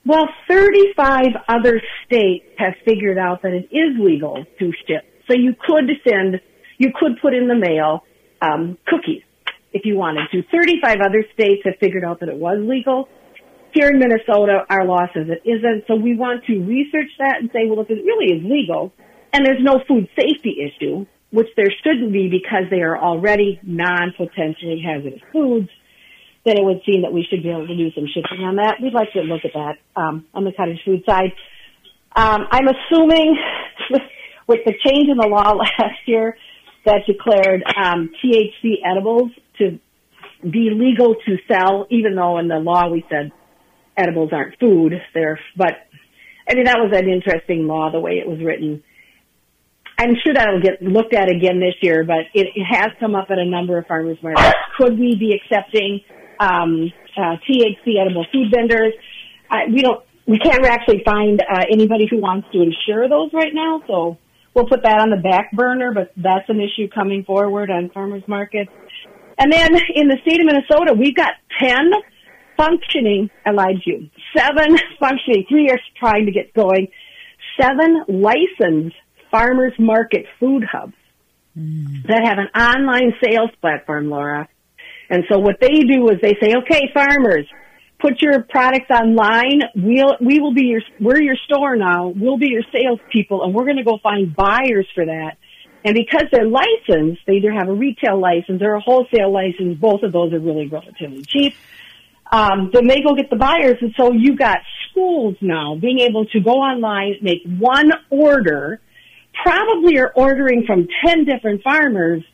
Well, 0.06 0.28
35 0.46 1.26
other 1.48 1.82
states 2.06 2.44
have 2.58 2.74
figured 2.84 3.18
out 3.18 3.42
that 3.42 3.52
it 3.52 3.74
is 3.74 3.98
legal 3.98 4.44
to 4.60 4.72
ship. 4.86 5.02
So 5.26 5.34
you 5.34 5.52
could 5.58 5.90
send, 6.08 6.40
you 6.78 6.92
could 6.94 7.18
put 7.20 7.34
in 7.34 7.48
the 7.48 7.56
mail 7.56 8.04
um, 8.40 8.78
cookies 8.86 9.22
if 9.72 9.82
you 9.84 9.96
wanted 9.96 10.28
to. 10.30 10.44
35 10.44 10.98
other 11.04 11.24
states 11.34 11.62
have 11.64 11.74
figured 11.80 12.04
out 12.04 12.20
that 12.20 12.28
it 12.28 12.36
was 12.36 12.58
legal. 12.60 13.08
Here 13.74 13.88
in 13.88 13.98
Minnesota, 13.98 14.64
our 14.70 14.86
law 14.86 15.06
says 15.12 15.26
it 15.26 15.42
isn't. 15.44 15.84
So 15.88 15.96
we 15.96 16.16
want 16.16 16.44
to 16.44 16.60
research 16.60 17.10
that 17.18 17.38
and 17.40 17.50
say, 17.52 17.66
well, 17.66 17.80
if 17.80 17.90
it 17.90 18.04
really 18.04 18.32
is 18.32 18.44
legal 18.44 18.92
and 19.32 19.44
there's 19.44 19.62
no 19.62 19.82
food 19.88 20.08
safety 20.14 20.58
issue, 20.62 21.04
which 21.32 21.48
there 21.56 21.72
shouldn't 21.82 22.12
be 22.12 22.28
because 22.28 22.70
they 22.70 22.80
are 22.80 22.96
already 22.96 23.58
non-potentially 23.64 24.80
hazardous 24.86 25.20
foods, 25.32 25.68
then 26.46 26.56
it 26.56 26.64
would 26.64 26.80
seem 26.86 27.02
that 27.02 27.12
we 27.12 27.26
should 27.28 27.42
be 27.42 27.50
able 27.50 27.66
to 27.66 27.76
do 27.76 27.90
some 27.92 28.06
shifting 28.06 28.46
on 28.46 28.56
that. 28.56 28.76
We'd 28.80 28.94
like 28.94 29.12
to 29.12 29.20
look 29.20 29.44
at 29.44 29.52
that 29.54 29.78
um, 30.00 30.24
on 30.32 30.44
the 30.44 30.52
cottage 30.52 30.78
food 30.84 31.02
side. 31.04 31.32
Um, 32.14 32.46
I'm 32.50 32.66
assuming 32.68 33.36
with 34.46 34.60
the 34.64 34.72
change 34.86 35.08
in 35.10 35.18
the 35.18 35.26
law 35.26 35.52
last 35.54 36.06
year 36.06 36.38
that 36.84 37.02
declared 37.04 37.64
um, 37.66 38.10
THC 38.22 38.76
edibles 38.84 39.32
to 39.58 39.80
be 40.40 40.70
legal 40.70 41.16
to 41.26 41.36
sell, 41.48 41.86
even 41.90 42.14
though 42.14 42.38
in 42.38 42.46
the 42.46 42.56
law 42.56 42.88
we 42.88 43.04
said 43.10 43.32
edibles 43.96 44.30
aren't 44.32 44.58
food. 44.60 44.92
They're, 45.14 45.40
but 45.56 45.74
I 46.48 46.54
mean 46.54 46.64
that 46.64 46.78
was 46.78 46.92
an 46.94 47.08
interesting 47.08 47.66
law 47.66 47.90
the 47.90 47.98
way 47.98 48.12
it 48.12 48.28
was 48.28 48.38
written. 48.40 48.84
I'm 49.98 50.14
sure 50.22 50.34
that'll 50.34 50.60
get 50.60 50.80
looked 50.82 51.14
at 51.14 51.28
again 51.28 51.58
this 51.58 51.74
year, 51.80 52.04
but 52.04 52.28
it, 52.34 52.48
it 52.54 52.64
has 52.70 52.88
come 53.00 53.14
up 53.14 53.28
at 53.30 53.38
a 53.38 53.46
number 53.46 53.78
of 53.78 53.86
farmers 53.86 54.18
markets. 54.22 54.54
Could 54.78 54.98
we 54.98 55.16
be 55.16 55.32
accepting 55.34 56.02
um, 56.40 56.92
uh, 57.16 57.36
THC 57.48 58.00
edible 58.00 58.26
food 58.32 58.52
vendors. 58.54 58.92
Uh, 59.50 59.58
we 59.72 59.82
don't, 59.82 60.02
we 60.26 60.38
can't 60.38 60.64
actually 60.64 61.02
find 61.04 61.40
uh, 61.40 61.64
anybody 61.70 62.06
who 62.10 62.20
wants 62.20 62.48
to 62.52 62.62
insure 62.62 63.08
those 63.08 63.32
right 63.32 63.52
now, 63.54 63.82
so 63.86 64.18
we'll 64.54 64.66
put 64.66 64.82
that 64.82 64.98
on 65.00 65.10
the 65.10 65.16
back 65.16 65.52
burner. 65.52 65.92
But 65.94 66.12
that's 66.16 66.48
an 66.48 66.60
issue 66.60 66.88
coming 66.88 67.24
forward 67.24 67.70
on 67.70 67.90
farmers 67.90 68.24
markets. 68.26 68.70
And 69.38 69.52
then 69.52 69.76
in 69.94 70.08
the 70.08 70.16
state 70.22 70.40
of 70.40 70.46
Minnesota, 70.46 70.94
we've 70.98 71.14
got 71.14 71.34
ten 71.60 71.92
functioning. 72.56 73.30
I 73.44 73.50
lied 73.50 73.82
to 73.84 73.90
you. 73.90 74.10
Seven 74.36 74.76
functioning. 74.98 75.44
Three 75.48 75.68
are 75.70 75.78
trying 75.98 76.26
to 76.26 76.32
get 76.32 76.54
going. 76.54 76.88
Seven 77.60 78.04
licensed 78.08 78.96
farmers 79.30 79.74
market 79.78 80.26
food 80.40 80.64
hubs 80.64 80.94
mm. 81.56 82.06
that 82.08 82.24
have 82.24 82.38
an 82.38 82.48
online 82.60 83.12
sales 83.22 83.50
platform, 83.60 84.10
Laura, 84.10 84.48
and 85.08 85.24
so 85.30 85.38
what 85.38 85.56
they 85.60 85.80
do 85.80 86.08
is 86.08 86.20
they 86.20 86.36
say, 86.40 86.54
okay, 86.56 86.90
farmers, 86.92 87.46
put 88.00 88.20
your 88.20 88.42
products 88.42 88.90
online. 88.90 89.62
We'll, 89.74 90.16
we 90.20 90.40
will 90.40 90.54
be 90.54 90.66
your, 90.66 90.82
we're 91.00 91.20
your 91.20 91.36
store 91.46 91.76
now. 91.76 92.08
We'll 92.08 92.38
be 92.38 92.48
your 92.48 92.64
salespeople 92.72 93.44
and 93.44 93.54
we're 93.54 93.64
going 93.64 93.76
to 93.76 93.84
go 93.84 93.98
find 94.02 94.34
buyers 94.34 94.88
for 94.94 95.06
that. 95.06 95.36
And 95.84 95.94
because 95.94 96.24
they're 96.32 96.48
licensed, 96.48 97.22
they 97.26 97.34
either 97.34 97.52
have 97.52 97.68
a 97.68 97.72
retail 97.72 98.20
license 98.20 98.60
or 98.60 98.74
a 98.74 98.80
wholesale 98.80 99.32
license. 99.32 99.78
Both 99.78 100.02
of 100.02 100.12
those 100.12 100.32
are 100.32 100.40
really 100.40 100.66
relatively 100.66 101.22
cheap. 101.22 101.54
Um, 102.30 102.70
then 102.72 102.88
they 102.88 103.02
go 103.02 103.14
get 103.14 103.30
the 103.30 103.36
buyers. 103.36 103.76
And 103.80 103.94
so 103.96 104.12
you 104.12 104.36
got 104.36 104.58
schools 104.90 105.36
now 105.40 105.76
being 105.76 106.00
able 106.00 106.26
to 106.26 106.40
go 106.40 106.54
online, 106.54 107.16
make 107.22 107.42
one 107.44 107.92
order, 108.10 108.80
probably 109.44 109.98
are 109.98 110.12
ordering 110.16 110.64
from 110.66 110.88
10 111.06 111.24
different 111.24 111.62
farmers 111.62 112.24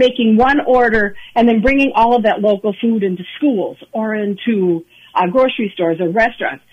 making 0.00 0.36
one 0.36 0.58
order 0.66 1.14
and 1.36 1.46
then 1.48 1.60
bringing 1.60 1.92
all 1.94 2.16
of 2.16 2.24
that 2.24 2.40
local 2.40 2.74
food 2.80 3.04
into 3.04 3.22
schools 3.36 3.76
or 3.92 4.14
into 4.14 4.84
uh, 5.14 5.26
grocery 5.28 5.70
stores 5.74 5.98
or 6.00 6.08
restaurants. 6.08 6.64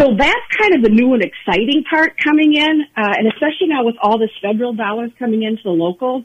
So 0.00 0.08
that's 0.18 0.46
kind 0.58 0.74
of 0.74 0.82
the 0.82 0.88
new 0.88 1.12
and 1.12 1.22
exciting 1.22 1.84
part 1.88 2.16
coming 2.18 2.54
in, 2.54 2.74
uh, 2.96 3.12
and 3.18 3.28
especially 3.28 3.68
now 3.68 3.84
with 3.84 3.96
all 4.02 4.18
this 4.18 4.30
federal 4.40 4.72
dollars 4.72 5.10
coming 5.18 5.42
into 5.42 5.62
the 5.64 5.70
local, 5.70 6.24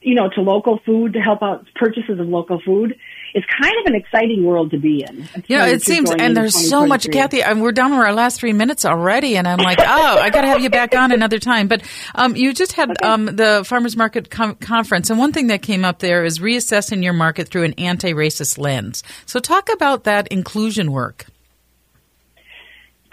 you 0.00 0.14
know, 0.14 0.30
to 0.34 0.40
local 0.40 0.80
food 0.86 1.12
to 1.12 1.20
help 1.20 1.42
out 1.42 1.66
purchases 1.74 2.18
of 2.18 2.26
local 2.26 2.60
food. 2.64 2.96
It's 3.34 3.46
kind 3.60 3.74
of 3.80 3.86
an 3.86 3.96
exciting 3.96 4.44
world 4.44 4.70
to 4.70 4.78
be 4.78 5.04
in. 5.06 5.28
Yeah, 5.48 5.66
it 5.66 5.82
seems, 5.82 6.10
and 6.10 6.36
there's 6.36 6.68
so 6.68 6.86
much, 6.86 7.10
Kathy. 7.10 7.42
And 7.42 7.60
we're 7.60 7.72
down 7.72 7.90
to 7.90 7.96
our 7.96 8.12
last 8.12 8.38
three 8.38 8.52
minutes 8.52 8.84
already, 8.84 9.36
and 9.36 9.48
I'm 9.48 9.58
like, 9.58 9.80
oh, 9.80 10.18
I 10.18 10.30
got 10.30 10.42
to 10.42 10.46
have 10.46 10.60
you 10.60 10.70
back 10.70 10.94
on 10.94 11.10
another 11.10 11.40
time. 11.40 11.66
But 11.66 11.82
um, 12.14 12.36
you 12.36 12.54
just 12.54 12.72
had 12.72 12.90
okay. 12.90 13.06
um, 13.06 13.26
the 13.26 13.64
farmers 13.66 13.96
market 13.96 14.30
com- 14.30 14.54
conference, 14.54 15.10
and 15.10 15.18
one 15.18 15.32
thing 15.32 15.48
that 15.48 15.62
came 15.62 15.84
up 15.84 15.98
there 15.98 16.24
is 16.24 16.38
reassessing 16.38 17.02
your 17.02 17.12
market 17.12 17.48
through 17.48 17.64
an 17.64 17.74
anti-racist 17.74 18.56
lens. 18.56 19.02
So 19.26 19.40
talk 19.40 19.68
about 19.72 20.04
that 20.04 20.28
inclusion 20.28 20.92
work 20.92 21.26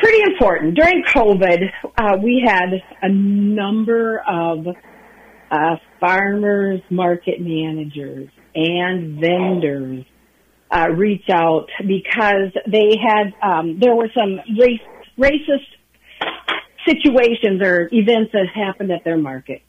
pretty 0.01 0.23
important. 0.23 0.75
During 0.75 1.03
COVID, 1.03 1.71
uh, 1.97 2.17
we 2.21 2.43
had 2.45 2.81
a 3.01 3.09
number 3.09 4.23
of 4.27 4.67
uh, 5.51 5.75
farmers 5.99 6.81
market 6.89 7.39
managers 7.39 8.29
and 8.55 9.19
vendors 9.19 10.05
uh, 10.71 10.87
reach 10.95 11.29
out 11.29 11.67
because 11.85 12.53
they 12.67 12.95
had 12.97 13.33
um, 13.43 13.79
there 13.79 13.93
were 13.93 14.09
some 14.17 14.39
race, 14.57 14.79
racist 15.19 15.67
situations 16.87 17.61
or 17.61 17.89
events 17.91 18.31
that 18.33 18.47
happened 18.53 18.91
at 18.91 19.03
their 19.03 19.17
market. 19.17 19.61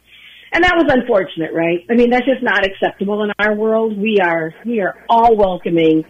And 0.54 0.64
that 0.64 0.74
was 0.76 0.84
unfortunate, 0.88 1.52
right? 1.54 1.80
I 1.90 1.94
mean, 1.94 2.10
that's 2.10 2.26
just 2.26 2.42
not 2.42 2.64
acceptable 2.64 3.24
in 3.24 3.32
our 3.38 3.54
world. 3.54 3.96
We 3.96 4.18
are, 4.22 4.54
we 4.66 4.80
are 4.80 4.94
all 5.08 5.34
welcoming 5.34 6.04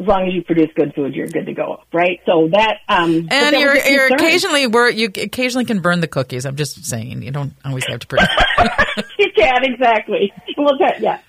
as 0.00 0.06
long 0.06 0.26
as 0.26 0.34
you 0.34 0.42
produce 0.42 0.68
good 0.74 0.94
food, 0.94 1.14
you're 1.14 1.26
good 1.26 1.46
to 1.46 1.52
go, 1.52 1.82
right? 1.92 2.20
So 2.24 2.48
that, 2.52 2.78
um, 2.88 3.28
and 3.30 3.56
you're, 3.56 3.76
you're 3.76 4.14
occasionally 4.14 4.66
where 4.66 4.90
you 4.90 5.06
occasionally 5.06 5.66
can 5.66 5.80
burn 5.80 6.00
the 6.00 6.08
cookies. 6.08 6.46
I'm 6.46 6.56
just 6.56 6.84
saying, 6.84 7.22
you 7.22 7.30
don't 7.30 7.52
always 7.64 7.84
have 7.86 8.00
to. 8.00 8.06
Produce. 8.06 8.28
you 9.18 9.28
can 9.36 9.64
exactly. 9.64 10.32
Well, 10.56 10.78
that, 10.78 11.00
yeah. 11.00 11.20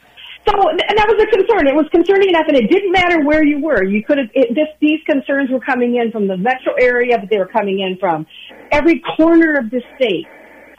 So, 0.48 0.52
and 0.70 0.98
that 0.98 1.08
was 1.08 1.24
a 1.24 1.28
concern. 1.32 1.68
It 1.68 1.76
was 1.76 1.88
concerning 1.92 2.30
enough, 2.30 2.46
and 2.48 2.58
it 2.58 2.70
didn't 2.70 2.92
matter 2.92 3.24
where 3.24 3.44
you 3.44 3.62
were. 3.62 3.84
You 3.84 4.04
could 4.04 4.18
have. 4.18 4.28
It, 4.34 4.56
this, 4.56 4.68
these 4.82 5.00
concerns 5.06 5.50
were 5.50 5.62
coming 5.62 5.96
in 5.96 6.12
from 6.12 6.28
the 6.28 6.36
metro 6.36 6.74
area, 6.80 7.18
but 7.18 7.30
they 7.30 7.38
were 7.38 7.48
coming 7.48 7.80
in 7.80 7.98
from 7.98 8.28
every 8.72 9.02
corner 9.16 9.58
of 9.58 9.72
the 9.72 9.82
state. 9.96 10.28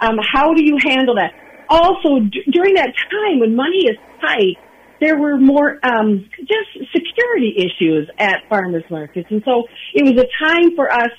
Um, 0.00 0.18
how 0.20 0.52
do 0.52 0.62
you 0.62 0.76
handle 0.82 1.14
that? 1.16 1.32
Also, 1.68 2.20
d- 2.20 2.44
during 2.50 2.74
that 2.74 2.92
time 3.10 3.40
when 3.40 3.56
money 3.56 3.88
is 3.88 3.96
tight, 4.20 4.56
there 5.00 5.18
were 5.18 5.36
more 5.36 5.78
um, 5.82 6.28
just 6.38 6.90
security 6.92 7.54
issues 7.56 8.08
at 8.18 8.48
farmers 8.48 8.84
markets, 8.90 9.28
and 9.30 9.42
so 9.44 9.64
it 9.94 10.04
was 10.04 10.14
a 10.14 10.28
time 10.44 10.76
for 10.76 10.90
us. 10.90 11.10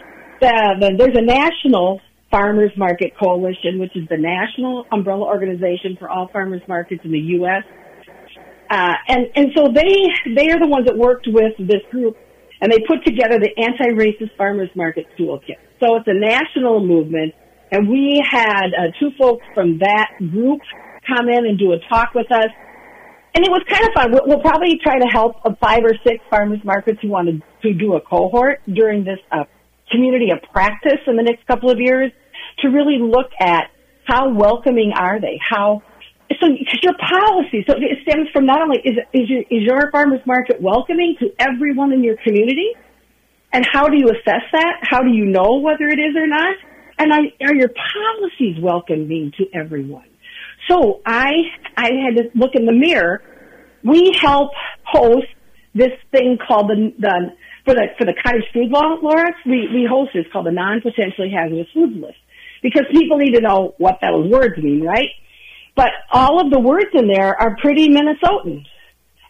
That, 0.41 0.83
uh, 0.83 0.89
there's 0.97 1.15
a 1.15 1.21
national 1.21 2.01
farmers 2.29 2.71
market 2.75 3.13
coalition, 3.17 3.79
which 3.79 3.95
is 3.95 4.07
the 4.09 4.17
national 4.17 4.85
umbrella 4.91 5.25
organization 5.25 5.95
for 5.97 6.09
all 6.09 6.27
farmers 6.27 6.61
markets 6.67 7.01
in 7.05 7.11
the 7.11 7.39
U.S. 7.39 7.63
Uh, 8.69 8.93
and 9.07 9.27
and 9.35 9.47
so 9.55 9.67
they 9.73 10.33
they 10.35 10.49
are 10.51 10.59
the 10.59 10.67
ones 10.67 10.85
that 10.87 10.97
worked 10.97 11.27
with 11.27 11.55
this 11.57 11.81
group, 11.91 12.17
and 12.61 12.71
they 12.71 12.79
put 12.87 13.05
together 13.05 13.39
the 13.39 13.51
anti-racist 13.61 14.35
farmers 14.37 14.69
market 14.75 15.05
toolkit. 15.17 15.57
So 15.79 15.95
it's 15.95 16.07
a 16.07 16.13
national 16.13 16.85
movement, 16.85 17.33
and 17.71 17.87
we 17.87 18.21
had 18.29 18.67
uh, 18.73 18.91
two 18.99 19.11
folks 19.19 19.45
from 19.53 19.79
that 19.79 20.11
group 20.31 20.61
come 21.07 21.29
in 21.29 21.45
and 21.45 21.59
do 21.59 21.73
a 21.73 21.79
talk 21.87 22.13
with 22.13 22.31
us 22.31 22.49
and 23.35 23.43
it 23.43 23.51
was 23.51 23.61
kind 23.67 23.85
of 23.85 23.93
fun. 23.93 24.11
We'll, 24.13 24.23
we'll 24.25 24.41
probably 24.41 24.79
try 24.81 24.97
to 24.97 25.05
help 25.05 25.43
five 25.59 25.83
or 25.83 25.93
six 26.07 26.23
farmers 26.29 26.59
markets 26.63 26.99
who 27.01 27.09
wanted 27.09 27.43
to 27.63 27.73
do 27.73 27.95
a 27.95 28.01
cohort 28.01 28.61
during 28.65 29.03
this 29.03 29.19
uh, 29.29 29.43
community 29.91 30.31
of 30.31 30.41
practice 30.51 31.01
in 31.05 31.17
the 31.17 31.23
next 31.23 31.45
couple 31.45 31.69
of 31.69 31.77
years 31.79 32.11
to 32.59 32.69
really 32.69 32.97
look 32.97 33.29
at 33.39 33.69
how 34.05 34.29
welcoming 34.29 34.93
are 34.97 35.19
they? 35.19 35.37
How 35.41 35.83
so 36.39 36.47
Because 36.47 36.79
your 36.81 36.95
policy 36.97 37.63
so 37.67 37.75
it 37.77 37.99
stems 38.07 38.29
from 38.31 38.45
not 38.45 38.61
only 38.61 38.79
is 38.79 38.97
is 39.13 39.29
your, 39.29 39.41
is 39.41 39.63
your 39.63 39.91
farmers 39.91 40.21
market 40.25 40.61
welcoming 40.61 41.15
to 41.19 41.33
everyone 41.37 41.91
in 41.91 42.03
your 42.03 42.17
community, 42.17 42.73
and 43.51 43.65
how 43.71 43.87
do 43.87 43.97
you 43.97 44.07
assess 44.09 44.43
that? 44.53 44.79
How 44.81 45.01
do 45.01 45.09
you 45.09 45.25
know 45.25 45.59
whether 45.59 45.87
it 45.87 45.99
is 45.99 46.15
or 46.15 46.27
not? 46.27 46.55
And 46.97 47.11
are 47.11 47.55
your 47.55 47.69
policies 47.69 48.57
welcoming 48.61 49.33
to 49.37 49.45
everyone? 49.53 50.07
So 50.69 51.01
I, 51.05 51.31
I 51.77 51.89
had 52.05 52.17
to 52.17 52.29
look 52.33 52.51
in 52.53 52.65
the 52.65 52.71
mirror. 52.71 53.21
We 53.83 54.17
help 54.19 54.51
host 54.83 55.27
this 55.73 55.91
thing 56.11 56.37
called 56.45 56.69
the, 56.69 56.93
the 56.97 57.35
for 57.65 57.73
the 57.73 57.87
for 57.97 58.05
the 58.05 58.13
cottage 58.23 58.45
food 58.53 58.69
law, 58.69 58.95
Laura. 59.01 59.31
We 59.45 59.67
we 59.73 59.87
host 59.89 60.11
this 60.13 60.25
called 60.31 60.45
the 60.45 60.51
non 60.51 60.81
potentially 60.81 61.29
hazardous 61.29 61.67
foods 61.73 61.95
list 61.95 62.17
because 62.63 62.85
people 62.91 63.17
need 63.17 63.33
to 63.33 63.41
know 63.41 63.75
what 63.77 63.99
those 64.01 64.31
words 64.31 64.57
mean, 64.57 64.83
right? 64.83 65.09
But 65.75 65.91
all 66.11 66.39
of 66.39 66.51
the 66.51 66.59
words 66.59 66.89
in 66.93 67.07
there 67.07 67.39
are 67.39 67.57
pretty 67.57 67.89
Minnesotan, 67.89 68.65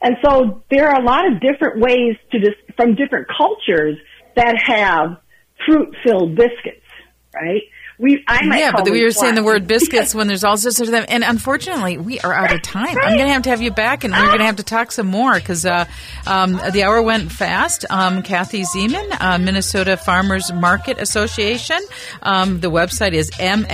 and 0.02 0.18
so 0.24 0.64
there 0.70 0.90
are 0.90 1.02
a 1.02 1.04
lot 1.04 1.26
of 1.32 1.42
different 1.42 1.80
ways 1.80 2.16
to 2.32 2.40
just 2.40 2.58
from 2.78 2.96
different 2.96 3.28
cultures 3.36 3.98
that 4.36 4.56
have 4.68 5.18
fruit 5.66 5.96
filled 6.06 6.36
biscuits, 6.36 6.86
right? 7.34 7.64
We, 7.98 8.24
I 8.28 8.46
might 8.46 8.60
yeah, 8.60 8.72
but 8.72 8.90
we 8.90 9.04
were 9.04 9.12
saying 9.12 9.36
the 9.36 9.44
word 9.44 9.68
biscuits 9.76 10.14
when 10.14 10.28
there's 10.28 10.44
all 10.44 10.58
sorts 10.58 10.80
of 10.82 10.88
them. 10.88 11.06
And 11.08 11.24
unfortunately, 11.24 11.98
we 11.98 12.20
are 12.20 12.34
out 12.34 12.54
of 12.54 12.62
time. 12.62 12.96
Right. 12.96 13.08
I'm 13.08 13.16
going 13.16 13.28
to 13.28 13.34
have 13.34 13.44
to 13.44 13.50
have 13.50 13.62
you 13.62 13.72
back, 13.72 14.04
and 14.04 14.14
we're 14.14 14.28
going 14.28 14.40
to 14.40 14.46
have 14.46 14.58
to 14.58 14.64
talk 14.64 14.92
some 14.92 15.08
more 15.08 15.34
because 15.36 15.66
uh, 15.66 15.86
um, 16.28 16.60
the 16.72 16.84
hour 16.84 17.02
went 17.02 17.32
fast. 17.32 17.86
Um, 17.90 18.22
Kathy 18.22 18.64
Zeman, 18.64 19.22
uh, 19.22 19.38
Minnesota 19.38 19.96
Farmers 19.96 20.52
Market 20.52 20.98
Association. 21.00 21.80
Um, 22.22 22.60
the 22.60 22.70
website 22.70 23.14
is 23.14 23.32
mfma.org. 23.32 23.70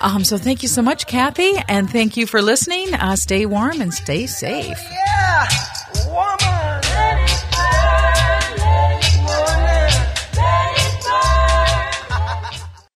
Um, 0.00 0.24
so 0.24 0.36
thank 0.38 0.62
you 0.62 0.68
so 0.68 0.82
much, 0.82 1.06
Kathy, 1.06 1.54
and 1.68 1.90
thank 1.90 2.16
you 2.16 2.26
for 2.26 2.42
listening. 2.42 2.94
Uh, 2.94 3.16
stay 3.16 3.46
warm 3.46 3.80
and 3.80 3.92
stay 3.92 4.26
safe. 4.26 4.78
Yeah. 4.90 5.46